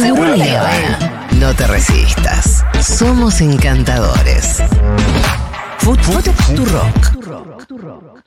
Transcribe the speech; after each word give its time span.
Seguro 0.00 0.32
Habana. 0.34 1.26
No 1.40 1.54
te 1.54 1.66
resistas. 1.66 2.64
Somos 2.80 3.40
encantadores. 3.40 4.62
Food, 5.78 5.98
food, 6.00 6.30
tu 6.54 6.64
rock. 6.66 8.18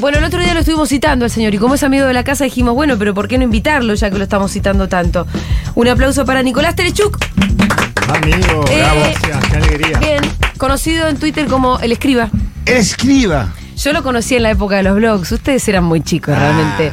Bueno, 0.00 0.18
el 0.18 0.24
otro 0.24 0.40
día 0.40 0.54
lo 0.54 0.60
estuvimos 0.60 0.88
citando 0.88 1.24
al 1.24 1.30
señor 1.30 1.54
y 1.54 1.58
como 1.58 1.74
es 1.74 1.82
amigo 1.82 2.06
de 2.06 2.12
la 2.14 2.22
casa 2.22 2.44
dijimos, 2.44 2.74
bueno, 2.74 2.96
pero 2.98 3.14
¿por 3.14 3.26
qué 3.26 3.36
no 3.36 3.44
invitarlo 3.44 3.94
ya 3.94 4.10
que 4.10 4.16
lo 4.18 4.24
estamos 4.24 4.52
citando 4.52 4.88
tanto? 4.88 5.26
Un 5.74 5.88
aplauso 5.88 6.24
para 6.24 6.42
Nicolás 6.42 6.76
Terechuk, 6.76 7.18
Amigo, 8.08 8.64
Eh, 8.70 8.78
bravo, 8.78 9.00
gracias, 9.00 9.44
qué 9.50 9.56
alegría. 9.56 9.98
bien, 9.98 10.20
conocido 10.56 11.08
en 11.08 11.16
Twitter 11.18 11.46
como 11.46 11.78
El 11.80 11.92
Escriba. 11.92 12.28
Escriba. 12.68 13.52
Yo 13.76 13.92
lo 13.92 14.02
conocí 14.02 14.34
en 14.34 14.42
la 14.42 14.50
época 14.50 14.76
de 14.76 14.82
los 14.82 14.96
blogs, 14.96 15.30
ustedes 15.32 15.66
eran 15.68 15.84
muy 15.84 16.00
chicos 16.02 16.36
realmente. 16.36 16.92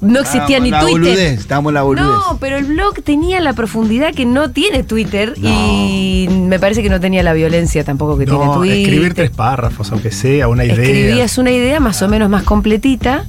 No 0.00 0.20
existía 0.20 0.60
ni 0.60 0.70
la 0.70 0.80
Twitter. 0.80 1.00
boludez, 1.00 1.40
estábamos 1.40 1.70
en 1.70 1.74
la 1.74 1.82
boludez. 1.82 2.04
No, 2.04 2.36
pero 2.38 2.58
el 2.58 2.64
blog 2.64 3.02
tenía 3.02 3.40
la 3.40 3.52
profundidad 3.54 4.12
que 4.12 4.26
no 4.26 4.50
tiene 4.50 4.82
Twitter 4.82 5.34
y 5.40 6.26
me 6.30 6.58
parece 6.58 6.82
que 6.82 6.90
no 6.90 7.00
tenía 7.00 7.22
la 7.22 7.32
violencia 7.32 7.84
tampoco 7.84 8.18
que 8.18 8.26
tiene 8.26 8.44
No, 8.44 8.56
Twitter. 8.56 8.78
escribir 8.80 9.14
tres 9.14 9.30
párrafos, 9.30 9.90
aunque 9.92 10.10
sea 10.10 10.48
una 10.48 10.64
idea. 10.64 10.74
Escribías 10.74 11.38
una 11.38 11.52
idea 11.52 11.80
más 11.80 12.02
o 12.02 12.08
menos 12.08 12.28
más 12.28 12.42
completita 12.42 13.24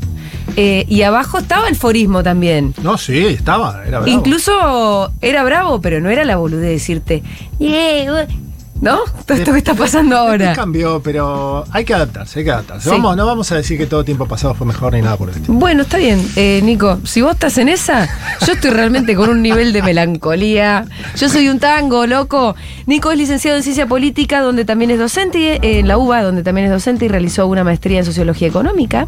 eh, 0.58 0.86
y 0.90 1.04
abajo 1.04 1.38
estaba 1.38 1.70
el 1.70 1.76
forismo 1.76 2.24
también. 2.24 2.74
No, 2.84 2.98
sí, 2.98 3.26
estaba, 3.26 3.82
era 3.86 4.00
bravo. 4.00 4.08
Incluso 4.08 5.12
era 5.22 5.44
bravo, 5.44 5.80
pero 5.80 6.02
no 6.02 6.10
era 6.10 6.26
la 6.26 6.36
boludez 6.38 6.62
de 6.64 6.70
decirte, 6.72 7.24
"Yeah, 7.60 8.12
uh", 8.12 8.45
¿no? 8.82 9.00
Todo 9.26 9.38
esto 9.38 9.52
que 9.52 9.58
está 9.58 9.74
pasando 9.74 10.18
ahora. 10.18 10.54
cambió, 10.54 11.02
pero 11.02 11.66
hay 11.72 11.86
que 11.86 11.94
adaptarse, 11.94 12.40
hay 12.40 12.46
que 12.46 12.52
adaptarse. 12.52 12.84
Sí. 12.84 12.90
Vamos, 12.90 13.16
no 13.16 13.26
vamos 13.26 13.52
a 13.52 13.56
decir 13.56 13.78
que 13.78 13.88
todo 13.88 14.04
tiempo 14.04 14.28
pasado 14.28 14.54
fue 14.54 14.68
mejor 14.68 14.94
ni 14.94 15.02
nada 15.02 15.18
por 15.18 15.30
el 15.30 15.36
estilo. 15.36 15.54
Bueno, 15.58 15.84
está 15.84 15.98
bien, 15.98 16.26
eh, 16.36 16.62
Nico. 16.64 17.00
Si 17.04 17.22
vos 17.22 17.34
estás 17.34 17.58
en 17.58 17.70
esa, 17.70 18.08
yo 18.46 18.54
estoy 18.54 18.72
realmente 18.72 19.16
con 19.16 19.30
un 19.30 19.42
nivel 19.42 19.74
de 19.74 19.82
melancolía. 19.82 20.86
Yo 21.16 21.30
soy 21.30 21.50
un 21.50 21.60
tango, 21.60 22.06
loco. 22.06 22.56
Nico 22.86 23.12
es 23.12 23.18
licenciado 23.18 23.58
en 23.58 23.64
Ciencia 23.64 23.88
Política, 23.88 24.42
donde 24.42 24.66
también 24.66 24.92
es 24.92 25.00
docente, 25.00 25.56
eh, 25.56 25.80
en 25.80 25.88
la 25.88 25.98
UBA, 25.98 26.22
donde 26.24 26.44
también 26.44 26.66
es 26.66 26.72
docente 26.72 27.06
y 27.06 27.08
realizó 27.08 27.48
una 27.48 27.64
maestría 27.64 28.00
en 28.00 28.06
Sociología 28.06 28.48
Económica. 28.48 29.08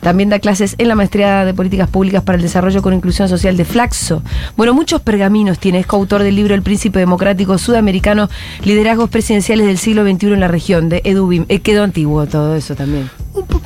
También 0.00 0.28
da 0.28 0.38
clases 0.38 0.74
en 0.78 0.88
la 0.88 0.94
maestría 0.94 1.44
de 1.44 1.54
Políticas 1.54 1.88
Públicas 1.88 2.22
para 2.22 2.36
el 2.36 2.42
Desarrollo 2.42 2.82
con 2.82 2.92
Inclusión 2.92 3.28
Social 3.28 3.56
de 3.56 3.64
Flaxo. 3.64 4.22
Bueno, 4.56 4.74
muchos 4.74 5.00
pergaminos 5.00 5.58
tiene. 5.58 5.80
Es 5.80 5.86
coautor 5.86 6.22
del 6.22 6.36
libro 6.36 6.54
El 6.54 6.62
Príncipe 6.62 6.98
Democrático 6.98 7.58
Sudamericano, 7.58 8.28
Presidenciales 9.10 9.66
del 9.66 9.78
siglo 9.78 10.02
XXI 10.10 10.32
en 10.32 10.40
la 10.40 10.48
región, 10.48 10.88
de 10.88 11.02
Edubim. 11.04 11.44
Eh, 11.48 11.60
quedó 11.60 11.82
antiguo 11.82 12.26
todo 12.26 12.56
eso 12.56 12.74
también. 12.74 13.10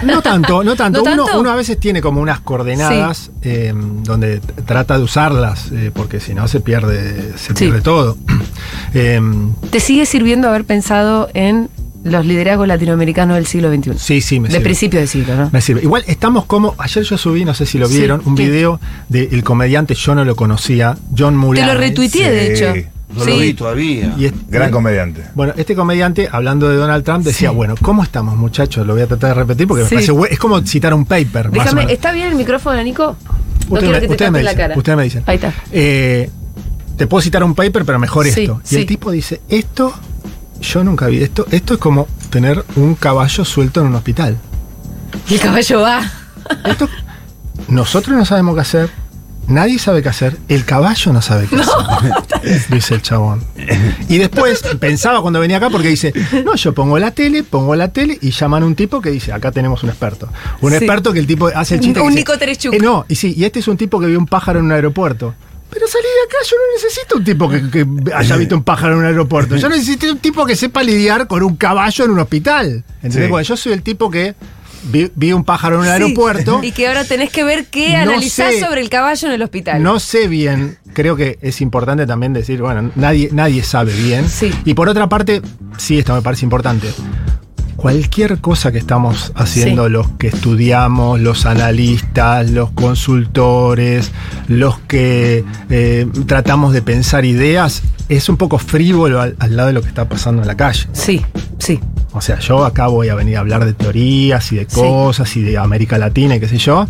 No 0.05 0.20
tanto, 0.22 0.64
no 0.64 0.75
tanto. 0.77 1.03
¿No 1.05 1.12
Uno, 1.12 1.25
tanto? 1.25 1.41
uno 1.41 1.50
a 1.50 1.56
veces 1.56 1.78
tiene 1.78 2.00
como 2.00 2.20
unas 2.20 2.41
coordenadas 2.41 3.31
eh, 3.42 3.72
donde 3.75 4.41
trata 4.67 4.98
de 4.98 5.05
usarlas, 5.05 5.70
eh, 5.72 5.91
porque 5.95 6.19
si 6.20 6.34
no 6.34 6.48
se 6.48 6.61
pierde, 6.61 7.33
se 7.39 7.48
Sí. 7.55 7.64
pierde 7.67 7.81
todo. 7.81 8.17
Eh, 8.95 9.20
¿Te 9.70 9.81
sigue 9.81 10.06
sirviendo 10.06 10.48
haber 10.48 10.64
pensado 10.64 11.28
en 11.34 11.69
los 12.03 12.25
liderazgos 12.25 12.67
latinoamericanos 12.67 13.37
del 13.37 13.47
siglo 13.47 13.70
XXI? 13.72 13.92
sí, 13.98 14.20
sí, 14.22 14.41
me 14.41 14.48
De 14.48 14.55
sirve. 14.55 14.65
principio 14.65 15.00
de 15.00 15.06
siglo, 15.06 15.37
¿no? 15.37 15.50
Me 15.53 15.61
sirve. 15.61 15.83
Igual 15.83 16.03
estamos 16.06 16.47
como. 16.47 16.75
Ayer 16.78 17.05
yo 17.05 17.19
subí, 17.19 17.44
no 17.44 17.53
sé 17.55 17.67
si 17.67 17.78
lo 17.78 17.87
Sí, 17.89 17.98
vieron, 17.98 18.22
un 18.25 18.34
¿qué? 18.34 18.44
video 18.48 18.81
del 19.09 19.44
comediante, 19.44 19.94
yo 19.94 20.15
no 20.15 20.25
lo 20.25 20.34
conocía, 20.34 20.97
John 21.17 21.34
Te 21.34 21.39
Mulaney. 21.39 21.72
lo 21.75 21.78
retuiteé, 21.78 22.31
de 22.31 22.55
hecho. 22.55 22.89
No 23.14 23.25
Sí. 23.25 23.30
lo 23.30 23.39
vi 23.39 23.55
todavía. 23.55 24.14
Y 24.16 24.27
es- 24.27 24.33
Gran 24.48 24.70
comediante. 24.70 25.25
Bueno, 25.34 25.53
este 25.56 25.75
comediante, 25.75 26.28
hablando 26.30 26.69
de 26.69 26.77
Donald 26.77 27.05
Trump, 27.05 27.25
decía, 27.25 27.50
Sí. 27.50 27.55
bueno, 27.56 27.75
¿cómo 27.83 28.03
estamos, 28.05 28.36
muchachos? 28.36 28.86
Lo 28.86 28.92
voy 28.94 29.03
a 29.03 29.06
tratar 29.08 29.30
de 29.30 29.34
repetir 29.34 29.66
porque 29.66 29.84
Sí. 29.84 29.94
me 29.97 30.03
parece 30.06 30.33
es 30.34 30.39
como 30.39 30.61
citar 30.66 30.94
un 30.94 31.05
paper. 31.05 31.50
Déjame. 31.50 31.92
¿está 31.92 32.12
bien 32.12 32.28
el 32.28 32.34
micrófono, 32.36 32.81
Nico? 32.83 33.16
No 33.69 33.75
Ustedes 33.75 33.81
quiero 33.81 33.92
me- 33.92 34.00
te 34.00 34.08
me 34.08 34.16
tape 34.16 34.31
la 34.33 34.38
dicen, 34.50 34.56
cara. 34.56 34.76
ustedes 34.76 34.97
me 34.97 35.04
dicen. 35.04 35.22
Ahí 35.26 35.37
está. 35.37 35.53
Eh, 35.72 36.31
te 36.97 37.06
puedo 37.06 37.20
citar 37.22 37.43
un 37.44 37.54
paper, 37.54 37.84
pero 37.84 37.99
mejor 37.99 38.26
Sí, 38.26 38.43
esto. 38.43 38.60
Y 38.65 38.69
sí. 38.69 38.76
el 38.76 38.87
tipo 38.87 39.10
dice, 39.10 39.41
esto, 39.49 39.93
yo 40.60 40.84
nunca 40.84 41.06
vi 41.06 41.22
esto, 41.22 41.47
esto 41.50 41.75
es 41.75 41.81
como 41.81 42.06
tener 42.31 42.65
un 42.76 42.94
caballo 42.94 43.44
suelto 43.44 43.81
en 43.81 43.87
un 43.88 43.94
hospital. 43.97 44.37
Y 45.28 45.34
el 45.34 45.41
caballo 45.41 45.81
va. 45.81 46.03
Esto, 46.65 46.88
nosotros 47.69 48.16
no 48.16 48.25
sabemos 48.25 48.54
qué 48.54 48.60
hacer, 48.60 48.91
nadie 49.49 49.78
sabe 49.78 50.03
qué 50.03 50.09
hacer, 50.09 50.37
el 50.49 50.65
caballo 50.65 51.12
no 51.12 51.21
sabe 51.23 51.47
qué 51.49 51.56
hacer, 51.56 52.62
dice 52.71 52.95
el 52.95 53.03
chabón. 53.03 53.43
Y 54.09 54.19
después 54.19 54.62
pensaba 54.78 55.21
cuando 55.23 55.41
venía 55.41 55.56
acá 55.56 55.71
porque 55.71 55.89
dice, 55.89 56.12
no, 56.45 56.55
yo 56.55 56.73
pongo 56.75 56.99
la 56.99 57.11
tele, 57.11 57.43
pongo 57.43 57.75
la 57.77 57.89
tele 57.89 58.19
y 58.21 58.31
llaman 58.31 58.62
a 58.62 58.67
un 58.67 58.75
tipo 58.75 59.00
que 59.00 59.11
dice, 59.11 59.33
acá 59.33 59.50
tenemos 59.53 59.83
un 59.83 59.91
experto. 59.91 60.29
Un 60.61 60.71
Sí. 60.71 60.77
experto 60.77 61.12
que 61.12 61.19
el 61.19 61.27
tipo 61.27 61.49
hace 61.49 61.75
el 61.77 61.81
chiste. 61.81 62.00
Un 62.00 62.09
que 62.11 62.15
Nico. 62.17 62.33
"Eh, 62.34 62.79
no, 62.81 63.05
y 63.09 63.15
sí, 63.17 63.34
y 63.37 63.45
este 63.45 63.59
es 63.61 63.69
un 63.69 63.77
tipo 63.77 63.99
que 64.00 64.06
vio 64.06 64.19
un 64.19 64.27
pájaro 64.27 64.61
en 64.61 64.67
un 64.67 64.73
aeropuerto. 64.73 65.34
Pero 65.73 65.87
salí 65.87 66.03
de 66.05 66.27
acá, 66.27 66.37
yo 66.50 66.56
no 66.56 66.62
necesito 66.75 67.17
un 67.17 67.25
tipo 67.25 67.49
que, 67.49 67.71
que 67.71 68.15
haya 68.15 68.37
visto 68.37 68.56
un 68.56 68.65
pájaro 68.65 68.95
en 68.95 68.99
un 69.00 69.05
aeropuerto. 69.05 69.55
Yo 69.56 69.69
necesito 69.69 70.11
un 70.11 70.19
tipo 70.19 70.45
que 70.45 70.56
sepa 70.56 70.83
lidiar 70.83 71.29
con 71.29 71.45
un 71.45 71.55
caballo 71.56 72.05
en 72.06 72.11
un 72.11 72.19
hospital. 72.19 72.83
¿Entendés? 73.03 73.25
Sí. 73.27 73.31
Bueno, 73.31 73.45
yo 73.45 73.56
soy 73.56 73.73
el 73.75 73.83
tipo 73.83 74.11
que 74.11 74.34
vi, 74.85 75.11
vi 75.15 75.33
un 75.33 75.45
pájaro 75.45 75.77
en 75.77 75.81
un 75.81 75.87
Sí. 75.87 75.93
aeropuerto. 75.93 76.61
Y 76.63 76.73
que 76.73 76.89
ahora 76.89 77.05
tenés 77.05 77.31
que 77.31 77.45
ver 77.45 77.67
qué 77.67 77.93
No 77.93 77.99
analizar 78.13 78.53
sé. 78.53 78.61
sobre 78.61 78.81
el 78.81 78.89
caballo 78.91 79.29
en 79.29 79.35
el 79.35 79.43
hospital. 79.43 79.83
No 79.83 79.99
sé 80.01 80.29
bien, 80.29 80.79
creo 80.93 81.17
que 81.17 81.39
es 81.43 81.61
importante 81.61 82.07
también 82.07 82.33
decir, 82.33 82.61
bueno, 82.61 82.91
nadie, 82.97 83.29
nadie 83.33 83.63
sabe 83.63 83.93
bien. 83.95 84.29
Sí. 84.29 84.53
Y 84.65 84.75
por 84.75 84.89
otra 84.89 85.09
parte, 85.09 85.43
sí, 85.79 85.99
esto 85.99 86.15
me 86.15 86.23
parece 86.23 86.45
importante. 86.45 86.89
Cualquier 87.81 88.41
cosa 88.41 88.71
que 88.73 88.79
estamos 88.79 89.33
haciendo, 89.35 89.87
Sí. 89.87 89.93
los 89.93 90.09
que 90.19 90.27
estudiamos, 90.29 91.19
los 91.19 91.47
analistas, 91.47 92.51
los 92.51 92.71
consultores, 92.73 94.13
los 94.49 94.79
que 94.81 95.45
eh, 95.71 96.07
tratamos 96.27 96.75
de 96.75 96.83
pensar 96.83 97.25
ideas, 97.25 97.83
es 98.11 98.29
un 98.29 98.37
poco 98.37 98.59
frívolo 98.59 99.21
al, 99.23 99.35
al 99.39 99.57
lado 99.57 99.69
de 99.69 99.73
lo 99.73 99.81
que 99.83 99.89
está 99.89 100.09
pasando 100.09 100.43
en 100.43 100.49
la 100.49 100.57
calle. 100.59 100.89
Sí, 100.93 101.25
sí. 101.59 101.81
O 102.13 102.21
sea, 102.21 102.39
yo 102.41 102.65
acá 102.67 102.89
voy 102.89 103.09
a 103.09 103.15
venir 103.15 103.37
a 103.39 103.41
hablar 103.41 103.65
de 103.65 103.73
teorías 103.73 104.53
y 104.53 104.57
de 104.57 104.67
Sí. 104.69 104.77
cosas 104.81 105.35
y 105.37 105.43
de 105.43 105.57
América 105.57 105.97
Latina 105.97 106.37
y 106.37 106.41
qué 106.41 106.49
sé 106.49 106.59
yo. 106.59 106.87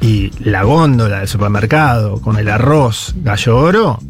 Y 0.00 0.32
la 0.40 0.64
góndola 0.64 1.20
del 1.20 1.28
supermercado 1.28 2.20
con 2.20 2.38
el 2.38 2.48
arroz 2.48 3.14
gallo 3.22 3.56
oro, 3.56 4.00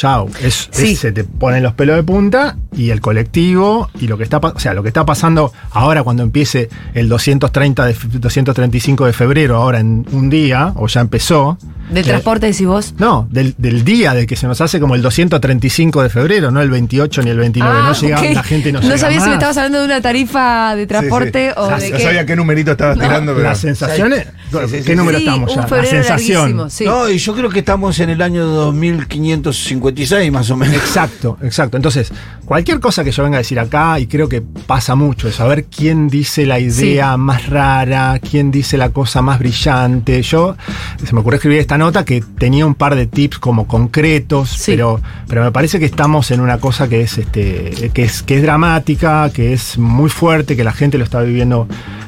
chau. 0.00 0.30
Es, 0.40 0.68
Sí. 0.72 0.92
es- 0.92 0.98
se 1.00 1.12
te 1.12 1.24
ponen 1.24 1.62
los 1.62 1.74
pelos 1.74 1.94
de 1.96 2.02
punta 2.02 2.56
y 2.74 2.88
el 2.88 3.02
colectivo 3.02 3.90
y 4.00 4.06
lo 4.06 4.16
que 4.16 4.24
está 4.24 4.38
o 4.38 4.58
sea, 4.58 4.72
lo 4.72 4.82
que 4.82 4.88
está 4.88 5.04
pasando 5.04 5.52
ahora 5.72 6.02
cuando 6.02 6.22
empiece 6.22 6.70
el 6.94 7.08
230 7.10 7.84
de, 7.84 7.92
fe- 7.92 8.08
235 8.12 9.04
de 9.04 9.12
febrero, 9.12 9.56
ahora 9.56 9.80
en 9.80 10.06
un 10.12 10.30
día, 10.30 10.72
o 10.76 10.86
ya 10.86 11.02
empezó. 11.02 11.58
Del 11.90 12.04
transporte 12.04 12.46
decís 12.46 12.66
vos. 12.66 12.94
No, 12.98 13.26
del, 13.30 13.54
del 13.58 13.84
día 13.84 14.14
de 14.14 14.26
que 14.26 14.36
se 14.36 14.46
nos 14.46 14.60
hace 14.60 14.78
como 14.80 14.94
el 14.94 15.02
235 15.02 16.02
de 16.02 16.08
febrero, 16.10 16.50
no 16.50 16.60
el 16.60 16.70
28 16.70 17.22
ni 17.22 17.30
el 17.30 17.38
29. 17.38 17.82
no 17.82 17.92
llega, 17.92 18.18
Ah, 18.20 18.24
la 18.32 18.42
gente 18.42 18.72
no, 18.72 18.80
No 18.80 18.86
llega 18.86 18.98
sabía 18.98 19.20
si 19.20 19.28
me 19.28 19.34
estabas 19.34 19.56
hablando 19.56 19.80
de 19.80 19.84
una 19.86 20.00
tarifa 20.00 20.74
de 20.76 20.86
transporte 20.86 21.48
Sí, 21.48 21.54
sí. 21.54 21.60
o 21.60 21.68
de 21.76 21.90
ya 21.90 21.96
qué. 21.96 22.02
sabía 22.02 22.26
qué 22.26 22.36
numerito 22.36 22.72
estabas 22.72 22.98
tirando, 22.98 23.32
pero. 23.34 23.44
Las 23.48 23.58
sensaciones. 23.58 24.26
Sí, 24.50 24.58
sí, 24.68 24.76
¿Qué 24.78 24.82
sí, 24.82 24.94
número 24.96 25.18
Sí, 25.18 25.24
estamos 25.24 25.50
un 25.50 25.56
ya? 25.56 25.60
La 25.62 25.68
febrero 25.68 25.90
sensación. 25.90 26.68
No, 26.86 27.08
y 27.10 27.18
yo 27.18 27.34
creo 27.34 27.50
que 27.50 27.58
estamos 27.60 27.98
en 28.00 28.10
el 28.10 28.20
año 28.22 28.44
2556 28.46 30.32
más 30.32 30.50
o 30.50 30.56
menos. 30.56 30.74
Exacto, 30.76 31.38
exacto. 31.42 31.76
Entonces, 31.76 32.12
cualquier 32.44 32.80
cosa 32.80 33.04
que 33.04 33.12
yo 33.12 33.22
venga 33.22 33.36
a 33.36 33.40
decir 33.40 33.58
acá, 33.58 33.98
y 33.98 34.06
creo 34.06 34.28
que 34.28 34.42
pasa 34.42 34.94
mucho, 34.94 35.28
es 35.28 35.36
saber 35.36 35.64
quién 35.64 36.08
dice 36.08 36.46
la 36.46 36.58
idea 36.58 37.16
más 37.16 37.48
rara, 37.48 38.18
quién 38.18 38.50
dice 38.50 38.76
la 38.76 38.90
cosa 38.90 39.22
más 39.22 39.38
brillante. 39.38 40.20
Yo, 40.22 40.56
se 41.04 41.12
me 41.14 41.20
ocurrió 41.20 41.36
escribir 41.36 41.58
esta 41.58 41.78
nota 41.80 42.04
que 42.04 42.22
tenía 42.38 42.64
un 42.64 42.76
par 42.76 42.94
de 42.94 43.06
tips 43.06 43.38
como 43.40 43.66
concretos, 43.66 44.50
Sí. 44.50 44.70
pero, 44.72 45.00
pero 45.26 45.42
me 45.42 45.50
parece 45.50 45.80
que 45.80 45.86
estamos 45.86 46.30
en 46.30 46.40
una 46.40 46.58
cosa 46.58 46.88
que 46.88 47.00
es, 47.00 47.18
este, 47.18 47.90
que 47.92 48.04
es, 48.04 48.22
que 48.22 48.36
es 48.36 48.42
dramática, 48.42 49.28
que 49.34 49.52
es 49.52 49.76
muy 49.78 50.08
fuerte, 50.08 50.56
que 50.56 50.62
la 50.62 50.72
gente 50.72 50.96
lo 50.98 51.04
está 51.04 51.20
viviendo 51.22 51.66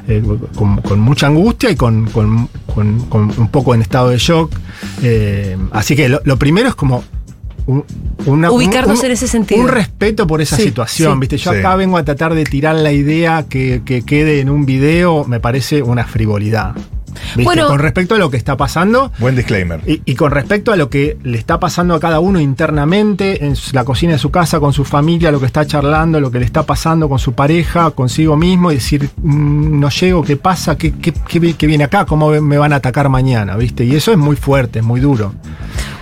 eh, 0.09 0.23
con, 0.55 0.81
con 0.83 1.01
mucha 1.01 1.27
angustia 1.27 1.71
y 1.71 1.77
con, 1.77 2.07
con- 2.11 2.49
con- 2.73 3.01
con 3.09 3.33
un 3.37 3.49
poco 3.49 3.75
en 3.75 3.83
estado 3.83 4.11
de 4.11 4.19
shock. 4.19 4.53
Eh, 5.03 5.57
así 5.73 5.97
que 5.97 6.09
lo, 6.09 6.21
lo 6.25 6.37
primero 6.37 6.69
es 6.69 6.75
como 6.75 7.03
un- 7.67 7.85
una- 8.27 8.51
Ubicarnos 8.51 9.03
en 9.05 9.13
ese 9.13 9.29
sentido. 9.29 9.61
Un 9.61 9.69
respeto 9.69 10.27
por 10.27 10.41
esa 10.41 10.57
Sí, 10.57 10.65
situación, 10.65 11.15
sí. 11.15 11.21
¿viste? 11.21 11.37
Yo 11.39 11.53
Sí. 11.53 11.59
acá 11.59 11.77
vengo 11.77 11.97
a 11.97 12.05
tratar 12.05 12.35
de 12.35 12.45
tirar 12.45 12.75
la 12.75 12.93
idea 12.93 13.45
que, 13.49 13.83
que 13.85 14.03
quede 14.03 14.41
en 14.41 14.51
un 14.51 14.67
video, 14.67 15.25
me 15.25 15.39
parece 15.41 15.83
una 15.83 16.05
frivolidad. 16.05 16.75
¿Viste? 17.37 17.45
Bueno. 17.45 17.67
con 17.69 17.79
respecto 17.79 18.15
a 18.15 18.19
lo 18.19 18.31
que 18.31 18.37
está 18.37 18.57
pasando. 18.57 19.13
Buen 19.19 19.37
disclaimer. 19.37 19.81
Y, 19.87 20.03
y 20.05 20.15
con 20.15 20.31
respecto 20.31 20.73
a 20.73 20.77
lo 20.77 20.89
que 20.91 21.17
le 21.23 21.39
está 21.39 21.59
pasando 21.61 21.95
a 21.95 22.01
cada 22.01 22.21
uno 22.21 22.41
internamente, 22.41 23.45
en 23.45 23.55
la 23.73 23.85
cocina 23.85 24.13
de 24.13 24.19
su 24.19 24.31
casa, 24.31 24.61
con 24.61 24.73
su 24.73 24.85
familia, 24.85 25.31
lo 25.31 25.41
que 25.41 25.47
está 25.47 25.67
charlando, 25.67 26.21
lo 26.21 26.31
que 26.31 26.39
le 26.39 26.45
está 26.45 26.65
pasando 26.65 27.09
con 27.09 27.19
su 27.19 27.33
pareja, 27.35 27.91
consigo 27.93 28.37
mismo, 28.37 28.71
y 28.73 28.77
decir, 28.77 29.09
mm, 29.23 29.81
no 29.81 29.89
llego, 29.91 30.23
¿qué 30.23 30.37
pasa? 30.37 30.77
¿Qué, 30.77 30.93
qué, 30.93 31.13
qué 31.13 31.39
vi- 31.39 31.55
qué 31.55 31.67
viene 31.67 31.85
acá? 31.85 32.05
¿Cómo 32.07 32.31
me 32.41 32.59
van 32.59 32.73
a 32.73 32.77
atacar 32.77 33.09
mañana? 33.09 33.57
¿Viste? 33.57 33.85
Y 33.85 33.95
eso 33.97 34.13
es 34.13 34.19
muy 34.19 34.37
fuerte, 34.37 34.81
es 34.81 34.85
muy 34.85 35.01
duro. 35.01 35.35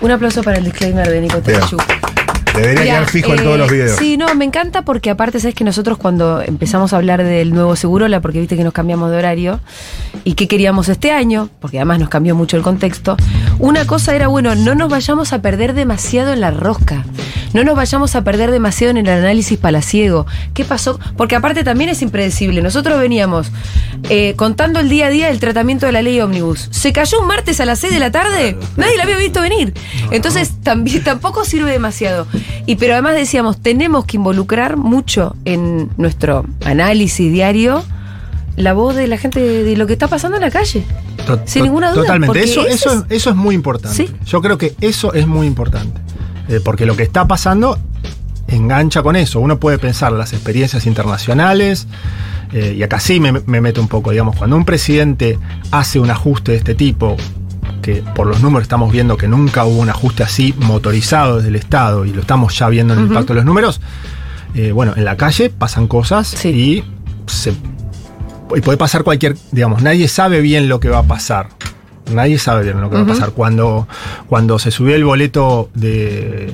Un 0.01 0.11
aplauso 0.11 0.41
para 0.43 0.57
el 0.57 0.65
disclaimer 0.65 1.07
de 1.09 1.21
Nico 1.21 1.41
Bien. 1.45 1.59
Debería 2.61 2.83
quedar 2.83 3.09
fijo 3.09 3.33
en 3.33 3.39
eh, 3.39 3.43
todos 3.43 3.57
los 3.57 3.71
videos. 3.71 3.97
Sí, 3.97 4.17
no, 4.17 4.33
me 4.35 4.45
encanta 4.45 4.83
porque 4.83 5.09
aparte 5.09 5.39
sabes 5.39 5.55
que 5.55 5.63
nosotros 5.63 5.97
cuando 5.97 6.41
empezamos 6.41 6.93
a 6.93 6.97
hablar 6.97 7.23
del 7.23 7.53
nuevo 7.53 7.75
Segurola, 7.75 8.21
porque 8.21 8.39
viste 8.39 8.57
que 8.57 8.63
nos 8.63 8.73
cambiamos 8.73 9.11
de 9.11 9.17
horario, 9.17 9.59
y 10.23 10.33
qué 10.33 10.47
queríamos 10.47 10.89
este 10.89 11.11
año, 11.11 11.49
porque 11.59 11.77
además 11.77 11.99
nos 11.99 12.09
cambió 12.09 12.35
mucho 12.35 12.57
el 12.57 12.63
contexto, 12.63 13.17
una 13.59 13.85
cosa 13.85 14.15
era, 14.15 14.27
bueno, 14.27 14.55
no 14.55 14.75
nos 14.75 14.89
vayamos 14.89 15.33
a 15.33 15.41
perder 15.41 15.73
demasiado 15.73 16.33
en 16.33 16.41
la 16.41 16.51
rosca, 16.51 17.05
no 17.53 17.63
nos 17.63 17.75
vayamos 17.75 18.15
a 18.15 18.23
perder 18.23 18.51
demasiado 18.51 18.91
en 18.91 18.97
el 18.97 19.09
análisis 19.09 19.57
palaciego. 19.57 20.25
¿Qué 20.53 20.63
pasó? 20.63 20.99
Porque 21.17 21.35
aparte 21.35 21.63
también 21.63 21.89
es 21.89 22.01
impredecible. 22.01 22.61
Nosotros 22.61 22.99
veníamos 22.99 23.51
eh, 24.09 24.35
contando 24.37 24.79
el 24.79 24.89
día 24.89 25.07
a 25.07 25.09
día 25.09 25.27
del 25.27 25.39
tratamiento 25.39 25.85
de 25.85 25.91
la 25.91 26.01
ley 26.01 26.19
ómnibus. 26.21 26.69
Se 26.71 26.93
cayó 26.93 27.19
un 27.19 27.27
martes 27.27 27.59
a 27.59 27.65
las 27.65 27.79
6 27.79 27.93
de 27.93 27.99
la 27.99 28.11
tarde, 28.11 28.57
nadie 28.77 28.95
la 28.95 29.03
había 29.03 29.17
visto 29.17 29.41
venir. 29.41 29.73
Entonces 30.11 30.53
también, 30.63 31.03
tampoco 31.03 31.43
sirve 31.43 31.71
demasiado. 31.71 32.27
Y 32.65 32.75
pero 32.75 32.93
además 32.93 33.15
decíamos, 33.15 33.57
tenemos 33.61 34.05
que 34.05 34.17
involucrar 34.17 34.77
mucho 34.77 35.35
en 35.45 35.89
nuestro 35.97 36.45
análisis 36.65 37.31
diario 37.31 37.83
la 38.57 38.73
voz 38.73 38.95
de 38.95 39.07
la 39.07 39.17
gente 39.17 39.39
de, 39.39 39.75
lo 39.77 39.87
que 39.87 39.93
está 39.93 40.07
pasando 40.07 40.37
en 40.37 40.41
la 40.43 40.51
calle. 40.51 40.83
To- 41.25 41.39
Sin 41.45 41.63
ninguna 41.63 41.91
duda, 41.91 42.01
Totalmente. 42.03 42.43
Eso, 42.43 42.67
eso, 42.67 42.91
es- 42.93 43.03
eso 43.09 43.29
es 43.29 43.35
muy 43.35 43.55
importante. 43.55 43.95
Sí. 43.97 44.13
Yo 44.25 44.41
creo 44.41 44.57
que 44.57 44.75
eso 44.81 45.13
es 45.13 45.25
muy 45.25 45.47
importante. 45.47 45.99
Eh, 46.49 46.59
porque 46.63 46.85
lo 46.85 46.95
que 46.97 47.03
está 47.03 47.27
pasando 47.27 47.77
engancha 48.47 49.01
con 49.01 49.15
eso. 49.15 49.39
Uno 49.39 49.59
puede 49.59 49.77
pensar 49.79 50.11
las 50.11 50.33
experiencias 50.33 50.85
internacionales. 50.85 51.87
eh, 52.53 52.75
y 52.77 52.83
acá 52.83 52.99
sí 52.99 53.21
me, 53.21 53.31
me 53.31 53.61
meto 53.61 53.79
un 53.79 53.87
poco, 53.87 54.11
digamos, 54.11 54.35
cuando 54.35 54.57
un 54.57 54.65
presidente 54.65 55.39
hace 55.71 55.99
un 56.01 56.09
ajuste 56.11 56.51
de 56.51 56.57
este 56.57 56.75
tipo, 56.75 57.15
que 57.81 58.03
por 58.15 58.27
los 58.27 58.41
números 58.41 58.63
estamos 58.63 58.91
viendo 58.91 59.17
que 59.17 59.27
nunca 59.27 59.65
hubo 59.65 59.79
un 59.79 59.89
ajuste 59.89 60.23
así 60.23 60.53
motorizado 60.59 61.37
desde 61.37 61.49
el 61.49 61.55
Estado, 61.55 62.05
y 62.05 62.13
lo 62.13 62.21
estamos 62.21 62.57
ya 62.57 62.69
viendo 62.69 62.93
en 62.93 62.99
el 63.01 63.05
impacto 63.07 63.33
de 63.33 63.37
los 63.37 63.45
números, 63.45 63.81
eh, 64.55 64.71
bueno, 64.71 64.93
en 64.95 65.05
la 65.05 65.17
calle 65.17 65.49
pasan 65.49 65.87
cosas 65.87 66.27
Sí. 66.27 66.49
y 66.49 66.83
se 67.27 67.53
y 68.53 68.59
puede 68.61 68.77
pasar 68.77 69.03
cualquier, 69.03 69.37
digamos, 69.53 69.81
nadie 69.81 70.07
sabe 70.09 70.41
bien 70.41 70.67
lo 70.67 70.79
que 70.81 70.89
va 70.89 70.99
a 70.99 71.03
pasar. 71.03 71.47
Nadie 72.13 72.37
sabe 72.37 72.63
bien 72.63 72.81
lo 72.81 72.89
que 72.89 72.97
va 72.97 73.03
a 73.03 73.05
pasar. 73.05 73.31
Cuando, 73.31 73.87
cuando 74.27 74.59
se 74.59 74.71
subió 74.71 74.95
el 74.97 75.05
boleto 75.05 75.69
de, 75.73 76.53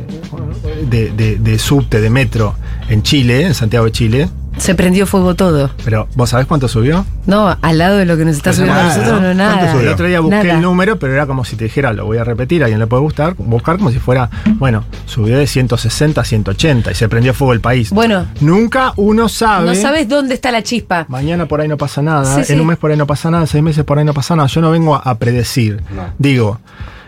de, 0.88 1.10
de- 1.12 1.38
de 1.38 1.58
subte, 1.58 2.00
de 2.00 2.12
metro 2.12 2.54
en 2.90 3.02
Chile, 3.02 3.48
en 3.48 3.56
Santiago 3.56 3.86
de 3.86 3.92
Chile, 3.92 4.30
Se 4.58 4.76
prendió 4.76 5.06
fuego 5.06 5.36
todo. 5.36 5.70
pero 5.86 6.08
¿vos 6.16 6.32
sabés 6.32 6.46
cuánto 6.48 6.68
subió? 6.68 7.06
No, 7.26 7.56
al 7.62 7.78
lado 7.78 7.98
de 7.98 8.06
lo 8.06 8.18
que 8.18 8.26
nos 8.26 8.36
está 8.36 8.50
Pues 8.50 8.58
subiendo 8.58 8.80
a 8.80 8.84
nosotros, 8.84 9.22
no, 9.22 9.28
¿no? 9.30 9.34
nada. 9.34 9.52
¿Cuánto 9.54 9.72
El 9.72 9.78
subió? 9.80 9.94
otro 9.94 10.08
día 10.08 10.20
busqué 10.20 10.36
Nada. 10.44 10.54
el 10.56 10.62
número, 10.62 11.00
pero 11.00 11.14
era 11.14 11.26
como 11.28 11.46
si 11.46 11.56
te 11.56 11.66
dijera, 11.66 11.94
lo 11.94 12.06
voy 12.06 12.18
a 12.18 12.24
repetir, 12.24 12.64
a 12.64 12.66
alguien 12.66 12.80
le 12.80 12.88
puede 12.88 13.02
gustar, 13.04 13.36
buscar 13.38 13.78
como 13.78 13.92
si 13.92 14.00
fuera, 14.00 14.30
bueno, 14.56 14.84
subió 15.06 15.38
de 15.38 15.48
160 15.48 16.20
a 16.22 16.24
180 16.26 16.92
y 16.92 16.96
se 16.96 17.08
prendió 17.08 17.34
fuego 17.34 17.54
el 17.54 17.62
país. 17.62 17.92
Bueno. 17.92 18.26
Nunca 18.42 18.94
uno 18.98 19.30
sabe. 19.30 19.68
No 19.68 19.76
sabes 19.76 20.10
dónde 20.10 20.34
está 20.34 20.52
la 20.52 20.64
chispa. 20.64 21.06
Mañana 21.08 21.46
por 21.48 21.62
ahí 21.62 21.68
no 21.68 21.78
pasa 21.78 22.02
nada, 22.02 22.26
Sí, 22.26 22.40
en 22.40 22.46
sí. 22.46 22.54
un 22.60 22.68
mes 22.68 22.78
por 22.78 22.92
ahí 22.92 22.98
no 22.98 23.08
pasa 23.08 23.30
nada, 23.32 23.44
en 23.44 23.48
seis 23.48 23.64
meses 23.64 23.84
por 23.86 24.00
ahí 24.00 24.06
no 24.06 24.14
pasa 24.14 24.36
nada. 24.36 24.48
Yo 24.48 24.60
no 24.62 24.72
vengo 24.72 24.96
a, 24.96 25.00
a 25.00 25.16
predecir. 25.18 25.82
Digo, 26.18 26.60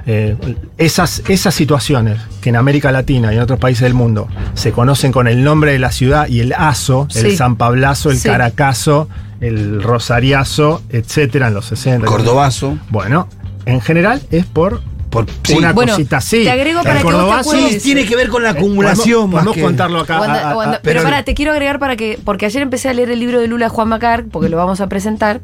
eh, 0.05 0.35
esas, 0.77 1.23
esas 1.27 1.53
situaciones 1.53 2.19
que 2.41 2.49
en 2.49 2.55
América 2.55 2.91
Latina 2.91 3.31
y 3.33 3.35
en 3.37 3.41
otros 3.41 3.59
países 3.59 3.83
del 3.83 3.93
mundo 3.93 4.27
se 4.53 4.71
conocen 4.71 5.11
con 5.11 5.27
el 5.27 5.43
nombre 5.43 5.71
de 5.73 5.79
la 5.79 5.91
ciudad 5.91 6.27
y 6.27 6.39
el 6.39 6.53
aso, 6.53 7.07
Sí. 7.09 7.19
el 7.19 7.37
San 7.37 7.55
Pablazo, 7.57 8.09
el 8.11 8.17
Sí. 8.17 8.27
Caracazo, 8.29 9.09
el 9.41 9.81
Rosariazo, 9.83 10.81
etcétera, 10.89 11.47
en 11.47 11.53
los 11.53 11.65
60. 11.65 12.05
Cordobazo. 12.05 12.77
Bueno, 12.89 13.27
en 13.65 13.79
general 13.81 14.21
es 14.31 14.45
por 14.45 14.81
Por, 15.09 15.25
sí. 15.43 15.53
una 15.57 15.73
Bueno, 15.73 15.93
cosita 15.93 16.17
así. 16.17 16.43
te 16.43 16.51
agrego 16.51 16.81
El 16.81 16.85
para 16.85 16.99
que 16.99 17.03
vos 17.05 17.13
te 17.25 17.39
acuerdes. 17.39 17.73
Sí, 17.73 17.79
tiene 17.79 18.05
que 18.05 18.15
ver 18.15 18.29
con 18.29 18.43
la 18.43 18.49
eh, 18.49 18.51
acumulación 18.51 19.31
podemos 19.31 19.55
que- 19.55 19.61
contarlo 19.61 20.01
acá. 20.01 20.19
O 20.19 20.23
anda- 20.23 20.39
a- 20.47 20.51
a- 20.51 20.55
o 20.57 20.61
anda- 20.61 20.77
a- 20.77 20.81
pero 20.83 21.01
pará, 21.01 21.23
te 21.23 21.33
quiero 21.33 21.51
agregar 21.51 21.79
para 21.79 21.95
que, 21.95 22.19
porque 22.23 22.45
ayer 22.45 22.61
empecé 22.61 22.89
a 22.89 22.93
leer 22.93 23.09
el 23.09 23.19
libro 23.19 23.39
de 23.39 23.47
Lula 23.47 23.69
Juan 23.69 23.87
Macar, 23.87 24.25
porque 24.31 24.49
lo 24.49 24.57
vamos 24.57 24.81
a 24.81 24.87
presentar, 24.87 25.41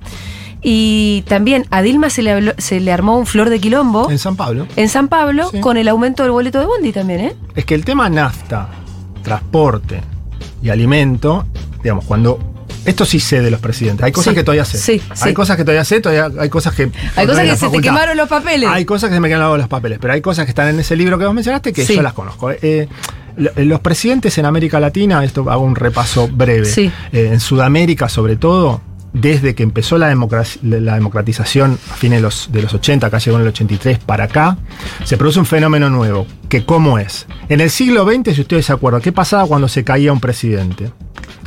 y 0.67 1.23
también 1.27 1.67
a 1.69 1.83
Dilma 1.83 2.09
se 2.09 2.23
le, 2.23 2.31
habló- 2.33 2.56
se 2.57 2.79
le 2.79 2.91
armó 2.91 3.19
un 3.19 3.27
flor 3.27 3.51
de 3.51 3.59
quilombo 3.59 4.09
en 4.09 4.17
San 4.17 4.35
Pablo. 4.35 4.65
en 4.75 4.89
San 4.89 5.07
Pablo 5.09 5.50
Sí. 5.51 5.59
con 5.59 5.77
el 5.77 5.88
aumento 5.88 6.23
del 6.23 6.31
boleto 6.31 6.59
de 6.59 6.65
Bondi 6.65 6.91
también, 6.91 7.19
¿eh? 7.19 7.35
Es 7.53 7.65
que 7.65 7.75
el 7.75 7.85
tema 7.85 8.09
nafta, 8.09 8.67
transporte 9.21 10.01
y 10.63 10.69
alimento, 10.69 11.45
digamos, 11.83 12.06
cuando. 12.06 12.39
Esto 12.85 13.03
sí 13.03 13.19
sé 13.19 13.41
de 13.41 13.50
los 13.50 13.59
presidentes. 13.59 14.03
Hay 14.06 14.12
cosas 14.12 14.31
Sí, 14.33 14.35
que 14.35 14.44
todavía 14.44 14.63
sé. 14.65 14.77
sí, 14.77 15.01
Hay 15.21 15.29
sí. 15.29 15.33
cosas 15.33 15.57
que 15.57 15.63
todavía 15.63 15.83
sé, 15.83 16.01
todavía 16.01 16.29
hay 16.39 16.50
cosas 16.50 16.73
que. 16.75 16.91
Hay 17.15 17.25
cosas 17.27 17.44
que 17.44 17.56
se 17.57 17.69
te 17.69 17.79
quemaron 17.81 18.15
los 18.17 18.29
papeles. 18.29 18.69
Hay 18.69 18.85
cosas 18.85 19.09
que 19.09 19.15
se 19.15 19.19
me 19.19 19.27
quedaron 19.27 19.57
los 19.57 19.67
papeles, 19.67 19.97
pero 20.00 20.13
hay 20.13 20.21
cosas 20.21 20.45
que 20.45 20.51
están 20.51 20.67
en 20.69 20.79
ese 20.79 20.95
libro 20.95 21.17
que 21.17 21.25
vos 21.25 21.33
mencionaste 21.33 21.73
que 21.73 21.83
yo 21.85 22.01
las 22.03 22.13
conozco. 22.13 22.51
Eh, 22.51 22.88
lo- 23.38 23.51
los 23.56 23.79
presidentes 23.81 24.38
en 24.38 24.45
América 24.45 24.79
Latina, 24.79 25.23
esto 25.23 25.50
hago 25.50 25.63
un 25.63 25.75
repaso 25.75 26.27
breve. 26.27 26.65
Sí. 26.65 26.91
Eh, 27.12 27.29
en 27.33 27.39
Sudamérica, 27.39 28.07
sobre 28.07 28.35
todo, 28.35 28.81
desde 29.15 29.56
que 29.56 29.63
empezó 29.63 29.97
la, 29.97 30.13
la 30.62 30.94
democratización 30.95 31.79
a 31.89 31.95
fines 31.95 32.19
de 32.19 32.21
los, 32.21 32.50
de 32.51 32.62
los 32.62 32.73
80, 32.73 33.07
acá 33.07 33.17
llegó 33.17 33.38
en 33.38 33.44
el 33.44 33.47
83 33.47 34.00
para 34.00 34.25
acá, 34.25 34.57
se 35.06 35.15
produce 35.15 35.39
un 35.39 35.45
fenómeno 35.45 35.89
nuevo. 35.89 36.27
que 36.50 36.65
¿Cómo 36.65 37.00
es? 37.00 37.25
En 37.47 37.62
el 37.62 37.69
siglo 37.69 38.06
XX, 38.06 38.35
si 38.35 38.41
ustedes 38.41 38.65
se 38.65 38.73
acuerdan, 38.73 39.01
¿qué 39.01 39.13
pasaba 39.13 39.47
cuando 39.47 39.69
se 39.69 39.85
caía 39.85 40.12
un 40.12 40.19
presidente? 40.19 40.91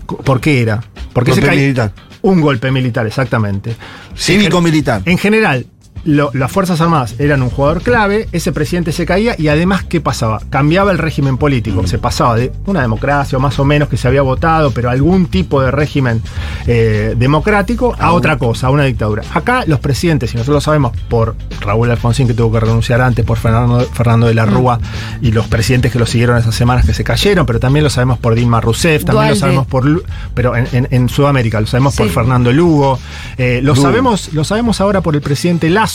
¿Por 0.06 0.40
qué 0.40 0.62
era? 0.62 0.82
Porque 1.12 1.32
Golpe 1.32 1.42
se 1.42 1.46
caía 1.46 1.60
militar. 1.62 1.92
un 2.22 2.40
golpe 2.40 2.70
militar, 2.70 3.06
exactamente. 3.06 3.76
Cívico-militar. 4.16 5.02
En 5.04 5.18
general, 5.18 5.66
lo- 6.04 6.30
las 6.34 6.50
Fuerzas 6.50 6.80
Armadas 6.80 7.14
eran 7.18 7.42
un 7.42 7.50
jugador 7.50 7.82
clave, 7.82 8.28
ese 8.32 8.52
presidente 8.52 8.92
se 8.92 9.04
caía 9.06 9.34
y 9.38 9.48
además, 9.48 9.84
¿qué 9.84 10.00
pasaba? 10.00 10.40
Cambiaba 10.50 10.90
el 10.90 10.98
régimen 10.98 11.36
político, 11.38 11.86
se 11.86 11.98
pasaba 11.98 12.36
de 12.36 12.52
una 12.66 12.80
democracia 12.82 13.38
o 13.38 13.40
más 13.40 13.58
o 13.58 13.64
menos 13.64 13.88
que 13.88 13.96
se 13.96 14.08
había 14.08 14.22
votado, 14.22 14.70
pero 14.70 14.90
algún 14.90 15.26
tipo 15.26 15.60
de 15.62 15.70
régimen 15.70 16.22
eh, 16.66 17.14
democrático 17.16 17.94
a 17.98 18.12
otra 18.12 18.36
cosa, 18.38 18.66
a 18.66 18.70
una 18.70 18.84
dictadura. 18.84 19.22
Acá 19.34 19.64
los 19.66 19.80
presidentes, 19.80 20.32
y 20.32 20.36
nosotros 20.36 20.54
lo 20.56 20.60
sabemos 20.60 20.92
por 21.08 21.34
Raúl 21.60 21.90
Alfonsín 21.90 22.26
que 22.26 22.34
tuvo 22.34 22.52
que 22.52 22.60
renunciar 22.60 23.00
antes, 23.00 23.24
por 23.24 23.38
Fernando, 23.38 23.80
Fernando 23.92 24.26
de 24.26 24.34
la 24.34 24.46
Rúa 24.46 24.78
y 25.20 25.32
los 25.32 25.46
presidentes 25.46 25.92
que 25.92 25.98
lo 25.98 26.06
siguieron 26.06 26.36
esas 26.38 26.54
semanas 26.54 26.84
que 26.86 26.94
se 26.94 27.04
cayeron, 27.04 27.46
pero 27.46 27.60
también 27.60 27.84
lo 27.84 27.90
sabemos 27.90 28.18
por 28.18 28.34
Dilma 28.34 28.60
Rousseff, 28.60 29.04
también 29.04 29.14
Dualde. 29.28 29.34
lo 29.34 29.40
sabemos 29.40 29.66
por, 29.66 30.02
pero 30.34 30.56
en, 30.56 30.66
en- 30.72 30.88
en 30.90 31.08
Sudamérica, 31.08 31.60
lo 31.60 31.66
sabemos 31.66 31.94
por. 31.96 32.08
Fernando 32.08 32.50
Lugo, 32.52 32.98
eh, 33.36 33.60
lo 33.62 33.74
Lugo. 33.74 33.82
sabemos 33.82 34.32
lo 34.32 34.42
sabemos 34.44 34.80
ahora 34.80 35.00
por 35.02 35.14
el 35.14 35.20
presidente 35.20 35.68
Lazo, 35.70 35.88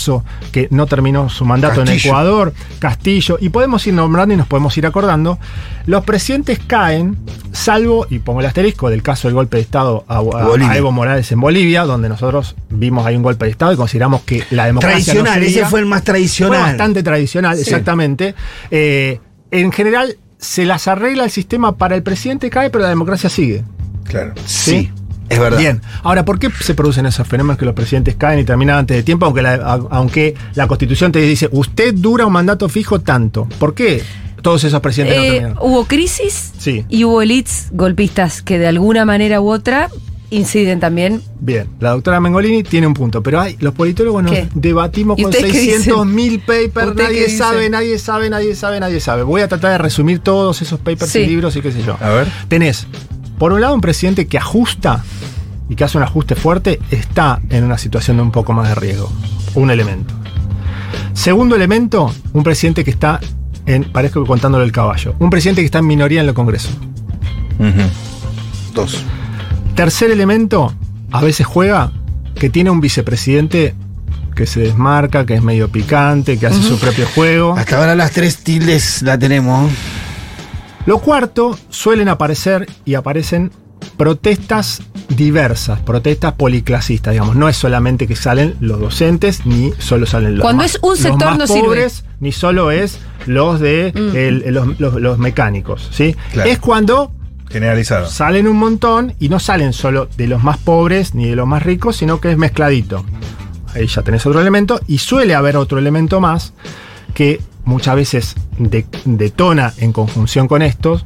que 0.52 0.68
no 0.72 0.86
terminó 0.88 1.30
su 1.30 1.46
mandato 1.46 1.82
en. 1.82 1.88
Ecuador, 1.90 2.54
Castillo, 2.80 3.38
y 3.40 3.50
podemos 3.50 3.86
ir 3.88 3.94
nombrando 3.94 4.34
y 4.34 4.38
nos 4.38 4.48
podemos 4.48 4.78
ir 4.78 4.86
acordando. 4.86 5.38
Los 5.86 6.04
presidentes 6.04 6.60
caen, 6.66 7.18
salvo, 7.52 8.08
y 8.10 8.20
pongo 8.20 8.40
el 8.42 8.46
asterisco, 8.46 8.90
del 8.90 9.02
caso 9.04 9.28
del 9.28 9.36
golpe 9.36 9.58
de 9.58 9.64
Estado 9.64 10.06
a, 10.08 10.18
a- 10.18 10.20
Bolivia. 10.22 10.72
a 10.72 10.78
Evo 10.78 10.92
Morales 10.92 11.32
en 11.32 11.40
Bolivia, 11.40 11.84
donde 11.84 12.10
nosotros 12.10 12.56
vimos 12.70 13.06
ahí 13.06 13.16
un 13.16 13.24
golpe 13.24 13.46
de 13.46 13.52
Estado 13.52 13.74
y 13.74 13.76
consideramos 13.76 14.22
que 14.24 14.44
la 14.52 14.66
democracia. 14.66 14.98
no 15.14 15.22
Tradicional, 15.22 15.44
seguía. 15.44 15.62
ese 15.62 15.70
fue 15.70 15.80
el 15.82 15.86
más 15.86 16.00
Fue 16.02 16.06
tradicional. 16.06 16.62
bastante 16.62 17.04
tradicional, 17.04 17.60
exactamente. 17.60 18.36
Eh, 18.72 19.20
en 19.52 19.72
general, 19.72 20.18
se 20.40 20.66
las 20.66 20.88
arregla 20.88 21.24
el 21.26 21.32
sistema 21.32 21.76
para 21.78 21.96
el 21.96 22.04
presidente 22.04 22.50
cae, 22.50 22.70
pero 22.70 22.84
la 22.84 22.90
democracia 22.90 23.30
sigue. 23.30 23.64
Claro. 24.04 24.34
Sí, 24.46 24.92
es 25.30 25.40
verdad. 25.40 25.58
Bien, 25.60 25.82
ahora, 26.04 26.26
¿por 26.26 26.40
qué 26.40 26.50
se 26.62 26.74
producen 26.76 27.06
esos 27.06 27.28
fenómenos 27.28 27.58
que 27.58 27.66
los 27.66 27.74
presidentes 27.74 28.16
caen 28.16 28.40
y 28.40 28.44
terminan 28.44 28.78
antes 28.80 28.98
de 28.98 29.04
tiempo, 29.04 29.26
aunque 29.26 29.42
la, 29.42 29.54
a- 29.56 29.82
aunque 29.92 30.36
la 30.56 30.68
constitución 30.68 31.12
te 31.12 31.20
dice, 31.20 31.50
usted 31.52 31.94
dura 31.94 32.26
un 32.26 32.34
mandato 32.34 32.68
fijo 32.70 33.02
tanto? 33.02 33.48
¿Por 33.60 33.74
qué 33.74 34.04
todos 34.42 34.64
esos 34.64 34.80
presidentes 34.82 35.18
no 35.18 35.24
Eh, 35.24 35.32
terminan? 35.32 35.58
hubo 35.62 35.86
crisis 35.86 36.52
Sí. 36.58 36.86
y 36.90 37.04
hubo 37.06 37.22
elites 37.22 37.68
golpistas 37.72 38.42
que 38.42 38.60
de 38.60 38.68
alguna 38.68 39.06
manera 39.06 39.40
u 39.42 39.50
otra 39.50 39.90
inciden 40.30 40.80
también. 40.80 41.22
Bien, 41.40 41.68
la 41.80 41.92
doctora 41.92 42.20
Mengolini 42.20 42.64
tiene 42.64 42.88
un 42.88 42.96
punto, 42.96 43.22
pero 43.22 43.40
hay, 43.40 43.56
los 43.60 43.74
politólogos 43.76 44.24
nos 44.24 44.32
¿Qué? 44.32 44.48
debatimos 44.56 45.20
¿Y 45.20 45.24
con 45.24 45.30
ustedes 45.32 45.52
qué 45.52 45.60
600 45.60 45.86
dicen? 46.08 46.16
mil 46.16 46.40
papers, 46.40 46.88
¿Ustedes 46.88 47.10
nadie 47.10 47.30
sabe, 47.30 47.70
nadie 47.70 48.00
sabe, 48.00 48.30
nadie 48.32 48.56
sabe, 48.56 48.80
nadie 48.80 49.00
sabe. 49.00 49.22
Voy 49.22 49.42
a 49.42 49.48
tratar 49.48 49.74
de 49.74 49.78
resumir 49.78 50.20
todos 50.20 50.60
esos 50.64 50.80
papers 50.80 51.12
Sí. 51.12 51.20
y 51.20 51.28
libros 51.28 51.56
y 51.56 51.62
qué 51.62 51.72
sé 51.72 51.84
yo. 51.84 51.98
A 52.02 52.10
ver. 52.10 52.28
Tenés, 52.48 52.88
por 53.38 53.54
un 53.54 53.62
lado, 53.62 53.76
un 53.76 53.82
presidente 53.82 54.28
que 54.28 54.38
ajusta 54.38 55.04
y 55.70 55.76
que 55.76 55.84
hace 55.84 55.98
un 55.98 56.04
ajuste 56.04 56.36
fuerte, 56.36 56.80
está 56.92 57.42
en 57.50 57.64
una 57.64 57.78
situación 57.78 58.18
de 58.18 58.24
un 58.24 58.32
poco 58.32 58.54
más 58.54 58.70
de 58.70 58.76
riesgo. 58.76 59.12
Un 59.56 59.72
elemento. 59.72 60.14
Segundo 61.14 61.56
elemento, 61.56 62.14
un 62.34 62.44
presidente 62.44 62.84
que 62.84 62.92
está 62.92 63.20
en, 63.66 63.86
parezco 63.86 64.22
que 64.22 64.28
contándole 64.28 64.66
el 64.66 64.72
caballo, 64.72 65.16
un 65.20 65.30
presidente 65.30 65.62
que 65.62 65.66
está 65.66 65.80
en 65.80 65.88
minoría 65.88 66.22
en 66.22 66.28
el 66.28 66.34
Congreso. 66.34 66.70
Dos. 68.74 69.04
Tercer 69.76 70.12
elemento, 70.12 70.74
a 71.12 71.22
veces 71.22 71.46
juega 71.46 71.92
que 72.36 72.50
tiene 72.50 72.70
un 72.70 72.82
vicepresidente 72.82 73.76
que 74.36 74.46
se 74.48 74.60
desmarca, 74.60 75.26
que 75.26 75.36
es 75.36 75.44
medio 75.44 75.70
picante, 75.70 76.38
que 76.38 76.48
hace 76.48 76.62
su 76.62 76.80
propio 76.80 77.06
juego. 77.14 77.56
Hasta 77.56 77.78
ahora 77.78 77.96
las 77.96 78.12
tres 78.12 78.38
tildes 78.38 79.02
la 79.04 79.18
tenemos. 79.18 79.72
Lo 80.86 81.00
cuarto, 81.00 81.58
suelen 81.70 82.10
aparecer 82.10 82.68
y 82.86 82.96
aparecen 82.96 83.52
protestas 83.98 84.82
diversas, 85.10 85.80
protestas 85.82 86.34
policlasistas, 86.34 87.12
digamos. 87.14 87.36
No 87.36 87.48
es 87.48 87.56
solamente 87.56 88.08
que 88.08 88.16
salen 88.16 88.56
los 88.60 88.80
docentes, 88.80 89.46
ni 89.46 89.72
solo 89.78 90.06
salen 90.06 90.36
los 90.36 90.42
Cuando 90.42 90.64
más- 90.64 90.76
es 90.76 90.80
un 90.82 90.90
los 90.92 91.00
sector 91.00 91.30
más 91.30 91.38
no 91.38 91.48
sirve. 91.48 91.62
pobres, 91.62 92.06
ni 92.20 92.32
solo 92.32 92.72
es 92.72 93.00
los 93.26 93.60
de 93.60 93.94
Mm. 93.96 94.16
el- 94.16 94.54
los, 94.54 94.80
los- 94.80 94.96
los 95.02 95.18
mecánicos, 95.20 95.88
¿sí? 95.92 96.16
Claro. 96.32 96.50
Es 96.50 96.60
cuando 96.60 97.12
Generalizado. 97.50 98.08
salen 98.08 98.48
un 98.48 98.58
montón 98.58 99.14
y 99.20 99.30
no 99.30 99.40
salen 99.40 99.74
solo 99.74 100.08
de 100.18 100.28
los 100.28 100.44
más 100.44 100.58
pobres 100.58 101.14
ni 101.14 101.28
de 101.28 101.36
los 101.36 101.48
más 101.48 101.64
ricos, 101.64 101.96
sino 101.98 102.20
que 102.20 102.32
es 102.32 102.38
mezcladito. 102.38 103.06
Ahí 103.76 103.88
ya 103.88 104.02
tenés 104.02 104.26
otro 104.26 104.42
elemento 104.42 104.80
y 104.88 104.98
suele 104.98 105.36
haber 105.36 105.58
otro 105.58 105.78
elemento 105.80 106.20
más 106.20 106.54
que 107.14 107.42
muchas 107.66 107.96
veces 107.96 108.36
de- 108.58 108.86
detona 109.06 109.74
en 109.78 109.92
conjunción 109.94 110.48
con 110.48 110.62
estos. 110.62 111.06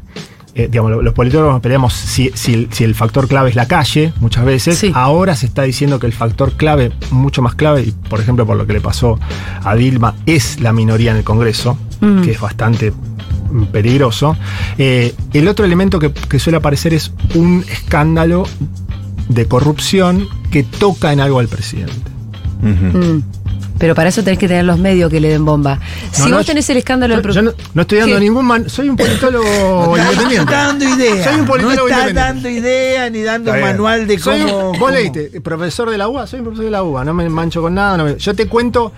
Eh, 0.55 0.67
digamos, 0.71 0.89
lo- 0.89 1.01
los 1.03 1.13
politólogos 1.13 1.53
nos 1.53 1.61
peleamos 1.61 1.93
si, 1.93 2.31
si 2.33 2.53
el, 2.55 2.67
si 2.73 2.83
el 2.83 2.95
factor 2.95 3.27
clave 3.27 3.49
es 3.51 3.55
la 3.55 3.67
calle, 3.67 4.11
muchas 4.19 4.43
veces. 4.43 4.77
Sí. 4.79 4.91
Ahora 4.95 5.35
se 5.35 5.45
está 5.45 5.61
diciendo 5.63 5.99
que 5.99 6.07
el 6.07 6.13
factor 6.13 6.53
clave, 6.53 6.91
mucho 7.11 7.43
más 7.43 7.53
clave, 7.53 7.83
y 7.83 7.91
por 7.91 8.19
ejemplo 8.19 8.45
por 8.47 8.57
lo 8.57 8.65
que 8.65 8.73
le 8.73 8.81
pasó 8.81 9.19
a 9.63 9.75
Dilma, 9.75 10.15
es 10.25 10.59
la 10.59 10.73
minoría 10.73 11.11
en 11.11 11.17
el 11.17 11.23
Congreso, 11.23 11.77
Mm. 12.01 12.21
que 12.21 12.31
es 12.31 12.39
bastante 12.41 12.91
peligroso. 13.71 14.35
Eh, 14.79 15.13
el 15.33 15.47
otro 15.47 15.63
elemento 15.65 15.99
que, 15.99 16.11
que 16.11 16.39
suele 16.39 16.57
aparecer 16.57 16.93
es 16.93 17.11
un 17.35 17.63
escándalo 17.71 18.45
de 19.29 19.45
corrupción 19.45 20.27
que 20.51 20.63
toca 20.63 21.13
en 21.13 21.19
algo 21.19 21.39
al 21.39 21.47
presidente. 21.47 21.93
Mm. 22.61 23.19
Pero 23.79 23.93
para 23.95 24.09
eso 24.09 24.23
tenés 24.23 24.39
que 24.39 24.47
tener 24.47 24.65
los 24.65 24.79
medios 24.79 25.09
que 25.11 25.19
le 25.19 25.29
den 25.29 25.45
bomba. 25.45 25.79
si 26.11 26.23
No, 26.23 26.29
no, 26.29 26.37
vos 26.37 26.45
tenés 26.45 26.69
el 26.69 26.77
escándalo 26.77 27.15
Yo, 27.15 27.21
del 27.21 27.31
yo 27.33 27.41
no, 27.43 27.53
no 27.73 27.81
estoy 27.83 27.99
dando 27.99 28.15
¿Qué? 28.15 28.21
ningún 28.21 28.45
man, 28.45 28.69
soy 28.69 28.89
un 28.89 28.95
politólogo 28.97 29.45
No 29.45 29.97
independiente. 29.97 30.35
está 30.37 30.67
dando 30.67 30.85
idea. 30.85 31.23
Soy 31.23 31.33
un 31.35 31.39
no 31.41 31.45
politólogo 31.47 31.87
está 31.87 31.99
independiente. 32.09 32.19
dando 32.21 32.49
idea 32.49 33.09
ni 33.09 33.21
dando 33.23 33.53
Está 33.53 33.63
un 33.63 33.69
manual 33.71 34.07
de 34.07 34.19
Soy 34.19 34.41
un- 34.41 34.49
cómo. 34.51 34.73
vos 34.79 34.91
leíste, 34.91 35.41
profesor 35.41 35.89
de 35.89 35.97
la 35.97 36.07
UBA, 36.07 36.27
soy 36.27 36.39
un 36.39 36.45
profesor 36.45 36.65
de 36.65 36.71
la 36.71 36.83
UBA, 36.83 37.05
no 37.05 37.13
me 37.13 37.29
mancho 37.29 37.61
con 37.61 37.75
nada. 37.75 37.97
no 37.97 38.05
me- 38.05 38.17
yo 38.17 38.33
te 38.33 38.47
cuento, 38.47 38.91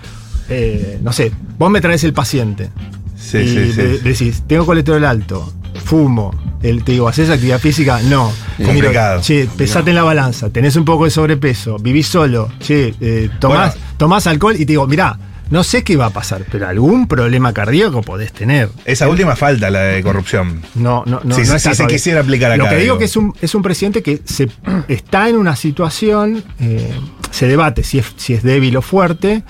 eh, 0.50 1.00
no 1.03 1.12
sé, 1.13 1.31
vos 1.57 1.69
me 1.69 1.81
traes 1.81 2.03
el 2.03 2.13
paciente. 2.13 2.69
Sí, 3.17 3.38
y 3.38 3.48
sí, 3.50 3.71
sí. 3.74 3.81
de- 3.81 4.00
decís, 4.00 4.43
tengo 4.48 4.65
colesterol 4.65 5.03
alto, 5.05 5.51
fumo, 5.85 6.33
el, 6.61 6.83
te 6.83 6.93
digo, 6.93 7.07
¿haces 7.07 7.29
actividad 7.29 7.59
física? 7.59 8.01
No. 8.03 8.31
Complicado. 8.63 9.21
che, 9.21 9.47
pesate 9.57 9.89
en 9.91 9.95
la 9.95 10.03
balanza, 10.03 10.49
tenés 10.49 10.75
un 10.75 10.85
poco 10.85 11.05
de 11.05 11.11
sobrepeso, 11.11 11.77
vivís 11.79 12.07
solo, 12.07 12.49
che, 12.59 12.93
eh, 12.99 13.29
tomás, 13.39 13.73
Bueno. 13.75 13.88
tomás 13.97 14.27
alcohol 14.27 14.55
y 14.55 14.59
te 14.65 14.73
digo, 14.73 14.85
mirá, 14.88 15.17
no 15.49 15.63
sé 15.63 15.83
qué 15.83 15.95
va 15.97 16.07
a 16.07 16.09
pasar, 16.11 16.45
pero 16.51 16.67
algún 16.67 17.07
problema 17.07 17.53
cardíaco 17.53 18.01
podés 18.03 18.31
tener. 18.33 18.69
Esa 18.85 19.07
última 19.09 19.35
falta, 19.35 19.69
la 19.71 19.79
de 19.81 20.03
corrupción. 20.03 20.61
No, 20.75 21.03
no, 21.07 21.21
no. 21.23 21.33
Si- 21.35 21.41
no 21.41 21.47
si 21.47 21.55
está 21.55 21.73
se 21.73 21.88
quisiera 21.88 22.21
aplicar 22.21 22.55
Lo 22.57 22.65
acá, 22.65 22.75
que 22.75 22.81
digo 22.81 22.93
digo. 22.95 22.97
que 22.99 23.05
es 23.05 23.15
un, 23.15 23.33
es 23.41 23.55
un 23.55 23.61
presidente 23.63 24.03
que 24.03 24.21
se, 24.25 24.47
está 24.88 25.27
en 25.29 25.38
una 25.38 25.55
situación, 25.55 26.43
eh, 26.59 26.91
se 27.31 27.47
debate 27.47 27.83
si 27.83 27.97
es, 27.99 28.05
si 28.17 28.33
es 28.35 28.43
débil 28.43 28.77
o 28.77 28.81
fuerte. 28.83 29.43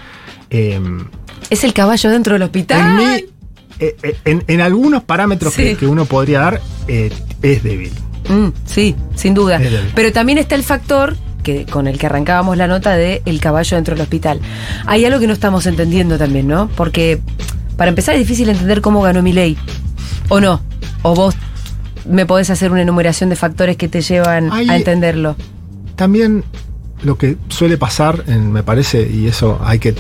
eh, 0.50 0.80
Es 1.50 1.64
el 1.66 1.74
caballo 1.74 2.10
dentro 2.12 2.34
del 2.34 2.44
hospital. 2.44 2.80
en, 2.80 2.96
mi- 2.96 3.26
eh, 3.80 3.96
eh, 4.04 4.18
en- 4.26 4.44
en 4.48 4.62
algunos 4.62 5.04
parámetros 5.04 5.54
Sí. 5.54 5.64
que, 5.64 5.78
que 5.78 5.88
uno 5.88 6.06
podría 6.06 6.40
dar, 6.40 6.62
eh, 6.88 7.12
es 7.42 7.64
débil. 7.64 7.92
Mm, 8.28 8.50
sí, 8.66 8.96
sin 9.16 9.34
duda. 9.34 9.60
Pero 9.96 10.12
también 10.12 10.38
está 10.38 10.56
el 10.56 10.64
factor 10.64 11.16
que, 11.44 11.66
con 11.66 11.88
el 11.88 11.98
que 11.98 12.06
arrancábamos 12.06 12.58
la 12.58 12.68
nota 12.68 12.96
de 12.96 13.22
el 13.26 13.40
caballo 13.40 13.76
dentro 13.78 13.96
del 13.96 14.02
hospital. 14.04 14.40
Hay 14.86 15.06
algo 15.06 15.20
que 15.20 15.28
no 15.28 15.34
estamos 15.34 15.66
entendiendo 15.66 16.18
también, 16.18 16.48
¿no? 16.48 16.70
Porque 16.76 17.20
para 17.78 17.90
empezar 17.90 18.14
es 18.16 18.20
difícil 18.20 18.50
entender 18.50 18.82
cómo 18.82 19.02
ganó 19.02 19.22
mi 19.24 19.34
ley. 19.34 19.58
¿O 20.28 20.40
no? 20.42 20.62
¿O 21.02 21.16
vos 21.16 21.34
me 22.08 22.26
podés 22.26 22.50
hacer 22.50 22.72
una 22.72 22.82
enumeración 22.82 23.30
de 23.30 23.36
factores 23.36 23.78
que 23.78 23.88
te 23.88 24.02
llevan 24.02 24.52
Hay- 24.52 24.70
a 24.70 24.76
entenderlo? 24.76 25.36
También 25.96 26.44
lo 27.04 27.18
que 27.18 27.38
suele 27.48 27.78
pasar, 27.78 28.24
en- 28.28 28.52
me 28.52 28.62
parece, 28.64 29.10
y 29.10 29.28
eso 29.28 29.60
hay 29.64 29.80
que. 29.80 29.96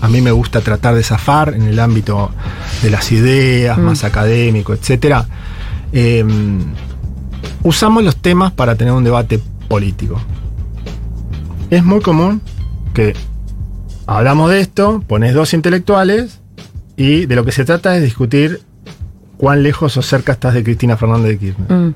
A 0.00 0.08
mí 0.08 0.20
me 0.20 0.30
gusta 0.30 0.60
tratar 0.60 0.94
de 0.94 1.02
zafar 1.02 1.54
en 1.54 1.62
el 1.62 1.78
ámbito 1.80 2.30
de 2.82 2.90
las 2.90 3.10
ideas, 3.12 3.78
Mm. 3.78 3.82
más 3.82 4.04
académico, 4.04 4.72
etcétera. 4.74 5.26
eh, 5.92 6.24
usamos 7.62 8.02
los 8.04 8.16
temas 8.16 8.52
para 8.52 8.74
tener 8.74 8.92
un 8.92 9.04
debate 9.04 9.40
político. 9.68 10.20
Es 11.70 11.84
muy 11.84 12.00
común 12.00 12.40
que 12.92 13.14
hablamos 14.06 14.50
de 14.50 14.60
esto, 14.60 15.02
pones 15.06 15.32
dos 15.34 15.54
intelectuales 15.54 16.40
y 16.96 17.26
de 17.26 17.36
lo 17.36 17.44
que 17.44 17.52
se 17.52 17.64
trata 17.64 17.96
es 17.96 18.02
discutir 18.02 18.60
cuán 19.38 19.62
lejos 19.62 19.96
o 19.96 20.02
cerca 20.02 20.32
estás 20.32 20.54
de 20.54 20.64
Cristina 20.64 20.96
Fernández 20.96 21.30
de 21.32 21.38
Kirchner. 21.38 21.70
Mm. 21.72 21.94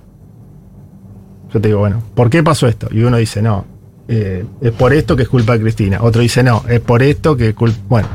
Yo 1.52 1.61
te 1.61 1.69
digo, 1.69 1.80
bueno, 1.80 2.02
¿por 2.14 2.30
qué 2.30 2.42
pasó 2.42 2.69
esto? 2.69 2.88
Y 2.92 3.02
uno 3.02 3.16
dice, 3.16 3.42
no, 3.42 3.64
eh, 4.12 4.44
es 4.60 4.72
por 4.72 4.92
esto 4.92 5.14
que 5.14 5.22
es 5.22 5.28
culpa 5.28 5.52
de 5.52 5.60
Cristina. 5.60 5.98
Otro 6.00 6.20
dice, 6.20 6.42
no, 6.42 6.64
es 6.68 6.80
por 6.80 7.00
esto 7.00 7.36
que 7.36 7.50
es 7.50 7.54
culpa. 7.54 7.78
Bueno, 7.88 8.08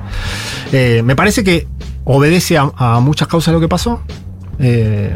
eh, 0.73 1.01
me 1.05 1.15
parece 1.15 1.41
que 1.41 1.67
obedece 2.03 2.57
a, 2.57 2.99
muchas 2.99 3.29
causas 3.29 3.53
lo 3.53 3.61
que 3.61 3.69
pasó. 3.69 4.01
Eh, 4.59 5.15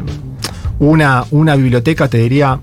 una, 0.80 1.26
una 1.32 1.58
biblioteca, 1.58 2.08
te 2.08 2.20
diría, 2.20 2.62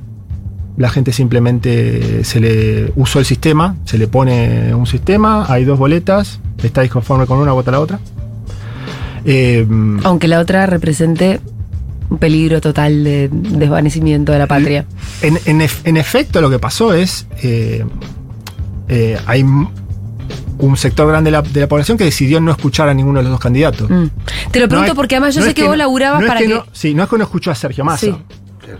la 0.78 0.88
gente 0.88 1.12
simplemente 1.12 2.25
se 2.25 2.40
le 2.40 2.90
usó 2.96 3.18
el 3.18 3.26
sistema, 3.26 3.76
se 3.85 3.99
le 3.99 4.08
pone 4.08 4.75
un 4.75 4.87
sistema, 4.87 5.44
hay 5.52 5.66
dos 5.66 5.78
boletas, 5.78 6.40
está 6.62 6.80
disconforme 6.80 7.26
con 7.26 7.38
una, 7.38 7.52
vota 7.52 7.70
la 7.70 7.80
otra. 7.80 8.00
Aunque 10.04 10.26
la 10.26 10.40
otra 10.40 10.64
represente 10.64 11.40
un 12.11 12.19
peligro 12.19 12.61
total 12.61 13.03
de 13.05 13.29
desvanecimiento 13.33 14.33
de 14.33 14.39
la 14.39 14.47
patria. 14.47 14.85
En, 15.23 15.39
en 15.47 15.61
ef- 15.61 15.81
en 15.85 15.97
efecto, 15.97 16.41
lo 16.41 16.51
que 16.51 16.59
pasó 16.59 16.93
es. 16.95 17.27
eh, 17.43 17.85
eh, 18.89 19.19
hay 19.27 19.43
un 20.59 20.77
sector 20.77 21.09
grande 21.09 21.29
de 21.31 21.33
la, 21.33 21.43
de 21.43 21.61
la 21.61 21.69
población 21.69 21.99
que 21.99 22.05
decidió 22.05 22.41
no 22.41 22.51
escuchar 22.53 22.89
a 22.89 22.95
ninguno 22.95 23.19
de 23.19 23.25
los 23.25 23.33
dos 23.33 23.41
candidatos. 23.41 23.91
Mm. 23.91 24.05
Te 24.53 24.61
lo 24.61 24.69
pregunto 24.69 24.77
No 24.79 24.85
es- 24.87 24.95
porque 24.95 25.17
además 25.17 25.35
yo 25.35 25.41
no 25.41 25.45
sé 25.45 25.49
es 25.51 25.55
que, 25.55 25.67
vos 25.67 25.77
laburabas 25.77 26.21
no 26.21 26.27
es 26.27 26.29
para 26.33 26.41
que. 26.41 26.63
sí, 26.73 26.95
no 26.95 27.03
es 27.03 27.09
que 27.09 27.19
no 27.19 27.25
escuchó 27.25 27.51
a 27.51 27.55
Sergio 27.55 27.85
Massa. 27.85 28.07
Sí. 28.07 28.15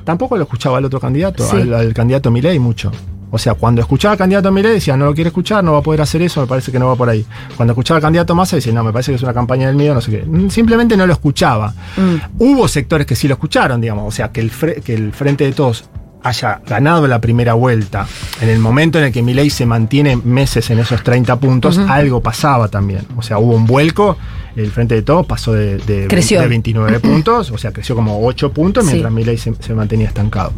Tampoco 0.05 0.37
lo 0.37 0.45
escuchaba 0.45 0.79
al 0.79 0.85
otro 0.85 0.99
candidato, 1.01 1.49
Sí. 1.49 1.57
al, 1.57 1.75
al 1.75 1.95
candidato 1.95 2.31
Milei 2.31 2.59
mucho. 2.59 2.91
O 3.37 3.39
sea, 3.39 3.55
cuando 3.55 3.81
escuchaba 3.81 4.13
al 4.13 4.19
candidato 4.19 4.51
Milei 4.51 4.73
decía, 4.73 4.97
no 4.97 5.05
lo 5.05 5.15
quiere 5.15 5.29
escuchar, 5.29 5.63
no 5.63 5.73
va 5.73 5.79
a 5.79 5.83
poder 5.83 6.01
hacer 6.01 6.21
eso, 6.23 6.41
me 6.41 6.47
parece 6.47 6.73
que 6.73 6.79
no 6.79 6.89
va 6.89 6.97
por 6.97 7.09
ahí. 7.09 7.25
Cuando 7.57 7.73
escuchaba 7.73 7.97
al 7.99 8.03
candidato 8.03 8.35
Massa 8.35 8.57
decía, 8.57 8.73
no, 8.73 8.83
me 8.83 8.93
parece 8.93 9.13
que 9.13 9.17
es 9.17 9.23
una 9.23 9.33
campaña 9.35 9.69
del 9.69 9.77
miedo, 9.77 9.95
no 9.95 10.01
sé 10.01 10.11
qué. 10.11 10.25
Mm, 10.27 10.51
Simplemente 10.51 10.97
no 10.97 11.07
lo 11.07 11.13
escuchaba. 11.13 11.73
Mm. 11.97 12.17
Hubo 12.43 12.67
sectores 12.69 13.07
que 13.07 13.15
sí 13.15 13.29
lo 13.29 13.35
escucharon, 13.35 13.81
digamos, 13.81 14.05
o 14.07 14.11
sea, 14.11 14.33
que 14.33 14.41
el, 14.41 14.51
fre- 14.53 14.83
que 14.83 14.95
el 14.95 15.13
Frente 15.13 15.45
de 15.45 15.53
Todos 15.53 15.85
haya 16.23 16.61
ganado 16.67 17.07
la 17.07 17.21
primera 17.21 17.55
vuelta, 17.55 18.05
en 18.41 18.49
el 18.49 18.59
momento 18.59 18.99
en 18.99 19.05
el 19.05 19.13
que 19.13 19.23
Milei 19.23 19.49
se 19.49 19.65
mantiene 19.65 20.17
meses 20.17 20.69
en 20.71 20.81
esos 20.81 21.03
30 21.05 21.37
puntos, 21.39 21.79
algo 21.79 22.21
pasaba 22.21 22.67
también. 22.69 23.03
O 23.17 23.23
sea, 23.23 23.39
hubo 23.39 23.55
un 23.55 23.65
vuelco, 23.65 24.17
el 24.57 24.71
Frente 24.71 24.95
de 24.95 25.03
Todos 25.03 25.27
pasó 25.27 25.53
de, 25.53 25.77
de, 25.79 26.09
Creció. 26.09 26.41
de 26.41 26.49
29 26.49 27.01
puntos, 27.01 27.51
o 27.51 27.59
sea, 27.59 27.73
creció 27.73 27.95
como 27.95 28.25
8 28.27 28.53
puntos, 28.53 28.85
Sí. 28.85 28.91
mientras 28.93 29.13
Milei 29.13 29.39
se, 29.39 29.53
se 29.61 29.75
mantenía 29.75 30.09
estancado. 30.09 30.53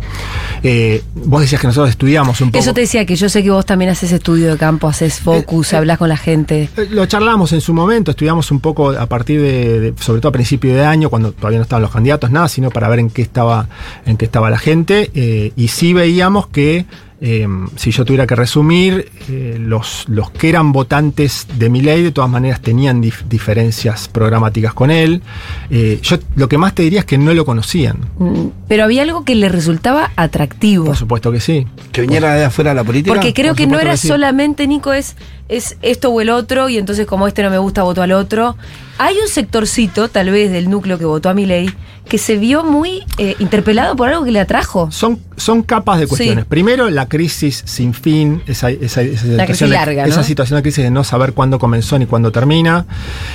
Eh, 0.63 1.03
vos 1.15 1.41
decías 1.41 1.61
que 1.61 1.67
nosotros 1.67 1.91
estudiamos 1.91 2.41
un 2.41 2.51
poco. 2.51 2.63
Eso 2.63 2.73
te 2.75 2.81
decía 2.83 3.05
que 3.07 3.17
yo 3.17 3.29
sé 3.29 3.43
que 3.43 3.51
vos 3.51 3.67
también 3.67 3.91
haces 3.91 4.13
estudio 4.13 4.51
de 4.53 4.57
campo, 4.57 4.89
haces 4.89 5.21
focus, 5.21 5.73
Eh, 5.73 5.77
eh, 5.77 5.79
hablas 5.79 5.99
con 5.99 6.09
la 6.09 6.17
gente. 6.17 6.69
Eh, 6.77 6.87
Lo 6.91 7.07
charlamos 7.07 7.53
en 7.53 7.61
su 7.61 7.75
momento, 7.75 8.11
estudiamos 8.13 8.51
un 8.51 8.61
poco 8.61 8.91
a 8.91 9.07
partir 9.07 9.41
de, 9.41 9.81
de- 9.81 9.95
sobre 10.01 10.21
todo 10.21 10.31
a 10.31 10.33
principio 10.33 10.75
de 10.75 10.85
año, 10.85 11.11
cuando 11.11 11.33
todavía 11.33 11.59
no 11.59 11.63
estaban 11.65 11.83
los 11.83 11.91
candidatos, 11.93 12.31
nada, 12.31 12.49
sino 12.49 12.71
para 12.71 12.89
ver 12.89 12.99
en 13.01 13.11
qué 13.11 13.23
estaba, 13.23 13.69
en 14.07 14.17
qué 14.17 14.25
estaba 14.25 14.51
la 14.51 14.59
gente. 14.59 15.11
eh, 15.15 15.53
y 15.57 15.69
sí 15.69 15.93
veíamos 15.93 16.47
que, 16.49 16.87
eh, 17.21 17.47
si 17.77 17.91
yo 17.91 18.05
tuviera 18.05 18.27
que 18.27 18.37
resumir, 18.37 19.11
eh, 19.29 19.57
los, 19.59 20.05
los 20.09 20.31
que 20.31 20.49
eran 20.49 20.71
votantes 20.73 21.47
de 21.59 21.69
mi 21.69 21.81
ley, 21.81 22.03
de 22.03 22.13
todas 22.13 22.31
maneras 22.31 22.61
tenían 22.61 23.03
dif- 23.03 23.25
diferencias 23.29 24.07
programáticas 24.09 24.73
con 24.75 24.91
él. 24.91 25.23
Eh, 25.71 25.99
yo 26.03 26.17
lo 26.37 26.49
que 26.49 26.59
más 26.59 26.75
te 26.75 26.83
diría 26.85 27.01
es 27.01 27.05
que 27.07 27.19
no 27.19 27.35
lo 27.35 27.45
conocían. 27.45 27.99
Mm, 28.19 28.47
Pero 28.69 28.85
había 28.85 29.03
algo 29.03 29.25
que 29.25 29.35
le 29.35 29.49
resultaba 29.49 30.13
atractivo. 30.17 30.85
Por 30.85 30.97
supuesto 30.97 31.33
que 31.33 31.41
sí. 31.41 31.67
Que 31.91 32.03
viniera 32.03 32.35
de 32.35 32.45
afuera 32.45 32.71
de 32.71 32.77
la 32.77 32.85
política. 32.85 33.15
Porque 33.15 33.35
creo 33.35 33.51
por 33.53 33.57
que 33.57 33.67
no 33.67 33.81
era 33.81 33.93
que 33.93 33.97
sí. 33.97 34.09
solamente, 34.09 34.67
Nico, 34.69 34.93
es, 34.93 35.17
es 35.49 35.77
esto 35.83 36.11
o 36.11 36.21
el 36.21 36.31
otro, 36.31 36.69
y 36.69 36.79
entonces 36.79 37.07
como 37.07 37.27
este 37.27 37.43
no 37.43 37.51
me 37.51 37.59
gusta, 37.59 37.83
voto 37.83 38.03
al 38.03 38.13
otro. 38.13 38.57
Hay 38.99 39.17
un 39.23 39.29
sectorcito, 39.29 40.09
tal 40.09 40.31
vez, 40.31 40.51
del 40.51 40.69
núcleo 40.71 40.99
que 40.99 41.05
votó 41.05 41.29
a 41.29 41.35
mi 41.35 41.47
ley, 41.47 41.71
que 42.09 42.19
se 42.19 42.37
vio 42.37 42.65
muy 42.65 43.03
eh, 43.19 43.37
interpelado 43.39 43.95
por 43.95 44.09
algo 44.09 44.25
que 44.25 44.33
le 44.33 44.41
atrajo. 44.41 44.91
Son, 44.91 45.21
son 45.37 45.63
capas 45.63 46.01
de 46.01 46.07
cuestiones. 46.07 46.45
Sí. 46.45 46.49
Primero, 46.49 46.89
la 46.91 47.07
crisis 47.07 47.63
sin 47.67 47.93
fin, 47.95 48.43
esa, 48.47 48.71
esa- 48.71 49.03
esa 49.03 49.27
La 49.27 49.45
crisis 49.45 49.59
situación 49.59 49.71
de- 49.71 49.77
larga, 49.77 50.03
¿no? 50.05 50.09
esa 50.09 50.23
situación 50.25 50.57
de 50.59 50.63
crisis 50.63 50.83
de 50.85 50.91
no 50.91 51.05
saber 51.05 51.33
cuándo 51.35 51.59
comenzó 51.59 51.99
ni 51.99 52.07
cuándo 52.07 52.33
termina. 52.33 52.87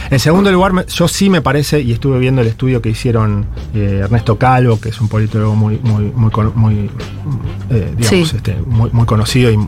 En 0.09 0.19
segundo 0.19 0.51
lugar, 0.51 0.85
yo 0.87 1.07
sí 1.07 1.29
me 1.29 1.41
parece, 1.41 1.79
y 1.81 1.91
estuve 1.93 2.17
viendo 2.19 2.41
el 2.41 2.47
estudio 2.47 2.81
que 2.81 2.89
hicieron 2.89 3.45
eh, 3.75 4.01
Ernesto 4.03 4.37
Calvo, 4.39 4.79
que 4.81 4.89
es 4.89 4.99
un 4.99 5.07
politólogo 5.07 5.55
muy, 5.55 5.77
muy, 5.83 6.05
muy, 6.15 6.31
muy, 6.55 6.89
eh, 7.69 7.93
digamos, 7.95 8.07
Sí. 8.29 8.35
este, 8.35 8.55
muy, 8.65 8.89
muy 8.91 9.05
conocido 9.05 9.51
y 9.51 9.59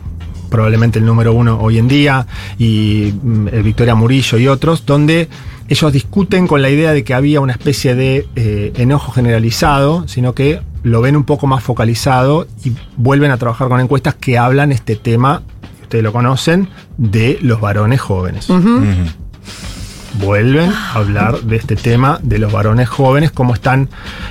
probablemente 0.50 1.00
el 1.00 1.06
número 1.06 1.34
uno 1.34 1.60
hoy 1.60 1.78
en 1.78 1.88
día, 1.88 2.28
y 2.58 3.14
mm, 3.22 3.48
el 3.50 3.64
Victoria 3.64 3.96
Murillo 3.96 4.38
y 4.38 4.48
otros, 4.48 4.86
donde 4.86 5.30
ellos 5.68 5.92
discuten 5.92 6.48
con 6.48 6.62
la 6.62 6.70
idea 6.70 6.94
de 6.94 7.04
que 7.04 7.14
había 7.14 7.42
una 7.42 7.54
especie 7.54 7.96
de 7.96 8.28
eh, 8.36 8.74
enojo 8.76 9.12
generalizado, 9.12 10.08
sino 10.08 10.34
que 10.34 10.62
lo 10.84 11.02
ven 11.02 11.16
un 11.16 11.24
poco 11.24 11.48
más 11.48 11.64
focalizado 11.64 12.48
y 12.64 12.74
vuelven 12.98 13.32
a 13.32 13.38
trabajar 13.38 13.68
con 13.68 13.80
encuestas 13.80 14.14
que 14.16 14.38
hablan 14.38 14.72
este 14.72 14.96
tema, 14.96 15.42
ustedes 15.82 16.04
lo 16.04 16.14
conocen, 16.14 16.70
de 16.98 17.40
los 17.42 17.60
varones 17.60 18.00
jóvenes. 18.02 18.48
Vuelven 20.20 20.72
a 20.72 20.94
hablar 20.94 21.42
de 21.42 21.58
este 21.58 21.76
tema 21.76 22.20
de 22.24 22.40
los 22.40 22.52
varones 22.52 22.88
jóvenes, 22.88 23.32
cómo 23.32 23.54
están, 23.54 23.90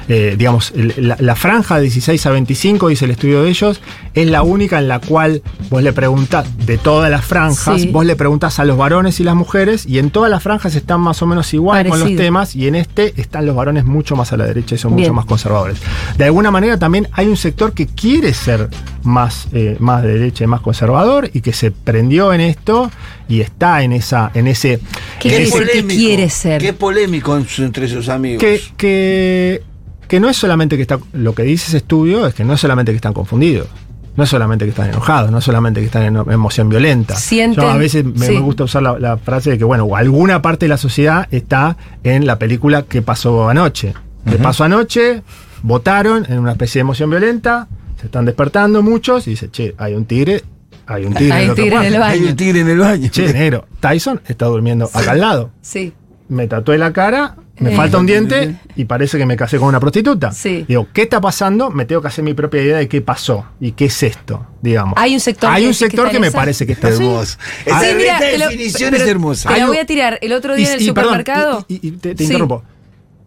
eh, 0.09 0.35
digamos, 0.39 0.73
la, 0.97 1.17
la 1.21 1.37
franja 1.37 1.77
de 1.77 1.83
16 1.83 2.25
a 2.27 2.31
25, 2.31 2.89
dice 2.89 3.05
el 3.05 3.11
estudio 3.11 3.43
de 3.43 3.51
ellos, 3.51 3.81
es 4.15 4.27
la 4.29 4.43
única 4.43 4.79
en 4.79 4.89
la 4.89 5.01
cual 5.01 5.43
vos 5.69 5.83
le 5.83 5.93
preguntás, 5.93 6.47
de 6.67 6.79
todas 6.79 7.11
las 7.11 7.25
franjas, 7.25 7.83
Sí. 7.83 7.89
vos 7.89 8.07
le 8.07 8.17
preguntás 8.17 8.59
a 8.61 8.65
los 8.65 8.79
varones 8.79 9.21
y 9.21 9.25
las 9.25 9.35
mujeres, 9.35 9.85
y 9.87 9.99
en 9.99 10.11
todas 10.11 10.31
las 10.31 10.43
franjas 10.43 10.75
están 10.75 11.01
más 11.01 11.21
o 11.21 11.27
menos 11.27 11.53
igual 11.53 11.87
con 11.87 12.01
los 12.01 12.17
temas, 12.17 12.57
y 12.57 12.67
en 12.67 12.77
este 12.77 13.13
están 13.21 13.45
los 13.45 13.55
varones 13.55 13.85
mucho 13.85 14.17
más 14.17 14.33
a 14.33 14.37
la 14.39 14.47
derecha 14.47 14.77
y 14.77 14.79
son 14.79 14.97
Bien. 14.97 15.09
mucho 15.09 15.15
más 15.15 15.27
conservadores. 15.27 15.79
De 16.17 16.25
alguna 16.25 16.51
manera 16.51 16.79
también 16.79 17.09
hay 17.13 17.27
un 17.27 17.37
sector 17.37 17.73
que 17.75 17.87
quiere 17.87 18.33
ser 18.33 18.69
más, 19.03 19.49
eh, 19.53 19.77
más 19.81 20.03
de 20.03 20.15
derecha 20.15 20.45
y 20.45 20.47
más 20.47 20.63
conservador, 20.63 21.29
y 21.35 21.43
que 21.43 21.53
se 21.53 21.71
prendió 21.73 22.33
en 22.33 22.41
esto 22.41 22.91
y 23.29 23.41
está 23.43 23.83
en 23.83 23.93
esa, 23.93 24.31
en 24.35 24.47
ese 24.47 24.81
¿Qué 25.21 25.37
en 25.37 25.43
ese- 25.43 25.51
que 25.83 25.95
quiere 25.97 26.31
ser? 26.31 26.61
Qué 26.61 26.73
polémico 26.73 27.37
entre 27.59 27.89
sus 27.89 28.09
amigos. 28.09 28.41
que, 28.41 28.61
que, 28.77 29.63
que 30.09 30.21
no 30.21 30.29
es 30.29 30.37
solamente 30.37 30.77
que 30.77 30.83
está. 30.83 30.99
Lo 31.13 31.35
que 31.35 31.43
dice 31.43 31.67
ese 31.69 31.79
estudio 31.79 32.27
es 32.27 32.35
que 32.35 32.45
no 32.45 32.53
es 32.55 32.61
solamente 32.61 32.93
que 32.93 32.97
están 32.97 33.13
confundidos. 33.15 33.69
No 34.17 34.23
es 34.23 34.31
solamente 34.31 34.65
que 34.65 34.71
están 34.71 34.91
enojados, 34.91 35.33
no 35.33 35.39
es 35.39 35.45
solamente 35.45 35.81
que 35.81 35.87
están 35.87 36.05
en 36.05 36.17
emoción 36.33 36.69
violenta. 36.69 37.17
Sienten- 37.17 37.57
Yo 37.57 37.69
a 37.71 37.77
veces 37.77 38.05
me, 38.05 38.27
sí. 38.27 38.33
me 38.35 38.41
gusta 38.41 38.63
usar 38.63 38.81
la, 38.83 38.97
la 38.99 39.17
frase 39.19 39.51
de 39.51 39.59
que, 39.59 39.65
bueno, 39.65 39.89
alguna 39.97 40.41
parte 40.41 40.67
de 40.67 40.69
la 40.69 40.77
sociedad 40.77 41.27
está 41.33 41.77
en 42.05 42.25
la 42.25 42.39
película 42.39 42.83
que 42.83 43.03
pasó 43.03 43.49
anoche. 43.49 43.93
Que 44.31 44.37
pasó 44.37 44.63
anoche, 44.63 45.23
votaron 45.65 46.25
en 46.29 46.39
una 46.39 46.53
especie 46.53 46.79
de 46.79 46.83
emoción 46.83 47.11
violenta, 47.11 47.67
se 48.01 48.07
están 48.07 48.25
despertando 48.25 48.83
muchos 48.83 49.27
y 49.27 49.31
dice, 49.31 49.51
che, 49.51 49.75
hay 49.79 49.95
un 49.95 50.05
tigre, 50.05 50.43
hay 50.87 51.05
un 51.07 51.15
tigre, 51.15 51.33
Hay 51.33 51.45
en 51.45 51.49
un 51.49 51.53
otro 51.53 51.65
tigre 51.65 51.77
en 51.79 51.85
el 51.87 51.93
cuarto". 51.95 52.05
Hay 52.13 52.19
baño. 52.21 52.31
un 52.31 52.37
tigre 52.37 52.61
en 52.61 52.69
el 52.69 52.79
baño. 52.79 53.09
Che, 53.09 53.33
negro, 53.33 53.67
Tyson 53.81 54.21
está 54.27 54.47
durmiendo 54.47 54.89
acá 54.93 55.13
al 55.13 55.21
lado 55.21 55.51
Sí. 55.63 55.93
me 56.29 56.47
tatué 56.47 56.79
la 56.79 56.93
cara, 56.93 57.37
me 57.59 57.73
Eh. 57.73 57.77
falta 57.77 57.99
un 57.99 58.07
diente 58.07 58.57
y 58.75 58.85
parece 58.87 59.17
que 59.19 59.27
me 59.27 59.37
casé 59.37 59.59
con 59.59 59.69
una 59.69 59.79
prostituta. 59.79 60.33
Sí. 60.33 60.65
Digo, 60.67 60.89
¿qué 60.93 61.03
está 61.03 61.21
pasando? 61.21 61.71
Me 61.71 61.85
tengo 61.85 62.03
que 62.03 62.09
hacer 62.09 62.25
mi 62.25 62.35
propia 62.35 62.63
idea 62.63 62.77
de 62.79 62.89
qué 62.89 63.01
pasó 63.01 63.47
y 63.61 63.73
qué 63.73 63.85
es 63.85 64.03
esto, 64.03 64.45
digamos. 64.61 64.95
Hay 64.97 65.15
un 65.15 65.21
sector 65.21 65.51
Hay 65.51 65.63
que 65.63 65.69
un 65.69 65.73
que 65.73 65.79
sector 65.79 66.11
que, 66.11 66.19
me 66.19 66.27
esa. 66.29 66.39
parece 66.39 66.67
que 66.67 66.73
está 66.73 66.89
así. 66.89 66.97
Hermoso. 67.05 67.39
Ah, 67.41 67.45
Esta, 67.67 67.81
Sí, 67.81 67.87
mira, 67.97 68.13
esta 68.15 68.19
te 68.31 68.39
lo- 68.39 68.45
definición 68.49 68.91
pero- 68.91 69.05
es 69.05 69.09
hermosa. 69.11 69.49
Te 69.55 69.61
la 69.61 69.67
voy 69.67 69.77
a 69.79 69.87
tirar. 69.87 70.19
El 70.23 70.33
otro 70.33 70.57
día 70.57 70.69
en 70.69 70.75
el 70.75 70.83
y, 70.83 70.87
supermercado. 70.87 71.65
y- 71.69 71.75
y- 71.75 71.89
y 71.89 71.91
te, 71.93 72.15
te 72.15 72.19
Sí. 72.19 72.25
interrumpo. 72.25 72.65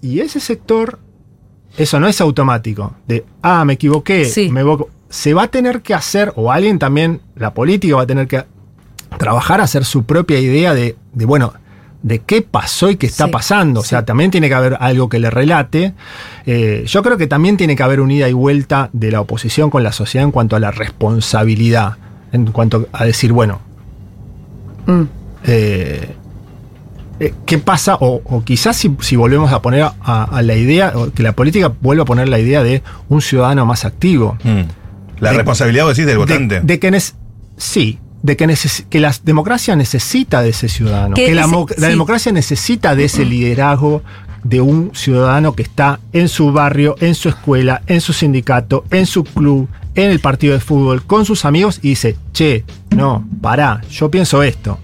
Y 0.01 0.19
ese 0.19 0.39
sector, 0.41 0.99
eso 1.77 1.99
no 1.99 2.07
es 2.07 2.19
automático. 2.19 2.95
De, 3.07 3.23
ah, 3.41 3.63
me 3.63 3.73
equivoqué, 3.73 4.25
Sí. 4.25 4.49
me 4.49 4.59
equivoco. 4.61 4.89
Se 5.09 5.33
va 5.33 5.43
a 5.43 5.47
tener 5.47 5.81
que 5.81 5.93
hacer, 5.93 6.33
o 6.35 6.51
alguien 6.51 6.79
también, 6.79 7.21
la 7.35 7.53
política 7.53 7.95
va 7.95 8.01
a 8.03 8.07
tener 8.07 8.27
que 8.27 8.43
trabajar 9.17 9.61
a 9.61 9.63
hacer 9.63 9.85
su 9.85 10.03
propia 10.03 10.39
idea 10.39 10.73
de, 10.73 10.95
de, 11.13 11.25
bueno, 11.25 11.53
de 12.03 12.19
qué 12.19 12.41
pasó 12.41 12.89
y 12.89 12.97
qué 12.97 13.07
está 13.07 13.25
Sí, 13.25 13.31
pasando. 13.31 13.79
O 13.79 13.83
sea, 13.83 13.99
sí. 13.99 14.05
también 14.05 14.31
tiene 14.31 14.49
que 14.49 14.53
haber 14.55 14.77
algo 14.79 15.07
que 15.09 15.19
le 15.19 15.29
relate. 15.29 15.93
Eh, 16.45 16.83
yo 16.87 17.01
creo 17.03 17.17
que 17.17 17.27
también 17.27 17.57
tiene 17.57 17.75
que 17.75 17.83
haber 17.83 18.01
un 18.01 18.11
ida 18.11 18.27
y 18.29 18.33
vuelta 18.33 18.89
de 18.93 19.11
la 19.11 19.21
oposición 19.21 19.69
con 19.69 19.81
la 19.83 19.91
sociedad 19.91 20.25
en 20.25 20.31
cuanto 20.31 20.55
a 20.55 20.59
la 20.59 20.71
responsabilidad. 20.71 21.95
En 22.33 22.45
cuanto 22.51 22.87
a 22.91 23.05
decir, 23.05 23.31
bueno, 23.31 23.61
Mm. 24.85 25.03
eh, 25.45 26.09
eh, 27.19 27.33
¿Qué 27.45 27.57
pasa? 27.57 27.95
O, 27.99 28.21
o 28.23 28.43
quizás 28.43 28.77
si, 28.77 28.95
si 29.01 29.15
volvemos 29.15 29.51
a 29.51 29.61
poner 29.61 29.81
a, 29.81 30.23
a 30.23 30.41
la 30.43 30.55
idea, 30.55 30.93
o 30.95 31.11
que 31.11 31.23
la 31.23 31.31
política 31.33 31.71
vuelva 31.81 32.03
a 32.03 32.05
poner 32.05 32.29
la 32.29 32.37
idea 32.39 32.61
de 32.63 32.83
un 33.09 33.21
ciudadano 33.21 33.65
más 33.65 33.85
activo. 33.85 34.37
Mm. 34.43 34.61
La 35.19 35.31
De- 35.31 35.37
responsabilidad, 35.37 35.85
vos 35.85 35.95
decís, 35.95 36.05
del 36.05 36.15
De, 36.15 36.17
votante. 36.17 36.61
de 36.61 36.79
que 36.79 36.91
nes- 36.91 37.13
sí, 37.57 37.99
de 38.23 38.35
que, 38.37 38.45
neces- 38.47 38.85
que 38.89 38.99
la 38.99 39.13
democracia 39.23 39.75
necesita 39.75 40.41
de 40.41 40.49
ese 40.49 40.69
ciudadano. 40.69 41.15
Que 41.15 41.25
Que, 41.27 41.35
la, 41.35 41.41
ese- 41.45 41.79
la 41.79 41.87
sí. 41.87 41.91
democracia 41.91 42.31
necesita 42.31 42.95
de 42.95 43.05
ese 43.05 43.25
liderazgo 43.25 44.03
de 44.43 44.61
un 44.61 44.91
ciudadano 44.93 45.53
que 45.53 45.63
está 45.63 45.99
en 46.13 46.29
su 46.29 46.51
barrio, 46.51 46.95
en 46.99 47.15
su 47.15 47.29
escuela, 47.29 47.81
en 47.87 48.01
su 48.01 48.13
sindicato, 48.13 48.85
en 48.91 49.05
su 49.05 49.23
club, 49.23 49.67
en 49.95 50.09
el 50.11 50.19
partido 50.19 50.53
de 50.53 50.59
fútbol, 50.59 51.03
con 51.03 51.25
sus 51.25 51.43
amigos 51.45 51.79
y 51.81 51.89
dice, 51.89 52.15
che, 52.33 52.63
no, 52.95 53.27
pará, 53.41 53.81
yo 53.89 54.09
pienso 54.11 54.43
esto. 54.43 54.79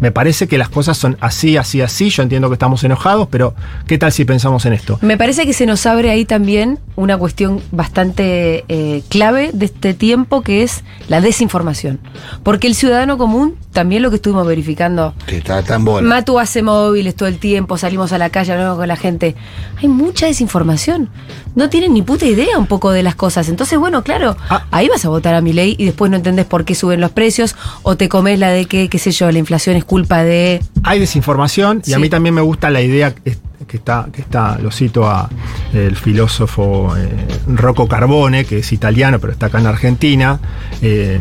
Me 0.00 0.12
parece 0.12 0.46
que 0.46 0.58
las 0.58 0.68
cosas 0.68 0.96
son 0.96 1.16
así, 1.20 1.56
así, 1.56 1.80
así. 1.80 2.10
Yo 2.10 2.22
entiendo 2.22 2.48
que 2.48 2.54
estamos 2.54 2.84
enojados, 2.84 3.28
pero 3.30 3.54
¿qué 3.86 3.98
tal 3.98 4.12
si 4.12 4.24
pensamos 4.24 4.64
en 4.66 4.72
esto? 4.72 4.98
Me 5.02 5.16
parece 5.16 5.44
que 5.44 5.52
se 5.52 5.66
nos 5.66 5.86
abre 5.86 6.10
ahí 6.10 6.24
también 6.24 6.78
una 6.96 7.16
cuestión 7.16 7.60
bastante 7.72 8.64
eh, 8.68 9.02
clave 9.08 9.50
de 9.52 9.66
este 9.66 9.94
tiempo 9.94 10.42
que 10.42 10.62
es 10.62 10.84
la 11.08 11.20
desinformación. 11.20 12.00
Porque 12.42 12.66
el 12.66 12.74
ciudadano 12.74 13.18
común, 13.18 13.56
también 13.72 14.02
lo 14.02 14.10
que 14.10 14.16
estuvimos 14.16 14.46
verificando, 14.46 15.14
Que 15.26 15.38
está 15.38 15.62
tan 15.62 15.84
bola. 15.84 16.08
Matu 16.08 16.38
hace 16.38 16.62
móviles 16.62 17.14
todo 17.14 17.28
el 17.28 17.38
tiempo, 17.38 17.76
salimos 17.78 18.12
a 18.12 18.18
la 18.18 18.30
calle, 18.30 18.52
hablamos 18.52 18.78
con 18.78 18.88
la 18.88 18.96
gente. 18.96 19.34
Hay 19.80 19.88
mucha 19.88 20.26
desinformación. 20.26 21.10
No 21.54 21.68
tienen 21.68 21.92
ni 21.94 22.02
puta 22.02 22.24
idea 22.26 22.58
un 22.58 22.66
poco 22.66 22.90
de 22.90 23.02
las 23.02 23.14
cosas. 23.14 23.48
Entonces, 23.48 23.78
bueno, 23.78 24.02
claro, 24.02 24.36
Ah. 24.48 24.64
ahí 24.70 24.88
vas 24.88 25.04
a 25.04 25.08
votar 25.08 25.34
a 25.34 25.40
mi 25.40 25.52
ley 25.52 25.76
y 25.78 25.84
después 25.84 26.10
no 26.10 26.16
entendés 26.16 26.46
por 26.46 26.64
qué 26.64 26.74
suben 26.74 27.00
los 27.00 27.10
precios 27.10 27.56
o 27.82 27.96
te 27.96 28.08
comes 28.08 28.38
la 28.38 28.48
de 28.48 28.66
que, 28.66 28.88
qué 28.88 28.98
sé 28.98 29.10
yo, 29.10 29.30
la 29.30 29.38
inflación 29.38 29.76
es 29.76 29.84
culpa 29.84 30.22
de... 30.24 30.62
hay 30.82 30.98
desinformación 31.00 31.82
y 31.86 31.92
a 31.92 31.98
mí 31.98 32.08
también 32.08 32.34
me 32.34 32.40
gusta 32.40 32.70
la 32.70 32.80
idea 32.80 33.14
que 33.14 33.36
que 33.66 33.76
está, 33.76 34.08
que 34.10 34.22
está 34.22 34.56
lo 34.58 34.70
cito 34.70 35.06
a 35.06 35.28
el 35.74 35.94
filósofo 35.94 36.96
eh, 36.96 37.08
Rocco 37.48 37.86
Carbone, 37.86 38.46
que 38.46 38.60
es 38.60 38.72
italiano, 38.72 39.18
pero 39.18 39.32
está 39.34 39.46
acá 39.46 39.58
en 39.58 39.66
Argentina. 39.66 40.40
Eh, 40.80 41.20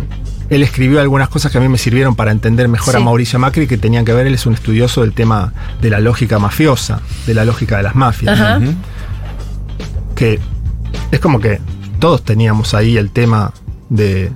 él 0.49 0.63
escribió 0.63 1.01
algunas 1.01 1.29
cosas 1.29 1.51
que 1.51 1.57
a 1.57 1.61
mí 1.61 1.67
me 1.67 1.77
sirvieron 1.77 2.15
para 2.15 2.31
entender 2.31 2.67
mejor 2.67 2.95
a. 2.95 2.99
Mauricio 2.99 3.39
Macri, 3.39 3.67
que 3.67 3.77
tenían 3.77 4.05
que 4.05 4.13
ver, 4.13 4.27
él 4.27 4.33
es 4.33 4.45
un 4.45 4.53
estudioso 4.53 5.01
del 5.01 5.13
tema 5.13 5.53
de 5.81 5.89
la 5.89 5.99
lógica 5.99 6.39
mafiosa, 6.39 7.01
de 7.25 7.33
la 7.33 7.45
lógica 7.45 7.77
de 7.77 7.83
las 7.83 7.95
mafias. 7.95 8.39
Ajá. 8.39 8.59
Que 10.15 10.39
es 11.11 11.19
como 11.19 11.39
que 11.39 11.59
todos 11.99 12.23
teníamos 12.23 12.73
ahí 12.73 12.97
el 12.97 13.11
tema 13.11 13.53
de 13.89 14.31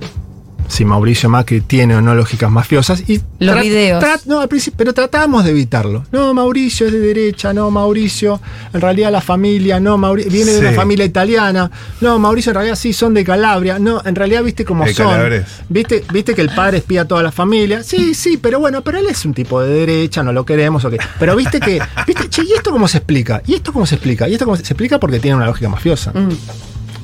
si 0.72 0.86
Mauricio 0.86 1.28
Macri 1.28 1.60
tiene 1.60 1.94
o 1.94 2.00
no 2.00 2.14
lógicas 2.14 2.50
mafiosas. 2.50 3.02
Y 3.06 3.20
Los 3.38 3.60
videos. 3.60 4.02
no, 4.24 4.40
al 4.40 4.48
principio, 4.48 4.78
pero 4.78 4.94
tratábamos 4.94 5.44
de 5.44 5.50
evitarlo. 5.50 6.04
No, 6.12 6.32
Mauricio 6.32 6.86
es 6.86 6.92
de 6.94 6.98
derecha, 6.98 7.52
no, 7.52 7.70
Mauricio, 7.70 8.40
en 8.72 8.80
realidad 8.80 9.12
la 9.12 9.20
familia, 9.20 9.78
no, 9.80 9.98
Mauricio 9.98 10.32
viene 10.32 10.52
de 10.52 10.60
una 10.60 10.72
familia 10.72 11.04
italiana, 11.04 11.70
no, 12.00 12.18
Mauricio 12.18 12.50
en 12.50 12.54
realidad 12.54 12.76
sí 12.76 12.94
son 12.94 13.12
de 13.12 13.22
Calabria, 13.22 13.78
no, 13.78 14.00
en 14.02 14.14
realidad 14.14 14.42
viste 14.42 14.64
cómo 14.64 14.84
De 14.86 14.94
son. 14.94 15.08
Calabres. 15.08 15.44
¿Viste, 15.68 16.04
viste 16.10 16.34
que 16.34 16.40
el 16.40 16.48
padre 16.54 16.78
espía 16.78 17.02
a 17.02 17.04
toda 17.04 17.22
la 17.22 17.32
familia. 17.32 17.82
Sí, 17.82 18.14
sí, 18.14 18.38
pero 18.38 18.58
bueno, 18.58 18.82
pero 18.82 18.98
él 18.98 19.06
es 19.10 19.26
un 19.26 19.34
tipo 19.34 19.60
de 19.60 19.74
derecha, 19.74 20.22
no 20.22 20.32
lo 20.32 20.46
queremos, 20.46 20.82
ok. 20.86 20.94
Pero 21.18 21.36
viste 21.36 21.60
que, 21.60 21.82
viste, 22.06 22.30
che, 22.30 22.44
¿y 22.44 22.52
esto 22.54 22.70
cómo 22.70 22.88
se 22.88 22.96
explica? 22.96 23.42
¿Y 23.46 23.54
esto 23.54 23.74
cómo 23.74 23.84
se 23.84 23.96
explica? 23.96 24.26
¿Y 24.26 24.32
esto 24.32 24.46
cómo 24.46 24.56
se, 24.56 24.64
se 24.64 24.72
explica? 24.72 24.98
Porque 24.98 25.20
tiene 25.20 25.36
una 25.36 25.46
lógica 25.46 25.68
mafiosa. 25.68 26.12
Mm. 26.12 26.30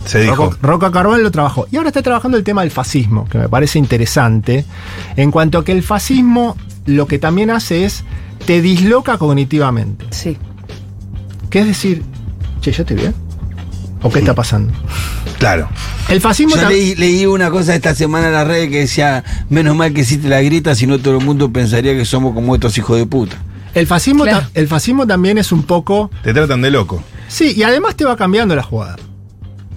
Se 0.09 0.21
dijo. 0.21 0.55
Rocco 0.63 0.91
Carbone 0.91 1.23
lo 1.23 1.31
trabajó. 1.31 1.67
Y 1.71 1.77
ahora 1.77 1.91
está 1.91 2.01
trabajando 2.03 2.39
el 2.39 2.45
tema 2.45 2.63
del 2.63 2.71
fascismo, 2.71 3.29
que 3.29 3.37
me 3.37 3.49
parece 3.49 3.79
interesante, 3.79 4.65
en 5.17 5.31
cuanto 5.31 5.59
a 5.59 5.65
que 5.65 5.73
el 5.73 5.83
fascismo 5.83 6.57
lo 6.87 7.07
que 7.07 7.19
también 7.19 7.51
hace 7.51 7.85
es 7.85 8.05
te 8.47 8.63
disloca 8.63 9.19
cognitivamente. 9.19 10.07
Sí. 10.11 10.39
Que 11.51 11.61
es 11.61 11.67
decir, 11.67 12.03
che, 12.63 12.73
¿yo 12.73 12.83
estoy 12.83 12.97
bien? 12.97 13.15
¿O 14.03 14.11
qué 14.11 14.21
está 14.21 14.35
pasando? 14.35 14.73
Claro. 15.39 15.69
El 16.09 16.21
fascismo 16.23 16.57
Yo 16.57 16.69
leí, 16.69 16.95
leí 16.95 17.27
una 17.27 17.51
cosa 17.51 17.75
esta 17.75 17.95
semana 17.95 18.29
en 18.29 18.33
las 18.33 18.47
redes 18.47 18.71
que 18.71 18.79
decía, 18.81 19.25
menos 19.51 19.77
mal 19.77 19.93
que 19.93 20.01
hiciste 20.01 20.29
la 20.29 20.41
grita, 20.41 20.75
si 20.75 20.87
no 20.87 20.99
todo 20.99 21.19
el 21.19 21.25
mundo 21.25 21.53
pensaría 21.53 21.95
que 21.95 22.05
somos 22.07 22.33
como 22.33 22.55
estos 22.55 22.79
hijos 22.79 22.97
de 22.97 23.05
puta. 23.07 23.37
el 23.75 23.87
fascismo, 23.87 24.25
Claro. 24.25 24.47
el 24.55 24.69
fascismo 24.69 25.07
también 25.07 25.37
es 25.37 25.53
un 25.53 25.65
poco. 25.65 26.11
Te 26.23 26.33
tratan 26.33 26.63
de 26.63 26.71
loco. 26.71 27.03
Sí, 27.29 27.53
y 27.57 27.63
además 27.63 27.95
te 27.97 28.05
va 28.07 28.17
cambiando 28.17 28.57
la 28.57 28.63
jugada. 28.63 28.97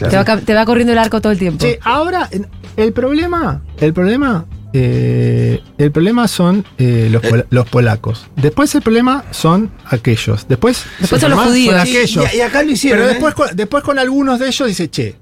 Te, 0.10 0.16
va, 0.18 0.38
te 0.38 0.54
va 0.54 0.66
corriendo 0.66 0.94
el 0.94 1.00
arco 1.00 1.22
todo 1.22 1.32
el 1.32 1.40
tiempo. 1.40 1.66
Che, 1.66 1.80
ahora, 1.84 2.30
el 2.78 2.94
problema, 2.94 3.62
el 3.80 3.94
problema, 3.94 4.46
eh, 4.74 5.60
el 5.78 5.92
problema 5.92 6.28
son 6.28 6.66
eh, 6.78 7.10
los, 7.12 7.22
los 7.50 7.68
polacos. 7.70 8.28
Después 8.36 8.74
el 8.76 8.82
problema 8.82 9.24
son 9.32 9.72
aquellos. 9.86 10.48
Después, 10.48 10.84
Después 11.00 11.22
son 11.22 11.32
los 11.32 11.40
judíos. 11.42 11.74
son 11.76 11.82
aquellos. 11.82 12.34
y- 12.34 12.38
y 12.38 12.42
acá 12.42 12.64
lo 12.64 12.72
hicieron. 12.72 13.00
Pero 13.00 13.10
¿eh? 13.10 13.14
después, 13.14 13.34
con, 13.36 13.56
después 13.56 13.84
con 13.84 14.00
algunos 14.00 14.40
de 14.40 14.48
ellos 14.48 14.68
dice, 14.68 14.90
che, 14.90 15.16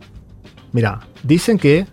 mira, 0.71 0.99
dicen 1.23 1.57
que 1.57 1.85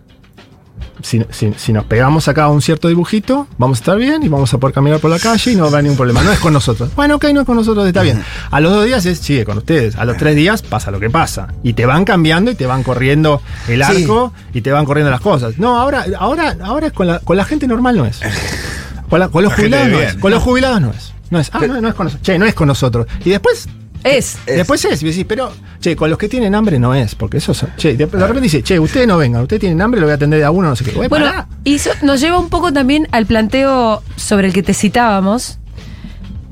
si, 1.01 1.23
si- 1.29 1.53
si 1.57 1.73
nos 1.73 1.85
pegamos 1.85 2.27
acá 2.27 2.43
a 2.45 2.49
un 2.49 2.61
cierto 2.61 2.87
dibujito, 2.87 3.47
vamos 3.57 3.77
a 3.77 3.81
estar 3.81 3.97
bien 3.97 4.23
y 4.23 4.27
vamos 4.29 4.53
a 4.53 4.57
poder 4.57 4.73
caminar 4.73 4.99
por 4.99 5.09
la 5.11 5.19
calle 5.19 5.51
y 5.51 5.55
no 5.55 5.63
va 5.63 5.67
a 5.67 5.71
haber 5.71 5.83
ningún 5.83 5.97
problema. 5.97 6.23
No 6.23 6.31
es 6.31 6.39
con 6.39 6.53
nosotros. 6.53 6.89
Bueno, 6.95 7.15
ok, 7.15 7.25
no 7.33 7.41
es 7.41 7.45
con 7.45 7.55
nosotros, 7.55 7.85
está 7.87 8.01
bien. 8.01 8.23
A 8.51 8.59
los 8.59 8.71
dos 8.71 8.85
días 8.85 9.05
es, 9.05 9.19
sigue 9.19 9.45
con 9.45 9.57
ustedes. 9.57 9.95
A 9.95 10.05
los 10.05 10.17
tres 10.17 10.35
días 10.35 10.61
pasa 10.61 10.91
lo 10.91 10.99
que 10.99 11.09
pasa. 11.09 11.47
Y 11.63 11.73
te 11.73 11.85
van 11.85 12.05
cambiando 12.05 12.51
y 12.51 12.55
te 12.55 12.65
van 12.65 12.83
corriendo 12.83 13.41
el 13.67 13.83
Sí. 13.85 14.03
arco 14.03 14.33
y 14.53 14.61
te 14.61 14.71
van 14.71 14.85
corriendo 14.85 15.11
las 15.11 15.21
cosas. 15.21 15.57
No, 15.57 15.77
ahora, 15.79 16.05
ahora, 16.19 16.55
ahora 16.63 16.87
es 16.87 16.93
con 16.93 17.07
la, 17.07 17.19
con 17.19 17.37
la 17.37 17.45
gente 17.45 17.67
normal 17.67 17.97
no 17.97 18.05
es. 18.05 18.19
Con, 19.09 19.19
la- 19.19 19.29
con 19.29 19.43
los 19.43 19.51
La 19.51 19.57
jubilados 19.57 19.87
no 19.89 19.99
es. 19.99 20.13
Con 20.15 20.31
los 20.31 20.43
jubilados 20.43 20.81
no 20.81 20.91
es. 20.91 21.13
No 21.29 21.39
es. 21.39 21.49
Ah, 21.53 21.59
no, 21.67 21.81
no 21.81 21.87
es 21.89 21.93
con 21.93 22.05
nosotros. 22.05 22.25
Che, 22.25 22.37
no 22.39 22.45
es 22.45 22.53
con 22.53 22.67
nosotros. 22.67 23.07
Y 23.25 23.29
después 23.29 23.67
Es. 24.07 24.37
Es. 24.45 24.57
Después 24.57 24.83
es, 24.85 25.01
y 25.03 25.05
decís, 25.07 25.25
pero 25.27 25.51
che, 25.79 25.95
con 25.95 26.09
los 26.09 26.17
que 26.17 26.29
tienen 26.29 26.55
hambre 26.55 26.79
no 26.79 26.93
es, 26.95 27.15
porque 27.15 27.37
eso 27.37 27.53
son- 27.53 27.69
che, 27.77 27.95
de, 27.95 28.05
de 28.05 28.17
repente 28.19 28.41
dice, 28.41 28.63
che, 28.63 28.79
ustedes 28.79 29.07
no 29.07 29.17
vengan, 29.17 29.41
ustedes 29.43 29.59
tienen 29.61 29.81
hambre, 29.81 29.99
lo 29.99 30.05
voy 30.07 30.11
a 30.11 30.15
atender 30.15 30.39
de 30.39 30.45
a 30.45 30.51
uno, 30.51 30.69
no 30.69 30.75
sé 30.75 30.83
qué. 30.85 30.91
Bueno, 30.91 31.09
pará. 31.09 31.47
y 31.63 31.75
eso 31.75 31.91
nos 32.01 32.19
lleva 32.21 32.39
un 32.39 32.49
poco 32.49 32.71
también 32.73 33.07
al 33.11 33.25
planteo 33.25 34.01
sobre 34.15 34.47
el 34.47 34.53
que 34.53 34.63
te 34.63 34.73
citábamos, 34.73 35.59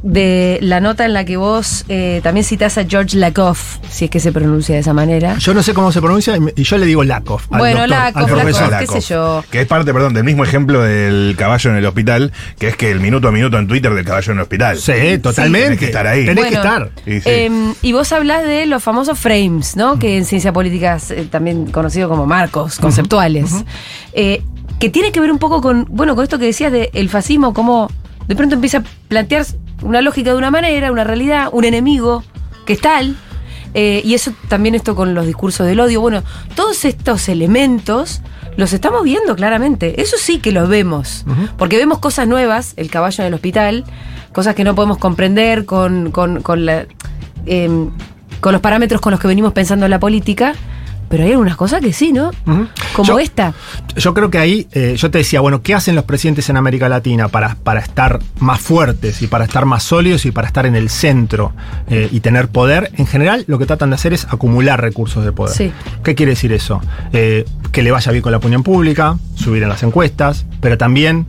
de 0.06 0.60
la 0.62 0.80
nota 0.82 1.04
en 1.04 1.14
la 1.14 1.26
que 1.26 1.36
vos 1.36 1.84
eh, 1.90 2.20
también 2.22 2.44
citás 2.44 2.78
a 2.78 2.86
George 2.86 3.18
Lakoff, 3.18 3.80
si 3.90 4.06
es 4.06 4.12
que 4.12 4.20
se 4.20 4.32
pronuncia 4.32 4.76
de 4.76 4.82
esa 4.82 4.94
manera. 4.94 5.36
yo 5.40 5.56
no 5.56 5.64
sé 5.64 5.74
cómo 5.74 5.92
se 5.92 6.00
pronuncia 6.00 6.38
y 6.56 6.64
yo 6.64 6.78
le 6.78 6.86
digo 6.86 7.04
Lakov. 7.04 7.42
al 7.50 7.58
Bueno, 7.60 7.80
doctor, 7.80 7.90
Lakoff, 7.90 8.22
al 8.22 8.26
profesor. 8.28 8.70
Lakoff, 8.70 8.94
qué 8.94 9.02
sé 9.02 9.14
yo. 9.14 9.44
Que 9.50 9.62
es 9.62 9.68
parte, 9.68 9.92
perdón, 9.94 10.14
del 10.14 10.24
mismo 10.24 10.44
ejemplo 10.44 10.84
del 10.84 11.36
caballo 11.36 11.72
en 11.72 11.78
el 11.78 11.86
hospital, 11.88 12.32
que 12.60 12.68
es 12.68 12.78
que 12.78 12.92
el 12.92 13.00
minuto 13.00 13.28
a 13.28 13.32
minuto 13.32 13.58
en 13.58 13.68
Twitter 13.68 13.96
del 13.96 14.06
caballo 14.06 14.32
en 14.32 14.38
el 14.38 14.44
hospital. 14.44 14.78
Sí, 14.78 15.18
totalmente. 15.18 15.66
Tenés 15.70 15.80
que 15.80 15.86
estar 15.86 16.06
ahí. 16.06 16.26
Tenés 16.28 16.46
que 16.46 16.56
estar. 16.56 16.92
Sí, 17.04 17.22
sí. 17.22 17.30
em, 17.30 17.74
y 17.82 17.94
vos 17.94 18.12
hablás 18.12 18.46
de 18.46 18.68
los 18.68 18.84
famosos 18.84 19.18
frames, 19.18 19.76
¿no? 19.76 19.98
Que 19.98 20.18
en 20.18 20.26
ciencia 20.26 20.54
política 20.54 20.98
es 20.98 21.10
eh, 21.10 21.28
también 21.32 21.72
conocido 21.72 22.10
como 22.10 22.28
marcos 22.28 22.78
conceptuales. 22.78 23.52
Eh, 24.14 24.44
que 24.80 24.90
tiene 24.90 25.12
que 25.12 25.20
ver 25.20 25.32
un 25.32 25.40
poco 25.40 25.62
con, 25.62 25.88
bueno, 25.90 26.14
con 26.14 26.24
esto 26.24 26.38
que 26.38 26.46
decías 26.46 26.72
del 26.72 27.10
fascismo, 27.10 27.54
cómo 27.54 27.90
de 28.28 28.36
pronto 28.36 28.56
empieza 28.56 28.80
a 28.80 28.84
plantear 29.08 29.46
una 29.82 30.02
lógica 30.02 30.32
de 30.32 30.38
una 30.38 30.52
manera, 30.52 30.92
una 30.92 31.04
realidad, 31.04 31.50
un 31.52 31.66
enemigo 31.66 32.24
que 32.66 32.74
es 32.74 32.82
tal. 32.82 33.16
eh, 33.74 34.02
y 34.06 34.14
eso 34.14 34.32
también 34.48 34.74
esto 34.74 34.96
con 34.96 35.14
los 35.14 35.26
discursos 35.26 35.68
del 35.68 35.80
odio. 35.82 36.00
Bueno, 36.02 36.24
todos 36.56 36.86
estos 36.86 37.28
elementos 37.30 38.22
los 38.56 38.72
estamos 38.72 39.04
viendo 39.04 39.36
claramente. 39.36 40.02
Eso 40.02 40.16
sí 40.18 40.40
que 40.40 40.52
los 40.54 40.70
vemos. 40.70 41.26
Porque 41.58 41.76
vemos 41.78 42.00
cosas 42.00 42.26
nuevas, 42.28 42.74
el 42.78 42.90
caballo 42.90 43.22
en 43.24 43.28
el 43.28 43.34
hospital, 43.34 43.84
cosas 44.32 44.56
que 44.56 44.64
no 44.64 44.76
podemos 44.76 44.98
comprender 44.98 45.66
con, 45.66 46.12
con, 46.12 46.42
con 46.42 46.66
la, 46.66 46.86
em, 47.46 47.92
con 48.40 48.54
los 48.54 48.62
parámetros 48.62 49.02
con 49.02 49.12
los 49.12 49.20
que 49.20 49.28
venimos 49.28 49.52
pensando 49.52 49.86
en 49.86 49.92
la 49.92 50.00
política. 50.00 50.56
Pero 51.10 51.24
hay 51.24 51.32
algunas 51.32 51.56
cosas 51.56 51.82
que 51.82 51.94
sí, 51.94 52.12
¿no? 52.12 52.32
Como 52.94 53.08
Yo- 53.08 53.20
esta. 53.20 53.54
Yo 53.96 54.14
creo 54.14 54.30
que 54.30 54.38
ahí, 54.38 54.68
eh, 54.74 54.96
yo 54.98 55.10
te 55.12 55.20
decía, 55.20 55.40
bueno, 55.40 55.62
¿qué 55.62 55.74
hacen 55.74 55.96
los 55.96 56.04
presidentes 56.06 56.50
en 56.50 56.58
América 56.58 56.90
Latina 56.90 57.28
para, 57.28 57.56
para 57.56 57.80
estar 57.80 58.20
más 58.40 58.60
fuertes 58.60 59.22
y 59.22 59.28
para 59.28 59.46
estar 59.46 59.66
más 59.66 59.84
sólidos 59.84 60.26
y 60.26 60.32
para 60.32 60.48
estar 60.48 60.66
en 60.66 60.76
el 60.76 60.90
centro 60.90 61.54
eh, 61.88 62.10
y 62.12 62.20
tener 62.22 62.48
poder? 62.50 62.92
En 62.98 63.06
general, 63.08 63.44
lo 63.48 63.60
que 63.60 63.66
tratan 63.66 63.90
de 63.92 63.96
hacer 63.96 64.14
es 64.14 64.26
acumular 64.30 64.82
recursos 64.82 65.24
de 65.24 65.32
poder. 65.32 65.56
Sí. 65.56 65.72
¿Qué 66.06 66.14
quiere 66.14 66.34
decir 66.34 66.54
eso? 66.54 66.82
Eh, 67.14 67.46
que 67.72 67.82
le 67.82 67.90
vaya 67.90 68.12
bien 68.12 68.22
con 68.22 68.32
la 68.32 68.38
opinión 68.38 68.62
pública, 68.62 69.18
subir 69.34 69.64
en 69.64 69.70
las 69.70 69.82
encuestas, 69.82 70.46
pero 70.62 70.78
también 70.78 71.26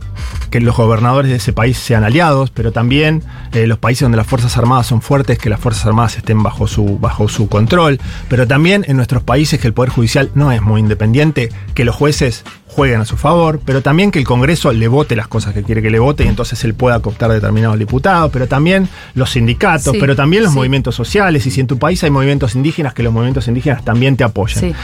que 0.51 0.61
los 0.61 0.77
gobernadores 0.77 1.31
de 1.31 1.37
ese 1.37 1.51
país 1.51 1.79
sean 1.79 2.03
aliados, 2.03 2.51
pero 2.51 2.71
también 2.71 3.23
eh, 3.53 3.65
los 3.65 3.79
países 3.79 4.03
donde 4.03 4.17
las 4.17 4.27
Fuerzas 4.27 4.55
Armadas 4.55 4.85
son 4.85 5.01
fuertes, 5.01 5.39
que 5.39 5.49
las 5.49 5.59
Fuerzas 5.59 5.87
Armadas 5.87 6.17
estén 6.17 6.43
bajo 6.43 6.67
su, 6.67 6.99
bajo 6.99 7.27
su 7.27 7.49
control, 7.49 7.99
pero 8.29 8.47
también 8.47 8.85
en 8.87 8.97
nuestros 8.97 9.23
países 9.23 9.59
que 9.59 9.65
el 9.65 9.73
Poder 9.73 9.89
Judicial 9.89 10.29
no 10.35 10.51
es 10.51 10.61
muy 10.61 10.79
independiente, 10.79 11.49
que 11.73 11.83
los 11.83 11.95
jueces 11.95 12.43
jueguen 12.77 13.01
a 13.01 13.05
su 13.05 13.17
favor, 13.17 13.59
pero 13.65 13.81
también 13.81 14.11
que 14.11 14.19
el 14.19 14.25
Congreso 14.25 14.71
le 14.71 14.87
vote 14.87 15.15
las 15.15 15.27
cosas 15.27 15.51
que 15.55 15.63
quiere 15.63 15.81
que 15.81 15.89
le 15.89 15.97
vote 15.97 16.25
y 16.25 16.27
entonces 16.27 16.63
él 16.63 16.75
pueda 16.75 16.99
cooptar 16.99 17.31
determinados 17.31 17.79
diputados, 17.79 18.29
pero 18.31 18.47
también 18.47 18.87
los 19.15 19.31
sindicatos, 19.31 19.93
Sí, 19.93 19.97
pero 19.99 20.15
también 20.15 20.43
los 20.43 20.51
sí. 20.51 20.59
movimientos 20.59 20.93
sociales, 20.93 21.43
y 21.47 21.49
si 21.49 21.59
en 21.59 21.65
tu 21.65 21.79
país 21.79 22.03
hay 22.03 22.11
movimientos 22.11 22.53
indígenas, 22.53 22.93
que 22.93 23.01
los 23.01 23.11
movimientos 23.11 23.47
indígenas 23.47 23.83
también 23.83 24.15
te 24.15 24.23
apoyen. 24.23 24.59
Sí. 24.59 24.75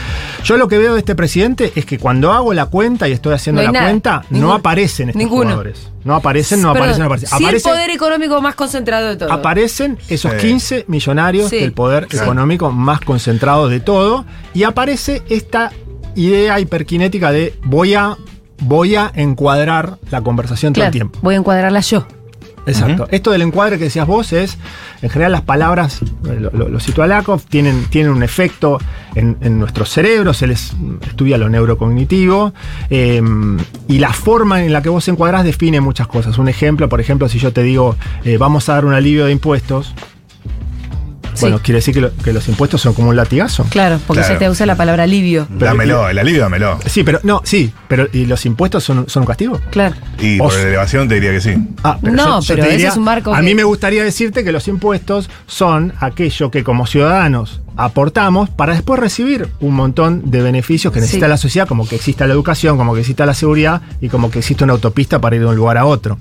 Yo 0.42 0.56
lo 0.56 0.66
que 0.66 0.76
veo 0.78 0.94
de 0.94 0.98
este 0.98 1.14
presidente 1.14 1.70
es 1.76 1.86
que 1.86 2.00
cuando 2.00 2.32
hago 2.32 2.52
la 2.52 2.66
cuenta 2.66 3.08
y 3.08 3.12
estoy 3.12 3.32
haciendo 3.32 3.62
No 3.62 3.66
la 3.68 3.72
nada. 3.72 3.84
cuenta, 3.86 4.24
Ninguno. 4.28 4.48
no 4.48 4.54
aparecen 4.54 5.10
estos 5.10 5.18
Ninguno. 5.22 5.42
jugadores. 5.44 5.88
No 6.04 6.16
aparecen, 6.16 6.60
no 6.60 6.72
Perdón, 6.72 6.82
aparecen, 6.90 7.00
no 7.00 7.06
aparecen. 7.06 7.28
sí 7.30 7.44
Aparecen- 7.44 7.54
el 7.54 7.62
poder 7.62 7.90
económico 7.90 8.42
más 8.42 8.54
concentrado 8.56 9.08
de 9.08 9.16
todo. 9.16 9.32
Aparecen 9.32 9.98
esos 10.08 10.32
Sí. 10.32 10.38
15 10.48 10.84
millonarios 10.88 11.48
Sí. 11.48 11.60
del 11.60 11.72
poder 11.72 12.08
económico 12.10 12.72
más 12.72 13.00
concentrado 13.00 13.68
de 13.68 13.78
todo. 13.80 14.24
Y 14.52 14.64
aparece 14.64 15.22
esta 15.30 15.70
idea 16.16 16.58
hiperkinética 16.60 17.30
de 17.32 17.54
voy 17.64 17.94
a, 17.94 18.16
voy 18.60 18.94
a 18.96 19.10
encuadrar 19.14 19.98
la 20.10 20.20
conversación 20.22 20.72
todo 20.72 20.82
Claro, 20.82 20.88
el 20.88 20.92
tiempo. 20.92 21.18
voy 21.22 21.34
a 21.34 21.38
encuadrarla 21.38 21.80
yo. 21.80 22.06
Exacto. 22.66 23.06
Esto 23.10 23.30
del 23.30 23.42
encuadre 23.42 23.76
que 23.76 23.84
decías 23.84 24.06
vos 24.06 24.32
es, 24.32 24.56
en 25.02 25.10
general 25.10 25.32
las 25.32 25.42
palabras, 25.42 26.00
eh, 26.02 26.38
lo, 26.40 26.50
lo, 26.50 26.70
lo 26.70 26.80
citó 26.80 27.06
Lakoff, 27.06 27.44
tienen, 27.44 27.84
tienen 27.90 28.10
un 28.10 28.22
efecto 28.22 28.78
en, 29.14 29.36
en 29.42 29.58
nuestros 29.58 29.90
cerebros, 29.90 30.40
él 30.40 30.52
es- 30.52 30.72
estudia 31.06 31.36
lo 31.36 31.50
neurocognitivo, 31.50 32.54
eh, 32.88 33.20
y 33.86 33.98
la 33.98 34.14
forma 34.14 34.64
en 34.64 34.72
la 34.72 34.80
que 34.80 34.88
vos 34.88 35.06
encuadrás 35.08 35.44
define 35.44 35.82
muchas 35.82 36.06
cosas. 36.06 36.38
Un 36.38 36.48
ejemplo, 36.48 36.88
por 36.88 37.02
ejemplo, 37.02 37.28
si 37.28 37.38
yo 37.38 37.52
te 37.52 37.62
digo, 37.62 37.96
eh, 38.24 38.38
vamos 38.38 38.66
a 38.70 38.74
dar 38.76 38.86
un 38.86 38.94
alivio 38.94 39.26
de 39.26 39.32
impuestos, 39.32 39.92
Sí. 41.34 41.40
bueno, 41.42 41.60
quiere 41.62 41.78
decir 41.78 41.92
que, 41.94 42.00
lo- 42.00 42.14
que 42.16 42.32
los 42.32 42.48
impuestos 42.48 42.80
son 42.80 42.94
como 42.94 43.10
un 43.10 43.16
latigazo. 43.16 43.64
Claro, 43.70 44.00
porque 44.06 44.20
Claro. 44.22 44.34
se 44.34 44.38
te 44.38 44.48
usa 44.50 44.66
la 44.66 44.76
palabra 44.76 45.02
alivio. 45.02 45.46
Pero- 45.52 45.66
dámelo, 45.66 46.08
el 46.08 46.18
alivio 46.18 46.42
dámelo. 46.42 46.78
Sí, 46.86 47.02
pero 47.04 47.20
no, 47.22 47.40
sí, 47.44 47.72
pero 47.88 48.08
¿y 48.12 48.26
los 48.26 48.46
impuestos 48.46 48.84
son, 48.84 49.08
son 49.08 49.22
un 49.22 49.26
castigo? 49.26 49.60
Claro. 49.70 49.94
Y 50.20 50.38
Vos- 50.38 50.54
por 50.54 50.64
elevación 50.66 51.08
te 51.08 51.16
diría 51.16 51.32
que 51.32 51.40
sí. 51.40 51.54
Ah, 51.82 51.98
No, 52.02 52.40
pero 52.46 52.64
te 52.64 52.74
ese 52.76 52.86
es 52.86 52.96
un 52.96 53.04
marco 53.04 53.34
A 53.34 53.38
que- 53.38 53.42
mí 53.44 53.54
me 53.54 53.64
gustaría 53.64 54.02
decirte 54.04 54.44
que 54.44 54.52
los 54.52 54.66
impuestos 54.68 55.28
son 55.46 55.92
aquello 56.00 56.50
que 56.50 56.62
como 56.64 56.86
ciudadanos 56.86 57.60
aportamos 57.76 58.50
para 58.50 58.72
después 58.74 59.00
recibir 59.00 59.48
un 59.60 59.74
montón 59.74 60.30
de 60.30 60.40
beneficios 60.42 60.92
que 60.92 61.00
necesita 61.00 61.26
Sí. 61.26 61.30
la 61.30 61.36
sociedad, 61.36 61.66
como 61.66 61.88
que 61.88 61.96
exista 61.96 62.24
la 62.26 62.32
educación, 62.32 62.76
como 62.76 62.94
que 62.94 63.00
exista 63.00 63.26
la 63.26 63.34
seguridad 63.34 63.82
y 64.00 64.08
como 64.08 64.30
que 64.30 64.38
exista 64.38 64.62
una 64.64 64.74
autopista 64.74 65.20
para 65.20 65.34
ir 65.34 65.42
de 65.42 65.48
un 65.48 65.56
lugar 65.56 65.76
a 65.78 65.84
otro. 65.84 66.18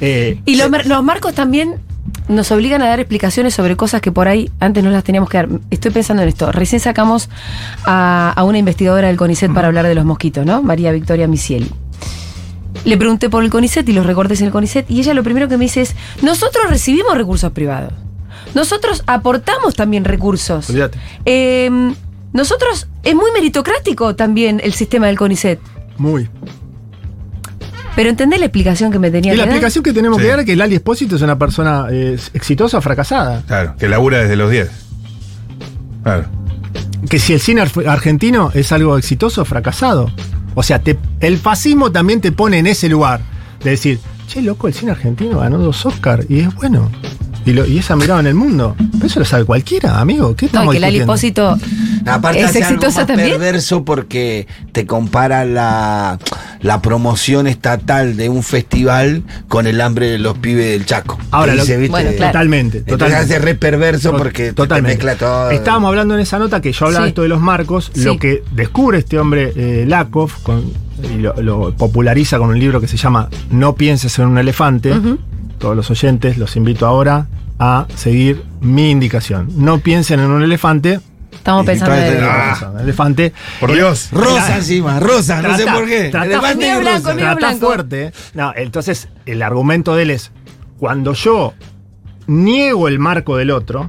Eh, 0.00 0.40
Y 0.46 0.56
los, 0.56 0.68
mar- 0.68 0.86
los 0.86 1.02
marcos 1.04 1.32
también 1.34 1.76
nos 2.30 2.50
obligan 2.52 2.80
a 2.82 2.88
dar 2.88 3.00
explicaciones 3.00 3.54
sobre 3.54 3.76
cosas 3.76 4.00
que 4.00 4.12
por 4.12 4.28
ahí 4.28 4.50
antes 4.60 4.82
no 4.82 4.90
las 4.90 5.04
teníamos 5.04 5.28
que 5.28 5.38
dar. 5.38 5.48
Estoy 5.70 5.90
pensando 5.90 6.22
en 6.22 6.28
esto. 6.28 6.52
Recién 6.52 6.80
sacamos 6.80 7.28
a, 7.84 8.32
a 8.34 8.44
una 8.44 8.58
investigadora 8.58 9.08
del 9.08 9.16
CONICET 9.16 9.52
para 9.52 9.68
hablar 9.68 9.86
de 9.86 9.94
los 9.94 10.04
mosquitos, 10.04 10.46
¿no? 10.46 10.62
María 10.62 10.92
Victoria 10.92 11.26
Misieli. 11.26 11.70
Le 12.84 12.96
pregunté 12.96 13.28
por 13.28 13.44
el 13.44 13.50
CONICET 13.50 13.88
y 13.88 13.92
los 13.92 14.06
recortes 14.06 14.40
en 14.40 14.46
el 14.46 14.52
CONICET 14.52 14.90
y 14.90 15.00
ella 15.00 15.12
lo 15.12 15.22
primero 15.22 15.48
que 15.48 15.56
me 15.56 15.64
dice 15.64 15.82
es, 15.82 15.96
nosotros 16.22 16.70
recibimos 16.70 17.16
recursos 17.16 17.52
privados. 17.52 17.92
Nosotros 18.54 19.02
aportamos 19.06 19.74
también 19.74 20.04
recursos. 20.04 20.72
Eh, 21.24 21.70
nosotros, 22.32 22.88
es 23.02 23.14
muy 23.14 23.30
meritocrático 23.32 24.14
también 24.14 24.60
el 24.62 24.72
sistema 24.72 25.08
del 25.08 25.18
CONICET. 25.18 25.60
muy. 25.98 26.28
Pero 28.00 28.08
entendés 28.08 28.40
la 28.40 28.46
explicación 28.46 28.90
que 28.90 28.98
me 28.98 29.10
tenía 29.10 29.32
Y 29.32 29.34
que 29.34 29.36
la 29.36 29.42
dar? 29.42 29.50
explicación 29.52 29.84
que 29.84 29.92
tenemos 29.92 30.16
Sí. 30.16 30.22
que 30.22 30.28
dar 30.30 30.40
es 30.40 30.46
que 30.46 30.56
Lali 30.56 30.74
Espósito 30.74 31.16
es 31.16 31.20
una 31.22 31.38
persona 31.38 31.84
eh, 31.90 32.16
exitosa 32.32 32.78
o 32.78 32.80
fracasada. 32.80 33.42
Claro, 33.46 33.74
que 33.78 33.90
labura 33.90 34.20
desde 34.20 34.36
los 34.36 34.50
10. 34.50 34.70
Claro. 36.02 36.24
que 37.10 37.18
si 37.18 37.34
el 37.34 37.40
cine 37.40 37.60
ar- 37.60 37.70
argentino 37.88 38.52
es 38.54 38.72
algo 38.72 38.96
exitoso 38.96 39.42
o 39.42 39.44
fracasado. 39.44 40.10
O 40.54 40.62
sea, 40.62 40.78
te- 40.78 40.98
el 41.20 41.36
fascismo 41.36 41.92
también 41.92 42.22
te 42.22 42.32
pone 42.32 42.56
en 42.58 42.66
ese 42.66 42.88
lugar 42.88 43.20
de 43.62 43.70
decir, 43.72 43.98
che, 44.28 44.40
loco, 44.40 44.66
el 44.66 44.72
cine 44.72 44.92
argentino 44.92 45.40
ganó 45.40 45.58
dos 45.58 45.84
Oscars 45.84 46.24
y 46.30 46.40
es 46.40 46.54
bueno. 46.54 46.90
Y, 47.46 47.52
lo, 47.52 47.64
y 47.66 47.78
es 47.78 47.90
admirado 47.90 48.20
en 48.20 48.26
el 48.26 48.34
mundo. 48.34 48.76
Pero 48.92 49.06
eso 49.06 49.18
lo 49.20 49.24
sabe 49.24 49.44
cualquiera, 49.44 49.98
amigo. 50.00 50.36
¿Qué 50.36 50.46
No, 50.46 50.48
estamos 50.48 50.74
y 50.74 50.76
que 50.76 50.80
Lali? 50.80 50.98
Espósito 50.98 51.56
Aparte 52.06 52.40
es 52.42 52.54
exitosa 52.56 53.06
también. 53.06 53.30
perverso 53.30 53.84
porque 53.84 54.46
te 54.72 54.86
compara 54.86 55.44
la, 55.44 56.18
la 56.60 56.80
promoción 56.82 57.46
estatal 57.46 58.16
de 58.16 58.28
un 58.28 58.42
festival 58.42 59.22
con 59.48 59.66
el 59.66 59.80
hambre 59.80 60.10
de 60.10 60.18
los 60.18 60.36
pibes 60.38 60.66
del 60.72 60.86
Chaco. 60.86 61.18
Ahora, 61.30 61.54
lo- 61.54 61.62
dice, 61.62 61.76
¿viste? 61.76 61.90
Bueno, 61.90 62.10
claro. 62.16 62.32
Totalmente, 62.32 62.78
Entonces 62.78 62.98
totalmente. 63.08 63.34
hace 63.34 63.44
re 63.44 63.54
perverso 63.54 64.16
porque 64.16 64.52
totalmente. 64.52 64.98
te 64.98 65.04
mezcla 65.06 65.26
todo. 65.26 65.50
Estábamos 65.50 65.88
hablando 65.88 66.14
en 66.14 66.20
esa 66.20 66.38
nota 66.38 66.60
que 66.60 66.72
yo 66.72 66.86
hablaba 66.86 67.04
Sí. 67.06 67.10
esto 67.10 67.22
de 67.22 67.28
los 67.28 67.40
marcos, 67.40 67.90
Sí. 67.94 68.04
lo 68.04 68.18
que 68.18 68.42
descubre 68.52 68.98
este 68.98 69.18
hombre 69.18 69.52
eh, 69.56 69.84
Lakoff 69.86 70.38
con- 70.42 70.72
y 71.02 71.18
lo, 71.18 71.34
lo 71.40 71.74
populariza 71.76 72.38
con 72.38 72.50
un 72.50 72.58
libro 72.58 72.80
que 72.80 72.86
se 72.88 72.98
llama 72.98 73.28
No 73.50 73.74
pienses 73.74 74.18
en 74.18 74.26
un 74.26 74.36
elefante. 74.38 74.92
Todos 75.60 75.76
los 75.76 75.88
oyentes 75.90 76.38
los 76.38 76.56
invito 76.56 76.86
ahora 76.86 77.28
a 77.60 77.86
seguir 77.94 78.42
mi 78.60 78.90
indicación. 78.90 79.48
No 79.56 79.78
piensen 79.78 80.18
en 80.18 80.30
un 80.30 80.42
elefante. 80.42 80.98
Estamos 81.30 81.64
pensando 81.64 81.94
en... 81.94 82.18
ah, 82.24 82.70
Un 82.74 82.80
elefante. 82.80 83.32
Por 83.60 83.70
El- 83.70 83.76
Dios. 83.76 84.08
Rosa 84.10 84.56
encima, 84.56 84.98
rosa, 84.98 85.40
no 85.42 85.56
sé 85.56 85.62
Trata- 85.64 85.78
por 85.78 85.86
qué. 85.88 86.08
trata- 86.10 86.26
Elefante 86.26 86.66
Mío 86.66 86.80
blanco, 86.80 86.98
rosa. 87.02 87.14
mío 87.14 87.24
Trata 87.24 87.38
blanco. 87.46 87.66
fuerte. 87.66 88.12
No, 88.34 88.52
entonces 88.56 89.08
el 89.26 89.42
argumento 89.42 89.94
de 89.94 90.02
él 90.02 90.10
es, 90.10 90.32
cuando 90.78 91.12
yo 91.12 91.54
niego 92.26 92.88
el 92.88 92.98
marco 92.98 93.36
del 93.36 93.50
otro, 93.52 93.86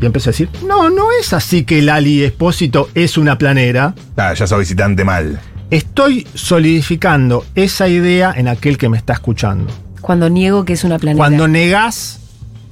y 0.00 0.04
empiezo 0.06 0.28
a 0.28 0.32
decir, 0.32 0.50
no, 0.66 0.90
no 0.90 1.06
es 1.18 1.32
así 1.32 1.64
que 1.64 1.80
Lali 1.80 2.22
Espósito 2.22 2.90
es 2.94 3.16
una 3.16 3.38
planera, 3.38 3.94
Ah, 4.16 4.34
ya 4.34 4.46
soy 4.46 4.60
visitante 4.60 5.04
mal. 5.04 5.40
estoy 5.70 6.26
solidificando 6.34 7.44
esa 7.54 7.88
idea 7.88 8.32
en 8.36 8.46
aquel 8.48 8.76
que 8.78 8.88
me 8.90 8.98
está 8.98 9.14
escuchando. 9.14 9.72
Cuando 10.00 10.28
niego 10.30 10.64
que 10.64 10.74
es 10.74 10.84
una 10.84 10.98
planeta. 10.98 11.18
Cuando 11.18 11.48
negás, 11.48 12.20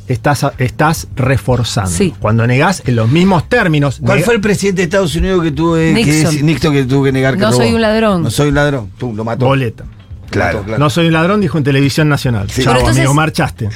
estás, 0.08 0.46
estás 0.58 1.08
reforzando. 1.16 1.90
Sí. 1.90 2.14
Cuando 2.20 2.46
negás 2.46 2.82
en 2.86 2.96
los 2.96 3.08
mismos 3.10 3.48
términos. 3.48 4.00
¿Cuál 4.04 4.20
fue 4.22 4.34
el 4.34 4.40
presidente 4.40 4.82
de 4.82 4.84
Estados 4.84 5.14
Unidos 5.16 5.42
que 5.42 5.50
tuvo 5.50 5.74
que 5.74 5.92
Nixon. 5.94 6.14
decir- 6.32 6.44
Nixon 6.44 6.72
que 6.72 6.84
tuvo 6.84 7.04
que 7.04 7.12
negar 7.12 7.34
que 7.34 7.40
No 7.40 7.50
robó? 7.50 7.56
soy 7.62 7.74
un 7.74 7.80
ladrón. 7.80 8.22
No 8.22 8.30
soy 8.30 8.48
un 8.48 8.54
ladrón. 8.54 8.90
Pum, 8.98 9.16
lo 9.16 9.24
mató. 9.24 9.46
Boleta. 9.46 9.84
Claro. 10.30 10.62
mató, 10.66 10.78
No 10.78 10.90
soy 10.90 11.06
un 11.06 11.12
ladrón, 11.12 11.40
dijo 11.40 11.58
en 11.58 11.64
televisión 11.64 12.08
nacional. 12.08 12.50
Sí. 12.50 12.62
Chao, 12.62 12.72
Pero 12.72 12.80
entonces- 12.80 13.00
amigo, 13.00 13.14
marchaste. 13.14 13.68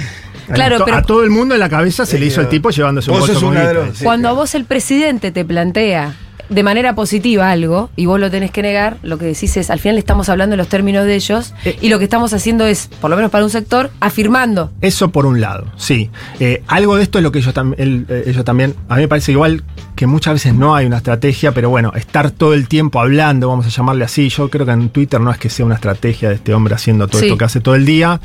Claro, 0.52 0.78
To- 0.78 0.84
pero- 0.86 0.96
a 0.96 1.02
todo 1.02 1.22
el 1.24 1.30
mundo 1.30 1.54
en 1.54 1.60
la 1.60 1.68
cabeza 1.68 2.06
se 2.06 2.18
le 2.18 2.26
hizo 2.26 2.40
el 2.40 2.48
tipo 2.48 2.70
llevándose 2.70 3.10
un 3.10 3.20
bolso 3.20 3.46
un 3.46 3.54
ladrón, 3.54 3.90
sí. 3.94 4.02
Cuando 4.02 4.28
a 4.28 4.32
vos 4.32 4.54
el 4.54 4.64
presidente 4.64 5.30
te 5.30 5.44
plantea 5.44 6.14
de 6.48 6.62
manera 6.62 6.94
positiva 6.94 7.50
algo 7.50 7.90
y 7.96 8.06
vos 8.06 8.18
lo 8.18 8.30
tenés 8.30 8.50
que 8.50 8.62
negar, 8.62 8.96
lo 9.02 9.18
que 9.18 9.26
decís 9.26 9.56
es, 9.56 9.70
al 9.70 9.78
final 9.80 9.96
le 9.96 10.00
estamos 10.00 10.28
hablando 10.28 10.54
en 10.54 10.58
los 10.58 10.68
términos 10.68 11.04
de 11.04 11.14
ellos 11.14 11.52
Eh. 11.64 11.76
y 11.80 11.88
lo 11.90 11.98
que 11.98 12.04
estamos 12.04 12.32
haciendo 12.32 12.66
es, 12.66 12.88
por 13.00 13.10
lo 13.10 13.16
menos 13.16 13.30
para 13.30 13.44
un 13.44 13.50
sector, 13.50 13.90
afirmando. 14.00 14.70
Eso 14.80 15.10
por 15.10 15.26
un 15.26 15.40
lado, 15.40 15.66
sí. 15.76 16.10
Eh, 16.40 16.62
algo 16.66 16.96
de 16.96 17.02
esto 17.02 17.18
es 17.18 17.22
lo 17.24 17.32
que 17.32 17.38
ellos, 17.40 17.54
tam- 17.54 17.74
él- 17.78 18.06
eh, 18.08 18.24
ellos 18.26 18.44
también, 18.44 18.74
a 18.88 18.96
mí 18.96 19.02
me 19.02 19.08
parece 19.08 19.32
igual 19.32 19.62
que 19.94 20.06
muchas 20.06 20.34
veces 20.34 20.54
no 20.54 20.74
hay 20.74 20.86
una 20.86 20.96
estrategia, 20.98 21.52
pero 21.52 21.70
bueno, 21.70 21.92
estar 21.94 22.30
todo 22.30 22.54
el 22.54 22.68
tiempo 22.68 23.00
hablando, 23.00 23.48
vamos 23.48 23.66
a 23.66 23.68
llamarle 23.68 24.04
así, 24.04 24.28
yo 24.28 24.48
creo 24.48 24.64
que 24.64 24.72
en 24.72 24.88
Twitter 24.90 25.20
no 25.20 25.30
es 25.30 25.38
que 25.38 25.50
sea 25.50 25.66
una 25.66 25.74
estrategia 25.74 26.28
de 26.30 26.36
este 26.36 26.54
hombre 26.54 26.74
haciendo 26.74 27.08
todo 27.08 27.20
Sí. 27.20 27.26
esto 27.26 27.36
que 27.38 27.44
hace 27.44 27.60
todo 27.60 27.74
el 27.74 27.84
día, 27.84 28.20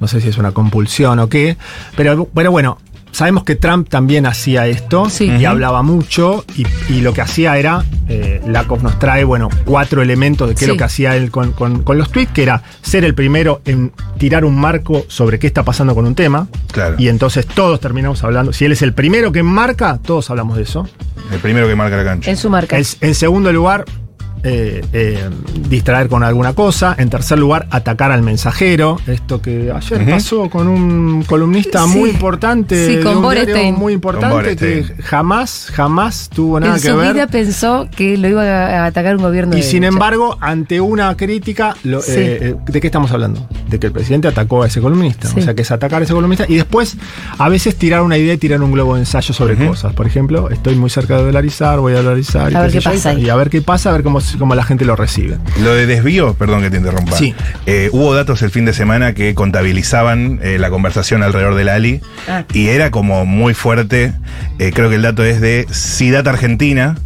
no 0.00 0.08
sé 0.08 0.20
si 0.20 0.28
es 0.28 0.38
una 0.38 0.52
compulsión 0.52 1.18
o 1.18 1.28
qué, 1.28 1.56
pero, 1.96 2.28
pero 2.34 2.50
bueno. 2.50 2.78
Sabemos 3.16 3.44
que 3.44 3.56
Trump 3.56 3.88
también 3.88 4.26
hacía 4.26 4.66
esto 4.66 5.08
Sí. 5.08 5.24
y 5.24 5.46
hablaba 5.46 5.82
mucho 5.82 6.44
y, 6.54 6.66
y 6.92 7.00
lo 7.00 7.14
que 7.14 7.22
hacía 7.22 7.56
era, 7.56 7.82
eh, 8.10 8.42
Lakoff 8.46 8.82
nos 8.82 8.98
trae, 8.98 9.24
bueno, 9.24 9.48
cuatro 9.64 10.02
elementos 10.02 10.50
de 10.50 10.54
qué 10.54 10.66
es 10.66 10.68
lo 10.68 10.76
que 10.76 10.84
hacía 10.84 11.16
él 11.16 11.30
con, 11.30 11.52
con- 11.52 11.82
con 11.82 11.96
los 11.96 12.10
tweets, 12.10 12.30
que 12.32 12.42
era 12.42 12.62
ser 12.82 13.04
el 13.04 13.14
primero 13.14 13.62
en 13.64 13.90
tirar 14.18 14.44
un 14.44 14.54
marco 14.60 15.06
sobre 15.08 15.38
qué 15.38 15.46
está 15.46 15.62
pasando 15.62 15.94
con 15.94 16.04
un 16.04 16.14
tema. 16.14 16.46
Claro. 16.72 16.96
Y 16.98 17.08
entonces 17.08 17.46
todos 17.46 17.80
terminamos 17.80 18.22
hablando. 18.22 18.52
Si 18.52 18.66
él 18.66 18.72
es 18.72 18.82
el 18.82 18.92
primero 18.92 19.32
que 19.32 19.42
marca, 19.42 19.98
todos 20.04 20.28
hablamos 20.28 20.58
de 20.58 20.64
eso. 20.64 20.86
El 21.32 21.38
primero 21.38 21.66
que 21.66 21.74
marca 21.74 21.96
la 21.96 22.04
cancha. 22.04 22.30
En 22.30 22.36
su 22.36 22.50
marca. 22.50 22.76
El- 22.76 22.86
en 23.00 23.14
segundo 23.14 23.50
lugar, 23.50 23.86
eh, 24.42 24.82
eh, 24.92 25.28
distraer 25.68 26.08
con 26.08 26.22
alguna 26.22 26.52
cosa. 26.52 26.94
En 26.98 27.10
tercer 27.10 27.38
lugar, 27.38 27.66
atacar 27.70 28.12
al 28.12 28.22
mensajero. 28.22 28.98
Esto 29.06 29.40
que 29.42 29.72
ayer 29.74 30.08
pasó 30.08 30.48
con 30.50 30.68
un 30.68 31.22
columnista 31.24 31.84
Sí. 31.86 31.98
muy 31.98 32.10
importante. 32.10 32.86
Sí, 32.86 32.96
de 32.96 33.02
con 33.02 33.16
un 33.18 33.22
diario 33.22 33.40
Borestein. 33.46 33.74
Muy 33.74 33.82
Con 33.84 33.92
importante 34.16 34.56
que 34.56 34.84
jamás, 35.02 35.68
jamás 35.72 36.28
tuvo 36.32 36.60
nada 36.60 36.76
en 36.76 36.82
que 36.82 36.88
su 36.90 36.96
ver. 36.96 37.12
vida 37.12 37.26
pensó 37.26 37.88
que 37.94 38.16
lo 38.16 38.28
iba 38.28 38.42
a 38.44 38.86
atacar 38.86 39.16
un 39.16 39.22
gobierno 39.22 39.54
Y 39.54 39.60
de 39.60 39.62
sin 39.62 39.80
derecha. 39.80 39.94
embargo, 39.94 40.36
ante 40.40 40.80
una 40.80 41.16
crítica, 41.16 41.76
lo- 41.84 42.00
Sí. 42.02 42.12
eh, 42.16 42.54
¿de 42.66 42.80
qué 42.80 42.86
estamos 42.86 43.10
hablando? 43.10 43.46
De 43.68 43.78
que 43.78 43.86
el 43.88 43.92
presidente 43.92 44.28
atacó 44.28 44.62
a 44.62 44.66
ese 44.66 44.80
columnista. 44.80 45.28
Sí. 45.28 45.40
O 45.40 45.42
sea, 45.42 45.54
que 45.54 45.62
es 45.62 45.70
atacar 45.70 46.02
a 46.02 46.04
ese 46.04 46.12
columnista 46.14 46.44
y 46.48 46.54
después, 46.56 46.96
a 47.38 47.48
veces, 47.48 47.76
tirar 47.76 48.02
una 48.02 48.16
idea 48.16 48.34
y 48.34 48.38
tirar 48.38 48.62
un 48.62 48.72
globo 48.72 48.94
de 48.94 49.00
ensayo 49.00 49.34
sobre 49.34 49.56
cosas. 49.56 49.92
Por 49.94 50.06
ejemplo, 50.06 50.50
estoy 50.50 50.76
muy 50.76 50.90
cerca 50.90 51.16
de 51.16 51.24
dolarizar, 51.24 51.78
voy 51.80 51.94
a 51.94 51.96
dolarizar. 52.02 52.52
y 52.52 52.54
A 52.54 52.60
ver 52.62 52.70
sé 52.70 52.78
qué 52.78 52.84
yo, 52.84 52.90
pasa 52.92 53.12
y, 53.12 53.16
ahí. 53.16 53.24
y 53.26 53.28
a 53.30 53.36
ver 53.36 53.50
qué 53.50 53.62
pasa, 53.62 53.90
a 53.90 53.92
ver 53.92 54.02
cómo, 54.02 54.20
cómo 54.38 54.54
la 54.54 54.64
gente 54.64 54.84
lo 54.84 54.96
recibe. 54.96 55.36
Lo 55.62 55.74
de 55.74 55.86
desvío, 55.86 56.34
perdón 56.34 56.62
que 56.62 56.70
te 56.70 56.76
interrumpa. 56.78 57.16
Sí. 57.16 57.34
Eh, 57.66 57.88
hubo 57.92 58.14
datos 58.14 58.42
el 58.42 58.50
fin 58.50 58.64
de 58.64 58.72
semana 58.72 59.14
que 59.14 59.34
contabilizaban 59.34 60.40
eh, 60.42 60.58
la 60.58 60.70
conversación 60.70 61.22
alrededor 61.22 61.54
del 61.54 61.68
Ali 61.68 62.00
Ah. 62.28 62.44
y 62.52 62.68
era 62.68 62.90
como 62.90 63.24
muy 63.26 63.54
fuerte. 63.54 64.12
Eh, 64.58 64.72
creo 64.74 64.88
que 64.88 64.96
el 64.96 65.02
dato 65.02 65.22
es 65.24 65.40
de 65.40 65.66
Sidata 65.70 66.30
Argentina, 66.30 66.96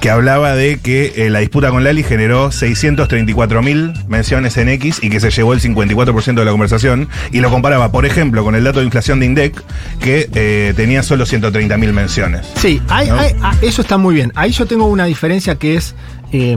que 0.00 0.10
hablaba 0.10 0.54
de 0.54 0.78
que 0.78 1.12
eh, 1.16 1.30
la 1.30 1.38
disputa 1.40 1.70
con 1.70 1.82
Lali 1.84 2.02
generó 2.02 2.52
634 2.52 3.62
mil 3.62 3.92
menciones 4.08 4.56
en 4.56 4.68
X 4.68 4.98
y 5.02 5.08
que 5.10 5.20
se 5.20 5.30
llevó 5.30 5.52
el 5.54 5.60
54% 5.60 6.34
de 6.34 6.44
la 6.44 6.50
conversación. 6.50 7.08
Y 7.32 7.40
lo 7.40 7.50
comparaba, 7.50 7.90
por 7.90 8.04
ejemplo, 8.06 8.44
con 8.44 8.54
el 8.54 8.64
dato 8.64 8.80
de 8.80 8.84
inflación 8.84 9.20
de 9.20 9.26
INDEC, 9.26 9.62
que 10.00 10.28
eh, 10.34 10.72
tenía 10.76 11.02
solo 11.02 11.24
130 11.26 11.76
mil 11.76 11.92
menciones. 11.92 12.46
Sí, 12.56 12.80
hay- 12.88 13.08
¿No? 13.08 13.18
hay- 13.18 13.32
ah, 13.42 13.54
eso 13.62 13.82
está 13.82 13.96
muy 13.98 14.14
bien. 14.14 14.32
Ahí 14.34 14.52
yo 14.52 14.66
tengo 14.66 14.86
una 14.86 15.04
diferencia 15.06 15.54
que 15.56 15.76
es. 15.76 15.94
Eh, 16.32 16.56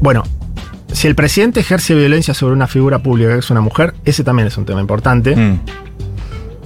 bueno, 0.00 0.22
si 0.92 1.06
el 1.06 1.14
presidente 1.14 1.60
ejerce 1.60 1.94
violencia 1.94 2.34
sobre 2.34 2.54
una 2.54 2.66
figura 2.66 2.98
pública 3.02 3.32
que 3.32 3.38
es 3.38 3.50
una 3.50 3.60
mujer, 3.60 3.94
ese 4.04 4.24
también 4.24 4.48
es 4.48 4.56
un 4.56 4.64
tema 4.64 4.80
importante 4.80 5.36
Mm. 5.36 5.60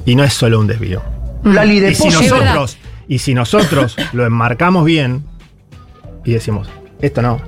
y 0.07 0.15
no 0.17 0.25
es 0.25 0.33
solo 0.35 0.61
un 0.61 0.67
desvío. 0.67 1.03
Lali 1.45 1.81
de 1.81 1.91
Y 1.93 1.95
si 1.95 2.09
nosotros, 2.09 2.79
y 3.09 3.19
si 3.19 3.35
nosotros 3.35 3.97
lo 4.13 4.25
enmarcamos 4.25 4.85
bien 4.85 5.25
y 6.25 6.33
decimos, 6.33 6.69
esto 7.03 7.21
no, 7.23 7.41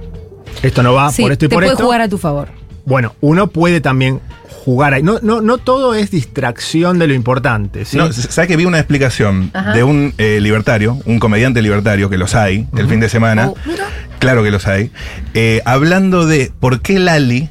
esto 0.63 0.83
no 0.83 0.93
va 0.93 1.11
Sí, 1.11 1.23
por 1.23 1.33
esto 1.33 1.47
y 1.47 1.49
te 1.49 1.55
por 1.55 1.63
puede 1.63 1.73
esto, 1.73 1.85
jugar 1.85 2.01
a 2.03 2.09
tu 2.09 2.19
favor. 2.19 2.49
bueno, 2.85 3.15
uno 3.21 3.47
puede 3.47 3.81
también 3.81 4.21
jugar 4.67 4.95
ahí. 4.95 5.03
No, 5.05 5.21
no, 5.23 5.41
no 5.41 5.59
todo 5.59 5.95
es 5.95 6.11
distracción 6.11 6.99
de 6.99 7.07
lo 7.07 7.15
importante. 7.15 7.85
¿sí? 7.85 7.97
No, 7.97 8.13
¿sabes 8.13 8.49
que 8.49 8.57
vi 8.57 8.65
una 8.65 8.79
explicación 8.79 9.53
Ajá. 9.55 9.73
de 9.73 9.85
un 9.85 10.13
eh, 10.19 10.41
libertario, 10.41 10.99
un 11.07 11.21
comediante 11.21 11.63
libertario, 11.63 12.11
que 12.11 12.19
los 12.19 12.35
hay, 12.35 12.67
el 12.77 12.89
fin 12.89 12.99
de 12.99 13.09
semana? 13.09 13.51
Oh. 13.51 13.55
Claro 14.19 14.43
que 14.43 14.51
los 14.51 14.67
hay. 14.67 14.91
eh, 15.35 15.63
hablando 15.65 16.27
de 16.27 16.51
por 16.59 16.81
qué 16.81 16.99
Lali 16.99 17.49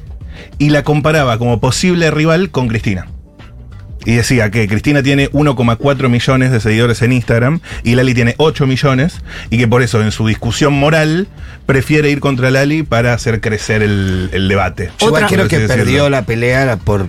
y 0.58 0.68
la 0.68 0.82
comparaba 0.82 1.38
como 1.38 1.58
posible 1.58 2.10
rival 2.10 2.50
con 2.50 2.68
Cristina. 2.68 3.06
Y 4.06 4.14
decía 4.14 4.50
que 4.50 4.66
Cristina 4.68 5.02
tiene 5.02 5.30
1,4 5.32 6.08
millones 6.08 6.50
de 6.52 6.60
seguidores 6.60 7.02
en 7.02 7.12
Instagram 7.12 7.60
y 7.82 7.94
Lali 7.96 8.14
tiene 8.14 8.34
8 8.38 8.66
millones 8.66 9.20
y 9.50 9.58
que 9.58 9.68
por 9.68 9.82
eso 9.82 10.00
en 10.00 10.12
su 10.12 10.26
discusión 10.26 10.72
moral 10.72 11.26
prefiere 11.66 12.08
ir 12.10 12.20
contra 12.20 12.50
Lali 12.50 12.82
para 12.84 13.12
hacer 13.12 13.40
crecer 13.40 13.82
el, 13.82 14.30
el 14.32 14.48
debate. 14.48 14.90
Yo 15.00 15.08
Otra- 15.08 15.26
creo 15.26 15.48
que 15.48 15.58
decirlo. 15.58 15.84
perdió 15.84 16.08
la 16.08 16.22
pelea 16.22 16.76
por, 16.76 17.08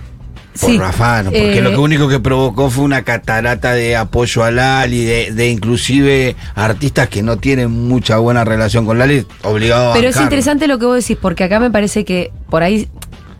Sí, 0.54 0.76
Rafano, 0.76 1.30
porque 1.30 1.58
eh, 1.58 1.62
lo 1.62 1.70
que 1.70 1.76
único 1.76 2.08
que 2.08 2.18
provocó 2.18 2.68
fue 2.68 2.82
una 2.82 3.02
catarata 3.04 3.74
de 3.74 3.94
apoyo 3.96 4.42
a 4.42 4.50
Lali, 4.50 5.04
de, 5.04 5.30
de 5.32 5.48
inclusive 5.50 6.34
artistas 6.56 7.08
que 7.08 7.22
no 7.22 7.36
tienen 7.36 7.70
mucha 7.70 8.16
buena 8.18 8.44
relación 8.44 8.84
con 8.84 8.98
Lali, 8.98 9.24
obligado 9.44 9.92
a 9.92 9.94
Pero 9.94 10.08
es 10.08 10.16
interesante 10.20 10.66
lo 10.66 10.80
que 10.80 10.86
vos 10.86 10.96
decís, 10.96 11.16
porque 11.20 11.44
acá 11.44 11.60
me 11.60 11.70
parece 11.70 12.04
que 12.04 12.32
por 12.50 12.64
ahí 12.64 12.88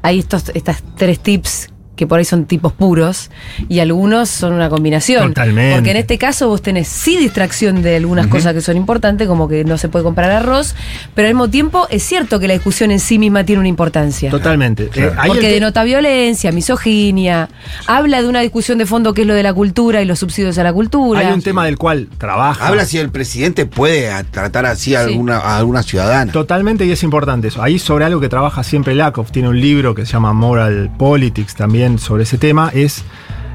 hay 0.02 0.20
estos, 0.20 0.50
estas 0.54 0.80
tres 0.96 1.18
tips 1.18 1.70
que 1.98 2.06
por 2.06 2.18
ahí 2.18 2.24
son 2.24 2.46
tipos 2.46 2.72
puros 2.72 3.30
y 3.68 3.80
algunos 3.80 4.30
son 4.30 4.54
una 4.54 4.70
combinación. 4.70 5.28
Totalmente. 5.28 5.74
Porque 5.74 5.90
en 5.90 5.96
este 5.98 6.16
caso 6.16 6.48
vos 6.48 6.62
tenés 6.62 6.88
sí 6.88 7.18
distracción 7.18 7.82
de 7.82 7.96
algunas 7.96 8.28
cosas 8.28 8.54
que 8.54 8.62
son 8.62 8.76
importantes, 8.78 9.28
como 9.28 9.48
que 9.48 9.64
no 9.64 9.76
se 9.76 9.88
puede 9.90 10.04
comprar 10.04 10.30
arroz, 10.30 10.74
pero 11.14 11.28
al 11.28 11.34
mismo 11.34 11.50
tiempo 11.50 11.86
es 11.90 12.02
cierto 12.02 12.38
que 12.40 12.48
la 12.48 12.54
discusión 12.54 12.90
en 12.90 13.00
sí 13.00 13.18
misma 13.18 13.44
tiene 13.44 13.58
una 13.60 13.68
importancia. 13.68 14.30
Totalmente. 14.30 14.88
Claro. 14.88 15.12
Eh, 15.12 15.26
Porque 15.26 15.50
denota 15.50 15.84
violencia, 15.84 16.52
misoginia, 16.52 17.48
habla 17.86 18.22
de 18.22 18.28
una 18.28 18.40
discusión 18.40 18.78
de 18.78 18.86
fondo 18.86 19.12
que 19.12 19.22
es 19.22 19.26
lo 19.26 19.34
de 19.34 19.42
la 19.42 19.52
cultura 19.52 20.00
y 20.00 20.04
los 20.04 20.18
subsidios 20.20 20.56
a 20.58 20.62
la 20.62 20.72
cultura. 20.72 21.20
hay 21.20 21.32
un 21.32 21.42
tema 21.42 21.64
del 21.64 21.76
cual 21.76 22.08
trabaja. 22.16 22.66
Habla 22.68 22.84
si 22.84 22.98
el 22.98 23.10
presidente 23.10 23.66
puede 23.66 24.10
a- 24.10 24.22
tratar 24.24 24.64
así 24.66 24.94
a 24.94 25.04
Sí. 25.04 25.10
alguna, 25.12 25.38
a 25.38 25.58
alguna 25.58 25.82
ciudadana. 25.82 26.30
Totalmente 26.32 26.86
y 26.86 26.92
es 26.92 27.02
importante 27.02 27.48
eso. 27.48 27.62
Ahí 27.62 27.78
sobre 27.78 28.04
algo 28.04 28.20
que 28.20 28.28
trabaja 28.28 28.62
siempre 28.62 28.94
Lakoff, 28.94 29.30
tiene 29.32 29.48
un 29.48 29.60
libro 29.60 29.94
que 29.94 30.06
se 30.06 30.12
llama 30.12 30.32
Moral 30.32 30.90
Politics 30.98 31.54
también 31.54 31.87
sobre 31.96 32.24
ese 32.24 32.36
tema, 32.36 32.70
es, 32.74 33.04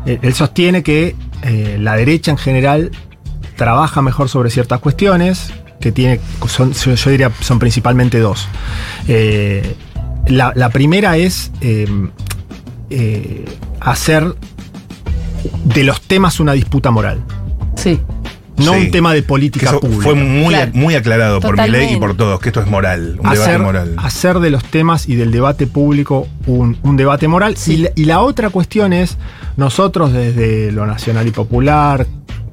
eh, 0.05 0.17
él 0.23 0.33
sostiene 0.33 0.81
que 0.81 1.15
eh, 1.43 1.77
la 1.79 1.95
derecha 1.95 2.31
en 2.31 2.37
general 2.37 2.91
trabaja 3.55 4.01
mejor 4.01 4.29
sobre 4.29 4.49
ciertas 4.49 4.79
cuestiones, 4.79 5.53
que 5.79 5.91
tiene, 5.91 6.19
son, 6.47 6.73
yo 6.73 7.11
diría 7.11 7.31
son 7.41 7.59
principalmente 7.59 8.19
dos. 8.19 8.47
Eh, 9.07 9.75
la, 10.25 10.53
la 10.55 10.69
primera 10.69 11.17
es 11.17 11.51
hacer 13.81 14.35
de 15.65 15.83
los 15.83 16.01
temas 16.01 16.39
una 16.39 16.53
disputa 16.53 16.89
moral, 16.89 17.21
Sí. 17.75 17.99
No 18.57 18.73
Sí. 18.73 18.79
un 18.85 18.91
tema 18.91 19.13
de 19.13 19.23
política 19.23 19.67
eso 19.67 19.79
pública. 19.79 20.03
fue 20.03 20.15
muy, 20.15 20.53
Claro. 20.53 20.71
muy 20.73 20.95
aclarado 20.95 21.39
por 21.39 21.51
mi 21.53 21.57
ley 21.63 21.65
y 21.65 21.71
Totalmente. 21.71 21.99
por 21.99 22.15
todos, 22.17 22.39
que 22.39 22.49
esto 22.49 22.61
es 22.61 22.67
moral, 22.67 23.17
un 23.19 23.27
hacer, 23.27 23.39
debate 23.45 23.63
moral. 23.63 23.93
hacer 23.97 24.39
de 24.39 24.49
los 24.49 24.63
temas 24.65 25.07
y 25.09 25.15
del 25.15 25.31
debate 25.31 25.67
público 25.67 26.27
un, 26.45 26.77
un 26.83 26.97
debate 26.97 27.27
moral. 27.27 27.55
Y, 27.67 27.77
la, 27.77 27.89
y 27.95 28.05
la 28.05 28.19
otra 28.21 28.49
cuestión 28.49 28.93
es, 28.93 29.17
nosotros 29.57 30.13
desde 30.13 30.71
lo 30.71 30.85
nacional 30.85 31.27
y 31.27 31.31
popular, 31.31 32.05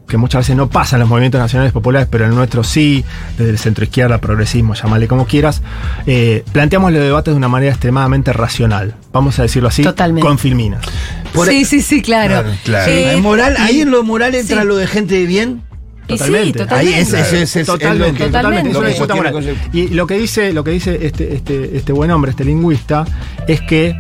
que 0.09 0.17
muchas 0.17 0.41
veces 0.41 0.57
no 0.57 0.69
pasan 0.69 0.99
los 0.99 1.09
movimientos 1.09 1.41
nacionales 1.41 1.73
populares, 1.73 2.09
pero 2.11 2.25
el 2.27 2.35
nuestro 2.35 2.65
sí, 2.65 3.05
desde 3.39 3.51
el 3.53 3.59
centro 3.59 3.85
izquierda, 3.85 4.19
progresismo, 4.19 4.75
llamale 4.75 5.07
como 5.07 5.25
quieras, 5.25 5.63
eh, 6.05 6.43
planteamos 6.51 6.91
los 6.93 7.01
debates 7.01 7.33
de 7.33 7.39
una 7.39 7.47
manera 7.47 7.71
extremadamente 7.71 8.33
racional, 8.33 8.97
vamos 9.13 9.39
a 9.39 9.43
decirlo 9.43 9.69
así, 9.69 9.85
Totalmente. 9.85 10.27
con 10.27 10.37
filminas. 10.37 10.85
Por- 11.33 11.47
sí, 11.47 11.65
sí, 11.65 11.81
sí, 11.81 12.03
claro. 12.03 12.43
Claro, 12.43 12.51
claro. 12.65 12.91
Eh, 12.91 13.11
¿Hay 13.11 13.21
moral, 13.21 13.55
ahí 13.61 13.83
en 13.83 13.93
lo 13.93 14.03
moral 14.03 14.35
entra 14.35 14.63
sí. 14.63 14.67
lo 14.67 14.75
de 14.77 14.89
gente 14.89 15.15
de 15.15 15.27
bien. 15.27 15.63
Y 16.11 16.19
sí, 16.19 16.25
Totalmente. 16.25 16.59
totalmente. 16.61 16.95
Ahí 16.95 17.03
es 17.03 17.09
Totalmente, 17.11 18.69
es 18.71 18.75
lo 18.75 18.81
que- 18.83 18.95
totalmente, 18.95 19.53
lo. 19.73 19.79
Y 19.79 19.89
lo 19.89 20.07
que 20.07 20.19
dice, 20.19 20.53
lo 20.53 20.65
que 20.65 20.71
dice 20.73 20.99
este, 21.07 21.35
este, 21.35 21.77
este 21.77 21.93
buen 21.93 22.11
hombre, 22.11 22.31
este 22.33 22.45
lingüista, 22.45 23.05
es 23.47 23.61
que 23.63 23.97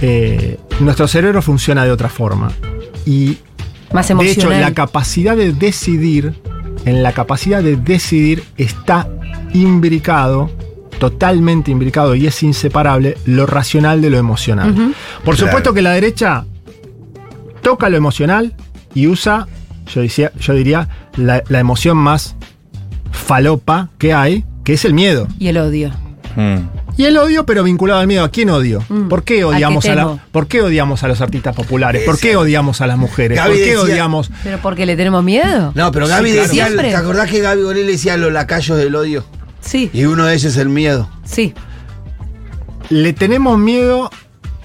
eh, 0.00 0.58
nuestro 0.80 1.06
cerebro 1.08 1.42
funciona 1.42 1.84
de 1.84 1.90
otra 1.92 2.08
forma. 2.08 2.50
Y 3.06 3.38
Más 3.92 4.08
de 4.08 4.14
hecho, 4.14 4.22
emocional. 4.22 4.60
la 4.60 4.74
capacidad 4.74 5.36
de 5.36 5.52
decidir, 5.52 6.34
en 6.84 7.02
la 7.02 7.12
capacidad 7.12 7.62
de 7.62 7.76
decidir 7.76 8.42
está 8.56 9.08
imbricado, 9.54 10.50
totalmente 10.98 11.70
imbricado 11.70 12.14
y 12.14 12.26
es 12.26 12.42
inseparable 12.42 13.16
lo 13.26 13.46
racional 13.46 14.00
de 14.00 14.10
lo 14.10 14.18
emocional. 14.18 14.72
Por 15.24 15.34
Claro. 15.36 15.48
supuesto 15.50 15.74
que 15.74 15.82
la 15.82 15.92
derecha 15.92 16.44
toca 17.60 17.88
lo 17.88 17.96
emocional 17.96 18.54
y 18.94 19.06
usa, 19.06 19.46
yo, 19.94 20.00
decía, 20.00 20.32
yo 20.40 20.54
diría, 20.54 20.88
la, 21.16 21.42
la 21.48 21.58
emoción 21.60 21.96
más 21.96 22.34
falopa 23.10 23.88
que 23.98 24.12
hay, 24.12 24.44
que 24.64 24.74
es 24.74 24.84
el 24.84 24.94
miedo. 24.94 25.28
y 25.38 25.48
el 25.48 25.58
odio. 25.58 25.90
Mm. 26.36 26.58
Y 26.96 27.04
el 27.04 27.16
odio, 27.16 27.46
pero 27.46 27.62
vinculado 27.64 28.00
al 28.00 28.06
miedo. 28.06 28.22
¿A 28.24 28.30
quién 28.30 28.50
odio? 28.50 28.84
Mm. 28.88 29.08
¿Por 29.08 29.24
qué 29.24 29.42
¿A 29.42 29.46
odiamos 29.48 29.84
a, 29.86 29.94
la-? 29.94 30.18
¿Por 30.30 30.46
qué 30.46 30.60
odiamos 30.62 31.02
a 31.02 31.08
los 31.08 31.20
artistas 31.22 31.54
populares? 31.56 32.02
¿Por 32.04 32.18
qué 32.18 32.36
odiamos 32.36 32.80
a 32.82 32.86
las 32.86 32.98
mujeres? 32.98 33.38
Gaby 33.38 33.48
¿Por 33.50 33.58
qué 33.58 33.64
decía- 33.70 33.80
odiamos? 33.82 34.30
¿Pero 34.44 34.58
porque 34.62 34.84
le 34.86 34.96
tenemos 34.96 35.22
miedo? 35.24 35.72
No, 35.74 35.90
pero 35.92 36.06
Gaby 36.06 36.28
Sí, 36.28 36.32
claro. 36.34 36.48
decía, 36.48 36.66
Siempre. 36.66 36.88
¿te 36.90 36.96
acordás 36.96 37.30
que 37.30 37.40
Gaby 37.40 37.62
Gorel 37.62 37.86
decía 37.86 38.16
los 38.18 38.32
lacayos 38.32 38.76
del 38.78 38.94
odio? 38.94 39.24
Sí, 39.60 39.90
Y 39.92 40.04
uno 40.04 40.26
de 40.26 40.34
ellos 40.34 40.44
es 40.52 40.56
el 40.58 40.68
miedo. 40.68 41.08
sí. 41.24 41.54
Le 42.88 43.12
tenemos 43.14 43.58
miedo 43.58 44.10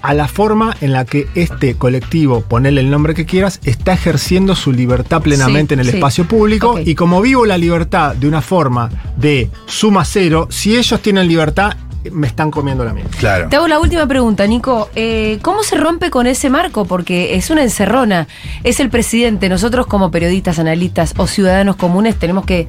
a 0.07 0.13
la 0.13 0.29
forma 0.29 0.73
en 0.79 0.93
la 0.93 1.03
que 1.03 1.27
este 1.35 1.75
colectivo, 1.75 2.39
ponele 2.39 2.79
el 2.79 2.89
nombre 2.89 3.13
que 3.13 3.25
quieras, 3.25 3.59
está 3.65 3.91
ejerciendo 3.91 4.55
su 4.55 4.71
libertad 4.71 5.21
plenamente 5.21 5.73
Sí, 5.75 5.81
en 5.81 5.85
el 5.85 5.91
sí. 5.91 5.97
espacio 5.97 6.25
público. 6.25 6.79
Y 6.79 6.95
como 6.95 7.21
vivo 7.21 7.45
la 7.45 7.57
libertad 7.57 8.15
de 8.15 8.25
una 8.25 8.41
forma 8.41 8.89
de 9.17 9.49
suma 9.65 10.05
cero, 10.05 10.47
si 10.49 10.77
ellos 10.77 11.01
tienen 11.01 11.27
libertad, 11.27 11.75
me 12.11 12.27
están 12.27 12.51
comiendo 12.51 12.83
la 12.85 12.93
mía. 12.93 13.05
Claro. 13.19 13.49
Te 13.49 13.55
hago 13.55 13.67
la 13.67 13.79
última 13.79 14.07
pregunta, 14.07 14.45
Nico. 14.47 14.89
Eh, 14.95 15.39
¿Cómo 15.41 15.63
se 15.63 15.75
rompe 15.77 16.09
con 16.09 16.27
ese 16.27 16.49
marco? 16.49 16.85
Porque 16.85 17.35
es 17.35 17.49
una 17.49 17.63
encerrona. 17.63 18.27
Es 18.63 18.79
el 18.79 18.89
presidente. 18.89 19.49
Nosotros 19.49 19.87
como 19.87 20.11
periodistas, 20.11 20.59
analistas 20.59 21.13
o 21.17 21.27
ciudadanos 21.27 21.75
comunes 21.75 22.15
tenemos 22.17 22.45
que 22.45 22.67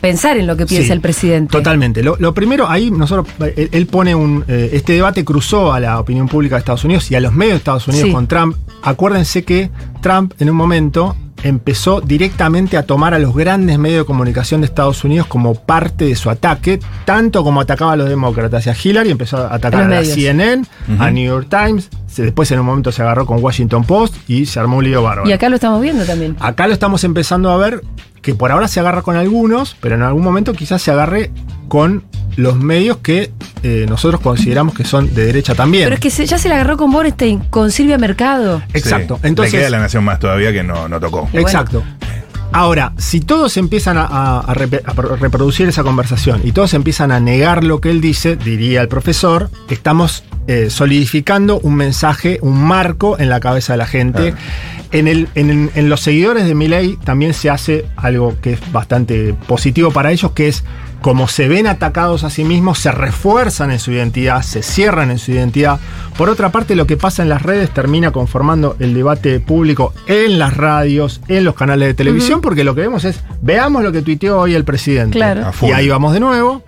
pensar 0.00 0.36
en 0.38 0.46
lo 0.46 0.56
que 0.56 0.66
piensa 0.66 0.86
Sí, 0.86 0.92
el 0.92 1.00
presidente. 1.00 1.52
Totalmente. 1.52 2.02
Lo, 2.02 2.16
lo 2.18 2.32
primero, 2.32 2.68
ahí 2.68 2.90
nosotros, 2.90 3.26
él, 3.56 3.68
él 3.72 3.86
pone 3.86 4.14
un. 4.14 4.44
eh, 4.48 4.70
este 4.72 4.94
debate 4.94 5.24
cruzó 5.24 5.72
a 5.72 5.80
la 5.80 5.98
opinión 6.00 6.28
pública 6.28 6.54
de 6.54 6.60
Estados 6.60 6.84
Unidos 6.84 7.10
y 7.10 7.16
a 7.16 7.20
los 7.20 7.32
medios 7.32 7.54
de 7.54 7.58
Estados 7.58 7.86
Unidos 7.88 8.06
Sí. 8.08 8.12
con 8.12 8.26
Trump. 8.26 8.56
Acuérdense 8.82 9.44
que 9.44 9.70
Trump 10.00 10.32
en 10.38 10.48
un 10.50 10.56
momento 10.56 11.16
empezó 11.42 12.00
directamente 12.00 12.76
a 12.76 12.84
tomar 12.84 13.14
a 13.14 13.18
los 13.18 13.34
grandes 13.34 13.78
medios 13.78 14.00
de 14.00 14.04
comunicación 14.06 14.60
de 14.60 14.66
Estados 14.66 15.04
Unidos 15.04 15.26
como 15.26 15.54
parte 15.54 16.04
de 16.04 16.14
su 16.16 16.30
ataque, 16.30 16.80
tanto 17.04 17.42
como 17.44 17.60
atacaba 17.60 17.92
a 17.92 17.96
los 17.96 18.08
demócratas 18.08 18.66
y 18.66 18.70
a 18.70 18.76
Hillary, 18.82 19.10
empezó 19.10 19.38
a 19.38 19.54
atacar 19.54 19.92
A. 19.92 20.04
CNN, 20.04 20.64
a. 20.98 21.10
New 21.10 21.24
York 21.26 21.46
Times, 21.48 21.88
se- 22.06 22.22
después 22.22 22.50
en 22.52 22.60
un 22.60 22.66
momento 22.66 22.92
se 22.92 23.02
agarró 23.02 23.26
con 23.26 23.42
Washington 23.42 23.84
Post 23.84 24.16
y 24.28 24.46
se 24.46 24.60
armó 24.60 24.78
un 24.78 24.84
lío 24.84 25.02
bárbaro. 25.02 25.28
Y 25.28 25.32
acá 25.32 25.48
lo 25.48 25.54
estamos 25.56 25.80
viendo 25.80 26.04
también. 26.04 26.36
Acá 26.40 26.66
lo 26.66 26.72
estamos 26.72 27.02
empezando 27.04 27.50
a 27.50 27.56
ver 27.56 27.82
que 28.22 28.34
por 28.34 28.52
ahora 28.52 28.68
se 28.68 28.80
agarra 28.80 29.02
con 29.02 29.16
algunos, 29.16 29.76
pero 29.80 29.94
en 29.94 30.02
algún 30.02 30.22
momento 30.22 30.52
quizás 30.52 30.82
se 30.82 30.90
agarre 30.90 31.30
con 31.68 32.04
los 32.36 32.56
medios 32.58 32.98
que 32.98 33.32
eh, 33.62 33.86
nosotros 33.88 34.20
consideramos 34.20 34.74
que 34.74 34.84
son 34.84 35.12
de 35.14 35.24
derecha 35.26 35.54
también. 35.54 35.84
Pero 35.84 35.94
es 35.94 36.00
que 36.00 36.10
se- 36.10 36.26
ya 36.26 36.38
se 36.38 36.48
la 36.48 36.54
agarró 36.56 36.76
con 36.76 36.90
Borstein, 36.90 37.40
con 37.50 37.70
Silvia 37.70 37.98
Mercado. 37.98 38.62
Exacto. 38.72 39.16
Sí. 39.22 39.28
Entonces, 39.28 39.52
Le 39.54 39.58
queda 39.60 39.70
la 39.70 39.78
nación 39.80 40.04
más 40.04 40.18
todavía 40.18 40.52
que 40.52 40.62
no, 40.62 40.88
no 40.88 40.98
tocó. 41.00 41.22
Bueno. 41.32 41.40
Exacto. 41.40 41.82
Ahora, 42.52 42.92
si 42.98 43.20
todos 43.20 43.56
empiezan 43.56 43.96
a, 43.96 44.40
a- 44.40 44.54
reproducir 44.54 45.68
esa 45.68 45.84
conversación 45.84 46.40
y 46.42 46.50
todos 46.52 46.74
empiezan 46.74 47.12
a 47.12 47.20
negar 47.20 47.62
lo 47.62 47.80
que 47.80 47.90
él 47.90 48.00
dice, 48.00 48.34
diría 48.36 48.80
el 48.82 48.88
profesor, 48.88 49.50
estamos 49.68 50.24
eh, 50.52 50.68
solidificando 50.68 51.60
un 51.60 51.76
mensaje, 51.76 52.40
un 52.42 52.60
marco 52.60 53.16
en 53.20 53.28
la 53.28 53.38
cabeza 53.38 53.74
de 53.74 53.76
la 53.76 53.86
gente. 53.86 54.32
Claro. 54.32 54.36
En, 54.90 55.06
el, 55.06 55.28
en, 55.36 55.70
en 55.76 55.88
los 55.88 56.00
seguidores 56.00 56.44
de 56.44 56.56
Milei 56.56 56.96
también 56.96 57.34
se 57.34 57.50
hace 57.50 57.84
algo 57.94 58.34
que 58.42 58.54
es 58.54 58.72
bastante 58.72 59.32
positivo 59.46 59.92
para 59.92 60.10
ellos, 60.10 60.32
que 60.32 60.48
es 60.48 60.64
como 61.02 61.28
se 61.28 61.46
ven 61.46 61.68
atacados 61.68 62.24
a 62.24 62.30
sí 62.30 62.42
mismos, 62.42 62.80
se 62.80 62.90
refuerzan 62.90 63.70
en 63.70 63.78
su 63.78 63.92
identidad, 63.92 64.42
se 64.42 64.64
cierran 64.64 65.12
en 65.12 65.18
su 65.18 65.30
identidad. 65.30 65.78
Por 66.18 66.28
otra 66.28 66.50
parte, 66.50 66.74
lo 66.74 66.84
que 66.84 66.96
pasa 66.96 67.22
en 67.22 67.28
las 67.28 67.42
redes 67.42 67.70
termina 67.70 68.10
conformando 68.10 68.74
el 68.80 68.92
debate 68.92 69.38
público 69.38 69.94
en 70.08 70.40
las 70.40 70.56
radios, 70.56 71.20
en 71.28 71.44
los 71.44 71.54
canales 71.54 71.86
de 71.86 71.94
televisión, 71.94 72.40
porque 72.40 72.64
lo 72.64 72.74
que 72.74 72.80
vemos 72.80 73.04
es, 73.04 73.20
veamos 73.40 73.84
lo 73.84 73.92
que 73.92 74.02
tuiteó 74.02 74.40
hoy 74.40 74.54
el 74.54 74.64
presidente. 74.64 75.16
Claro. 75.16 75.52
Y 75.62 75.70
ahí 75.70 75.88
vamos 75.88 76.12
de 76.12 76.18
nuevo. 76.18 76.64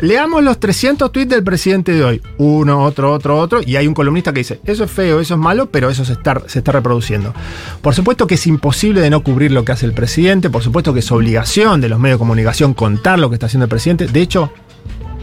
Leamos 0.00 0.42
los 0.42 0.58
300 0.58 1.12
tweets 1.12 1.30
del 1.30 1.44
presidente 1.44 1.92
de 1.92 2.04
hoy. 2.04 2.22
Uno, 2.38 2.84
otro, 2.84 3.12
otro, 3.12 3.38
otro. 3.38 3.60
Y 3.64 3.76
hay 3.76 3.86
un 3.86 3.94
columnista 3.94 4.32
que 4.32 4.40
dice, 4.40 4.60
eso 4.64 4.84
es 4.84 4.90
feo, 4.90 5.20
eso 5.20 5.34
es 5.34 5.40
malo, 5.40 5.66
pero 5.66 5.90
eso 5.90 6.04
se 6.04 6.14
está, 6.14 6.42
se 6.46 6.58
está 6.58 6.72
reproduciendo. 6.72 7.34
Por 7.82 7.94
supuesto 7.94 8.26
que 8.26 8.34
es 8.34 8.46
imposible 8.46 9.00
de 9.00 9.10
no 9.10 9.22
cubrir 9.22 9.52
lo 9.52 9.64
que 9.64 9.72
hace 9.72 9.86
el 9.86 9.92
presidente. 9.92 10.50
Por 10.50 10.62
supuesto 10.62 10.92
que 10.92 11.00
es 11.00 11.12
obligación 11.12 11.80
de 11.80 11.88
los 11.88 11.98
medios 11.98 12.16
de 12.16 12.20
comunicación 12.20 12.74
contar 12.74 13.18
lo 13.18 13.28
que 13.28 13.34
está 13.34 13.46
haciendo 13.46 13.64
el 13.64 13.70
presidente. 13.70 14.06
De 14.06 14.20
hecho, 14.20 14.50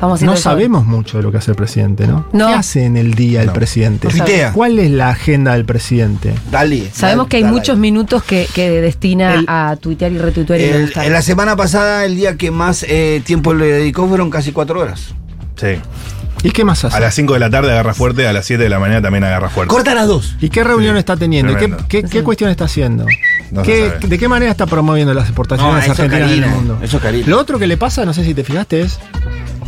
Vamos 0.03 0.21
no 0.21 0.35
sabemos 0.35 0.85
mucho 0.85 1.17
de 1.17 1.23
lo 1.23 1.31
que 1.31 1.37
hace 1.37 1.51
el 1.51 1.55
presidente, 1.57 2.05
¿no? 2.07 2.25
No. 2.33 2.47
¿Qué 2.49 2.53
hace 2.55 2.85
en 2.85 2.97
el 2.97 3.13
día 3.13 3.41
el 3.41 3.51
presidente? 3.51 4.07
No 4.09 4.13
Tuitea. 4.13 4.51
¿Cuál 4.51 4.79
es 4.79 4.91
la 4.91 5.09
agenda 5.09 5.53
del 5.53 5.65
presidente? 5.65 6.33
Dale. 6.51 6.89
Sabemos 6.91 7.25
dale, 7.25 7.29
que 7.29 7.37
hay 7.37 7.43
dale. 7.43 7.55
muchos 7.55 7.77
minutos 7.77 8.23
que, 8.23 8.47
que 8.53 8.69
destina 8.81 9.33
El- 9.35 9.45
a 9.47 9.75
tuitear 9.79 10.11
y 10.11 10.17
retuitear 10.17 10.59
y 10.59 10.63
El- 10.63 10.91
en 10.95 11.13
la 11.13 11.21
semana 11.21 11.55
pasada, 11.55 12.05
el 12.05 12.15
día 12.15 12.35
que 12.37 12.51
más 12.51 12.83
eh, 12.87 13.21
tiempo 13.25 13.53
le 13.53 13.65
dedicó 13.65 14.07
fueron 14.07 14.29
casi 14.29 14.51
cuatro 14.51 14.79
horas. 14.81 15.13
Sí. 15.55 15.77
¿Y 16.45 16.51
qué 16.51 16.65
más 16.65 16.83
hace? 16.83 16.97
A 16.97 16.99
las 16.99 17.15
5 17.15 17.33
de 17.35 17.39
la 17.39 17.49
tarde 17.49 17.71
agarra 17.71 17.93
fuerte, 17.93 18.27
a 18.27 18.33
las 18.33 18.45
7 18.45 18.61
de 18.63 18.69
la 18.69 18.77
mañana 18.77 19.01
también 19.01 19.23
agarra 19.23 19.49
fuerte. 19.49 19.69
Corta 19.69 19.95
las 19.95 20.07
dos. 20.07 20.35
¿Y 20.41 20.49
qué 20.49 20.61
reunión 20.65 20.95
Sí, 20.95 20.99
está 20.99 21.15
teniendo? 21.15 21.53
¿Y 21.53 21.55
¿Qué, 21.87 22.03
qué, 22.03 22.21
cuestión 22.21 22.49
está 22.49 22.65
haciendo? 22.65 23.05
No 23.51 23.61
¿Qué-. 23.61 23.93
¿De 24.05 24.17
qué 24.19 24.27
manera 24.27 24.51
está 24.51 24.65
promoviendo 24.65 25.13
las 25.13 25.23
exportaciones 25.27 25.73
No, 25.87 25.91
argentinas 25.93 26.11
en 26.11 26.21
el 26.21 26.41
Karina, 26.41 26.47
mundo? 26.47 26.79
eso 26.81 26.99
es. 27.01 27.27
Lo 27.27 27.39
otro 27.39 27.59
que 27.59 27.67
le 27.67 27.77
pasa, 27.77 28.03
no 28.03 28.13
sé 28.13 28.25
si 28.25 28.33
te 28.33 28.43
fijaste, 28.43 28.81
es 28.81 28.99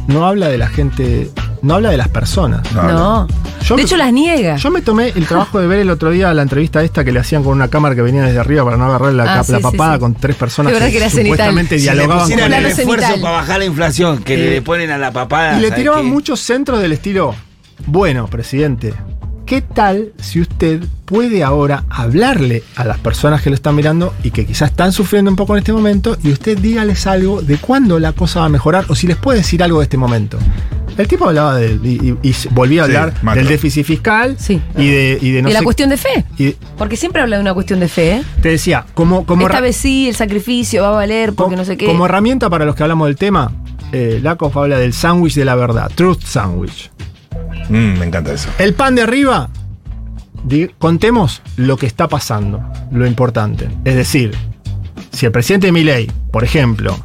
no 0.08 0.26
habla 0.28 0.48
de 0.50 0.58
la 0.58 0.68
gente, 0.68 1.30
no 1.62 1.76
habla 1.76 1.90
de 1.90 1.98
las 1.98 2.10
personas. 2.10 2.72
No, 2.74 2.84
no. 2.92 3.28
Yo 3.64 3.76
de 3.76 3.82
me- 3.82 3.86
hecho, 3.88 3.98
las 3.98 4.14
niega. 4.14 4.58
Yo 4.58 4.70
me 4.70 4.82
tomé 4.82 5.10
el 5.16 5.26
trabajo 5.26 5.60
de 5.60 5.66
ver 5.68 5.80
el 5.80 5.90
otro 5.90 6.12
día 6.12 6.34
la 6.34 6.44
entrevista 6.44 6.84
esta 6.84 7.04
que 7.04 7.12
le 7.12 7.20
hacían 7.20 7.44
con 7.44 7.54
una 7.54 7.68
cámara 7.68 7.96
que 7.96 8.02
venía 8.04 8.22
desde 8.24 8.40
arriba 8.40 8.64
para 8.64 8.78
no 8.78 8.86
agarrar 8.86 9.14
la, 9.14 9.40
Ah, 9.40 9.44
sí, 9.44 9.52
la 9.54 9.60
papada 9.60 9.94
sí. 9.96 10.00
con 10.02 10.14
tres 10.16 10.36
personas 10.36 10.72
que 10.74 10.80
cenital. 10.80 11.10
supuestamente 11.12 11.80
Si 11.80 11.86
le 11.86 11.92
dialogaban 11.94 12.30
con 12.30 12.40
el 12.54 12.66
esfuerzo 12.68 13.06
cenital. 13.08 13.22
para 13.22 13.38
bajar 13.38 13.60
la 13.60 13.66
inflación 13.66 14.24
que 14.24 14.34
Eh, 14.36 14.50
le 14.52 14.62
ponen 14.62 14.92
a 14.92 14.98
la 15.00 15.12
papada. 15.12 15.58
Y 15.58 15.62
le 15.62 15.70
¿sabes 15.70 15.82
tiraban 15.82 16.04
qué? 16.04 16.10
muchos 16.10 16.40
centros 16.40 16.80
del 16.80 16.92
estilo, 16.92 17.34
bueno, 17.88 18.28
presidente, 18.28 18.94
¿qué 19.46 19.62
tal 19.62 20.12
si 20.20 20.42
usted 20.42 20.84
puede 21.06 21.44
ahora 21.44 21.84
hablarle 21.90 22.64
a 22.76 22.84
las 22.84 22.98
personas 22.98 23.42
que 23.42 23.50
lo 23.50 23.56
están 23.56 23.76
mirando 23.76 24.14
y 24.24 24.32
que 24.32 24.46
quizás 24.46 24.72
están 24.72 24.92
sufriendo 24.92 25.30
un 25.30 25.38
poco 25.38 25.54
en 25.54 25.60
este 25.60 25.72
momento 25.74 26.18
y 26.24 26.32
usted 26.32 26.58
dígales 26.58 27.06
algo 27.06 27.42
de 27.42 27.58
cuándo 27.58 28.00
la 28.00 28.12
cosa 28.14 28.40
va 28.40 28.48
a 28.48 28.50
mejorar 28.50 28.86
o 28.90 28.96
si 28.96 29.06
les 29.08 29.18
puede 29.18 29.40
decir 29.40 29.62
algo 29.62 29.80
de 29.80 29.84
este 29.84 29.98
momento? 29.98 30.38
El 30.98 31.08
tipo 31.08 31.28
hablaba 31.28 31.56
de, 31.58 31.78
y, 31.84 32.18
y- 32.24 32.30
y 32.30 32.36
volvía 32.52 32.82
a 32.84 32.86
hablar 32.86 33.14
del 33.36 33.48
déficit 33.48 33.86
fiscal 33.86 34.36
Sí. 34.40 34.62
y 34.78 34.88
de, 34.88 35.20
y 35.22 35.32
de 35.32 35.42
no 35.42 35.50
de 35.50 35.54
la 35.54 35.60
sé- 35.60 35.66
cuestión 35.66 35.90
de 35.90 35.98
fe. 35.98 36.26
y 36.38 36.52
Porque 36.78 36.96
siempre 36.96 37.22
habla 37.22 37.36
de 37.36 37.42
una 37.42 37.54
cuestión 37.54 37.82
de 37.82 37.90
fe. 37.90 38.14
¿eh? 38.18 38.24
te 38.42 38.50
decía, 38.50 38.86
como, 38.94 39.26
como, 39.26 39.46
Esta 39.46 39.60
vez 39.62 39.76
sí, 39.76 40.08
el 40.08 40.16
sacrificio 40.16 40.82
va 40.84 40.88
a 40.90 40.92
valer 40.92 41.34
porque 41.34 41.56
no 41.58 41.66
sé 41.66 41.76
qué. 41.78 41.86
como 41.86 42.06
herramienta 42.06 42.50
para 42.50 42.64
los 42.66 42.76
que 42.76 42.84
hablamos 42.84 43.08
del 43.08 43.18
tema, 43.18 43.52
eh, 43.92 44.20
Lakoff 44.24 44.56
habla 44.58 44.78
del 44.80 44.94
sándwich 44.94 45.36
de 45.36 45.44
la 45.46 45.56
verdad, 45.56 45.92
truth 45.94 46.24
sandwich. 46.24 46.90
Mm, 47.70 48.00
me 48.00 48.06
encanta 48.06 48.34
eso. 48.34 48.50
El 48.60 48.74
pan 48.74 48.96
de 48.96 49.02
arriba, 49.04 49.50
contemos 50.78 51.42
lo 51.58 51.78
que 51.78 51.86
está 51.88 52.08
pasando, 52.08 52.62
lo 52.92 53.06
importante. 53.08 53.68
Es 53.84 53.96
decir, 53.96 54.32
si 55.12 55.26
el 55.26 55.32
presidente 55.32 55.72
Milei, 55.72 56.12
por 56.32 56.44
ejemplo, 56.44 56.98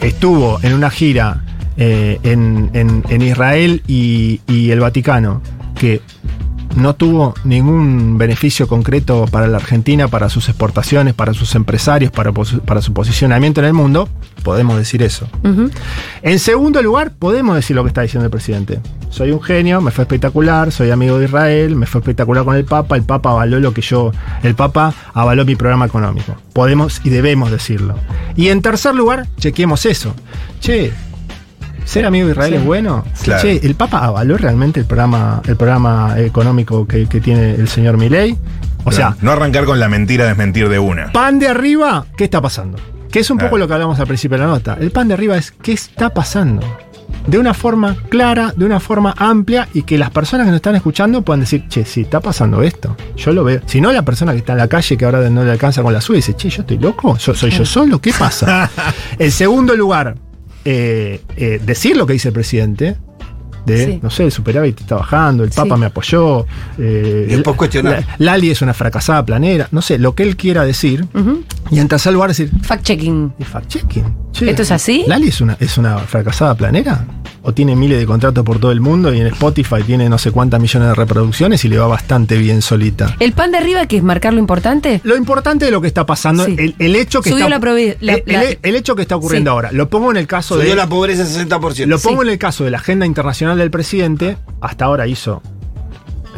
estuvo 0.00 0.58
en 0.62 0.74
una 0.74 0.90
gira 0.90 1.42
eh, 1.76 2.20
en, 2.22 2.70
en- 2.74 3.02
en 3.08 3.22
Israel 3.22 3.82
y, 3.88 4.40
y 4.46 4.70
el 4.70 4.80
Vaticano, 4.80 5.42
que 5.78 6.00
no 6.76 6.94
tuvo 6.94 7.34
ningún 7.44 8.18
beneficio 8.18 8.66
concreto 8.66 9.26
para 9.30 9.46
la 9.46 9.58
Argentina, 9.58 10.08
para 10.08 10.28
sus 10.28 10.48
exportaciones, 10.48 11.14
para 11.14 11.34
sus 11.34 11.54
empresarios, 11.54 12.10
para, 12.10 12.32
su 12.82 12.92
posicionamiento 12.92 13.60
en 13.60 13.66
el 13.66 13.72
mundo, 13.72 14.08
podemos 14.42 14.76
decir 14.76 15.02
eso. 15.02 15.28
En 16.22 16.38
segundo 16.38 16.82
lugar, 16.82 17.12
podemos 17.12 17.56
decir 17.56 17.76
lo 17.76 17.82
que 17.82 17.88
está 17.88 18.02
diciendo 18.02 18.24
el 18.24 18.30
presidente. 18.30 18.80
Soy 19.10 19.30
un 19.30 19.40
genio, 19.40 19.80
me 19.80 19.90
fue 19.90 20.02
espectacular, 20.02 20.72
soy 20.72 20.90
amigo 20.90 21.18
de 21.18 21.26
Israel, 21.26 21.76
me 21.76 21.86
fue 21.86 22.00
espectacular 22.00 22.44
con 22.44 22.56
el 22.56 22.64
Papa, 22.64 22.96
el 22.96 23.04
Papa 23.04 23.30
avaló 23.30 23.60
lo 23.60 23.72
que 23.72 23.80
yo, 23.80 24.12
el 24.42 24.54
Papa 24.54 24.92
avaló 25.12 25.44
mi 25.44 25.54
programa 25.54 25.86
económico. 25.86 26.34
Podemos 26.52 27.00
y 27.04 27.10
debemos 27.10 27.50
decirlo. 27.50 27.94
Y 28.36 28.48
en 28.48 28.62
tercer 28.62 28.94
lugar, 28.94 29.26
chequeemos 29.38 29.86
eso. 29.86 30.14
Che, 30.60 30.92
¿ser 31.84 32.06
amigo 32.06 32.26
de 32.26 32.32
Israel 32.32 32.50
Sí. 32.52 32.56
es 32.58 32.64
bueno? 32.64 33.04
Claro. 33.22 33.42
Che, 33.42 33.60
¿el 33.66 33.74
Papa 33.74 33.98
avaló 34.04 34.36
realmente 34.36 34.80
el 34.80 34.86
programa, 34.86 35.42
el 35.46 35.56
programa 35.56 36.14
económico 36.18 36.86
que, 36.86 37.06
que 37.06 37.20
tiene 37.20 37.52
el 37.54 37.68
señor 37.68 37.96
Milei? 37.96 38.36
O 38.84 38.92
sea, 38.92 39.16
no 39.22 39.30
arrancar 39.32 39.64
con 39.64 39.80
la 39.80 39.88
mentira, 39.88 40.26
desmentir 40.26 40.68
de 40.68 40.78
una. 40.78 41.10
pan 41.12 41.38
de 41.38 41.48
arriba, 41.48 42.04
¿qué 42.16 42.24
está 42.24 42.40
pasando? 42.42 42.78
Que 43.10 43.20
es 43.20 43.30
un 43.30 43.38
poco 43.38 43.56
lo 43.58 43.66
que 43.68 43.74
hablamos 43.74 43.98
al 44.00 44.06
principio 44.06 44.36
de 44.36 44.44
la 44.44 44.50
nota. 44.50 44.76
El 44.80 44.90
pan 44.90 45.08
de 45.08 45.14
arriba 45.14 45.36
es 45.36 45.52
¿qué 45.52 45.72
está 45.72 46.12
pasando? 46.12 46.62
De 47.28 47.38
una 47.38 47.54
forma 47.54 47.96
clara, 48.10 48.52
de 48.54 48.66
una 48.66 48.80
forma 48.80 49.14
amplia 49.16 49.68
y 49.72 49.82
que 49.84 49.96
las 49.96 50.10
personas 50.10 50.44
que 50.46 50.50
nos 50.50 50.56
están 50.56 50.74
escuchando 50.74 51.22
puedan 51.22 51.40
decir, 51.40 51.66
che, 51.68 51.84
sí, 51.86 52.02
está 52.02 52.20
pasando 52.20 52.62
esto. 52.62 52.94
Yo 53.16 53.32
lo 53.32 53.44
veo. 53.44 53.60
Si 53.66 53.80
no, 53.80 53.92
la 53.92 54.02
persona 54.02 54.32
que 54.32 54.38
está 54.38 54.52
en 54.52 54.58
la 54.58 54.68
calle 54.68 54.96
que 54.98 55.04
ahora 55.06 55.30
no 55.30 55.42
le 55.44 55.50
alcanza 55.52 55.82
con 55.82 55.92
la 55.94 56.00
suya 56.02 56.16
dice, 56.16 56.34
che, 56.34 56.50
yo 56.50 56.62
estoy 56.62 56.76
loco, 56.78 57.16
¿So- 57.18 57.34
soy 57.34 57.50
yo 57.50 57.64
solo, 57.76 58.00
¿qué 58.00 58.12
pasa? 58.18 58.68
El 59.18 59.32
segundo 59.32 59.74
lugar, 59.76 60.16
eh, 60.64 61.20
eh, 61.36 61.60
decir 61.64 61.96
lo 61.96 62.06
que 62.06 62.12
dice 62.14 62.28
el 62.28 62.34
presidente. 62.34 62.96
De, 63.66 63.86
Sí. 63.86 64.00
no 64.02 64.10
sé, 64.10 64.24
el 64.24 64.30
superávit 64.32 64.78
está 64.82 64.96
bajando, 64.96 65.42
el 65.42 65.48
Papa 65.48 65.74
Sí. 65.76 65.80
me 65.80 65.86
apoyó. 65.86 66.44
eh, 66.78 67.26
después 67.30 67.56
cuestionar. 67.56 68.04
la- 68.18 68.32
Lali 68.32 68.50
es 68.50 68.60
una 68.60 68.74
fracasada 68.74 69.24
planera. 69.24 69.68
No 69.70 69.80
sé, 69.80 69.98
lo 69.98 70.14
que 70.14 70.22
él 70.22 70.36
quiera 70.36 70.64
decir. 70.66 71.06
Y 71.70 71.78
en 71.78 71.88
tercer 71.88 72.12
lugar 72.12 72.28
decir, 72.28 72.50
Fact-checking. 72.60 73.32
y 73.38 73.42
fact-checking. 73.44 74.04
Che, 74.32 74.50
¿Esto 74.50 74.62
es 74.62 74.70
así? 74.70 75.04
¿Lali 75.06 75.28
es 75.28 75.40
una, 75.40 75.56
es 75.60 75.78
una 75.78 75.96
fracasada 75.98 76.54
planera? 76.54 77.06
O 77.46 77.52
tiene 77.52 77.76
miles 77.76 77.98
de 77.98 78.06
contratos 78.06 78.42
por 78.44 78.58
todo 78.58 78.72
el 78.72 78.80
mundo 78.80 79.12
y 79.12 79.20
en 79.20 79.26
Spotify 79.28 79.82
tiene 79.86 80.08
no 80.08 80.16
sé 80.18 80.30
cuántas 80.30 80.60
millones 80.60 80.88
de 80.88 80.94
reproducciones 80.94 81.64
y 81.64 81.68
le 81.68 81.76
va 81.78 81.86
bastante 81.86 82.38
bien 82.38 82.62
solita. 82.62 83.16
¿El 83.20 83.32
pan 83.32 83.52
de 83.52 83.58
arriba 83.58 83.86
que 83.86 83.98
es 83.98 84.02
marcar 84.02 84.32
lo 84.32 84.40
importante? 84.40 85.00
Lo 85.04 85.14
importante 85.16 85.66
de 85.66 85.70
lo 85.70 85.80
que 85.82 85.86
está 85.86 86.06
pasando, 86.06 86.46
Sí. 86.46 86.56
el, 86.58 86.74
el 86.78 86.96
hecho 86.96 87.20
que 87.20 87.30
Subió 87.30 87.44
está, 87.46 87.58
la 87.58 87.64
provi- 87.64 87.96
la- 88.00 88.14
el, 88.14 88.22
el- 88.26 88.32
la- 88.32 88.44
el 88.62 88.76
hecho 88.76 88.96
que 88.96 89.02
está 89.02 89.16
ocurriendo 89.16 89.50
Sí. 89.50 89.52
ahora. 89.52 89.72
Lo 89.72 89.88
pongo 89.90 90.10
en 90.10 90.16
el 90.16 90.26
caso 90.26 90.54
Subió 90.54 90.70
de 90.70 90.74
la 90.76 90.88
pobreza 90.88 91.24
60%. 91.26 91.86
lo 91.86 91.98
pongo 91.98 92.22
Sí. 92.22 92.28
en 92.28 92.32
el 92.32 92.38
caso 92.38 92.64
de 92.64 92.70
la 92.70 92.78
agenda 92.78 93.04
internacional 93.04 93.58
del 93.58 93.70
presidente. 93.70 94.38
Hasta 94.62 94.86
ahora 94.86 95.06
hizo 95.06 95.42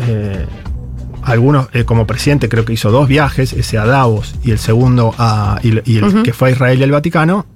eh, 0.01 0.45
algunos, 1.23 1.69
eh, 1.73 1.85
como 1.85 2.07
presidente, 2.07 2.49
creo 2.49 2.65
que 2.65 2.73
hizo 2.73 2.91
dos 2.91 3.09
viajes, 3.09 3.53
ese 3.53 3.79
a 3.79 3.87
Davos 3.87 4.35
y 4.45 4.51
el 4.51 4.59
segundo 4.59 5.15
a, 5.19 5.59
y, 5.63 5.69
y 5.91 5.99
el 5.99 6.23
que 6.23 6.33
fue 6.33 6.49
a 6.49 6.53
Israel 6.53 6.79
y 6.81 6.83
el 6.83 6.91
Vaticano. 6.93 7.47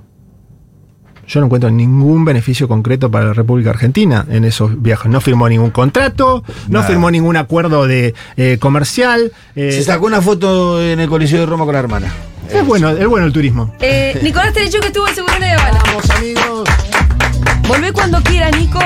Yo 1.31 1.39
no 1.39 1.47
encuentro 1.47 1.70
ningún 1.70 2.24
beneficio 2.24 2.66
concreto 2.66 3.09
para 3.09 3.26
la 3.26 3.33
República 3.35 3.70
Argentina 3.70 4.26
en 4.28 4.45
esos 4.45 4.83
viajes. 4.83 5.09
No 5.09 5.20
firmó 5.20 5.49
ningún 5.49 5.70
contrato, 5.70 6.43
no 6.66 6.83
firmó 6.83 7.09
ningún 7.09 7.37
acuerdo 7.37 7.87
de 7.87 8.14
eh, 8.37 8.59
comercial. 8.59 9.31
Eh, 9.55 9.70
Se 9.70 9.85
sacó 9.85 10.07
una 10.07 10.20
foto 10.20 10.83
en 10.83 10.99
el 10.99 11.09
Coliseo 11.09 11.39
de 11.39 11.47
Roma 11.47 11.66
con 11.66 11.74
la 11.74 11.78
hermana. 11.78 12.12
Es 12.49 12.57
eh, 12.57 12.62
bueno, 12.62 12.91
es 12.91 13.07
bueno 13.07 13.26
el 13.26 13.33
turismo. 13.33 13.72
Eh, 13.78 14.18
Nicolás 14.24 14.53
Terecho 14.53 14.81
que 14.81 14.89
estuvo 14.89 15.07
en 15.07 15.14
Seguridad 15.14 15.39
de 15.39 15.53
Habana. 15.53 15.78
Vamos 15.87 16.11
amigos. 16.11 16.68
Volvé 17.68 17.93
cuando 17.93 18.20
quiera, 18.24 18.51
Nico. 18.51 18.81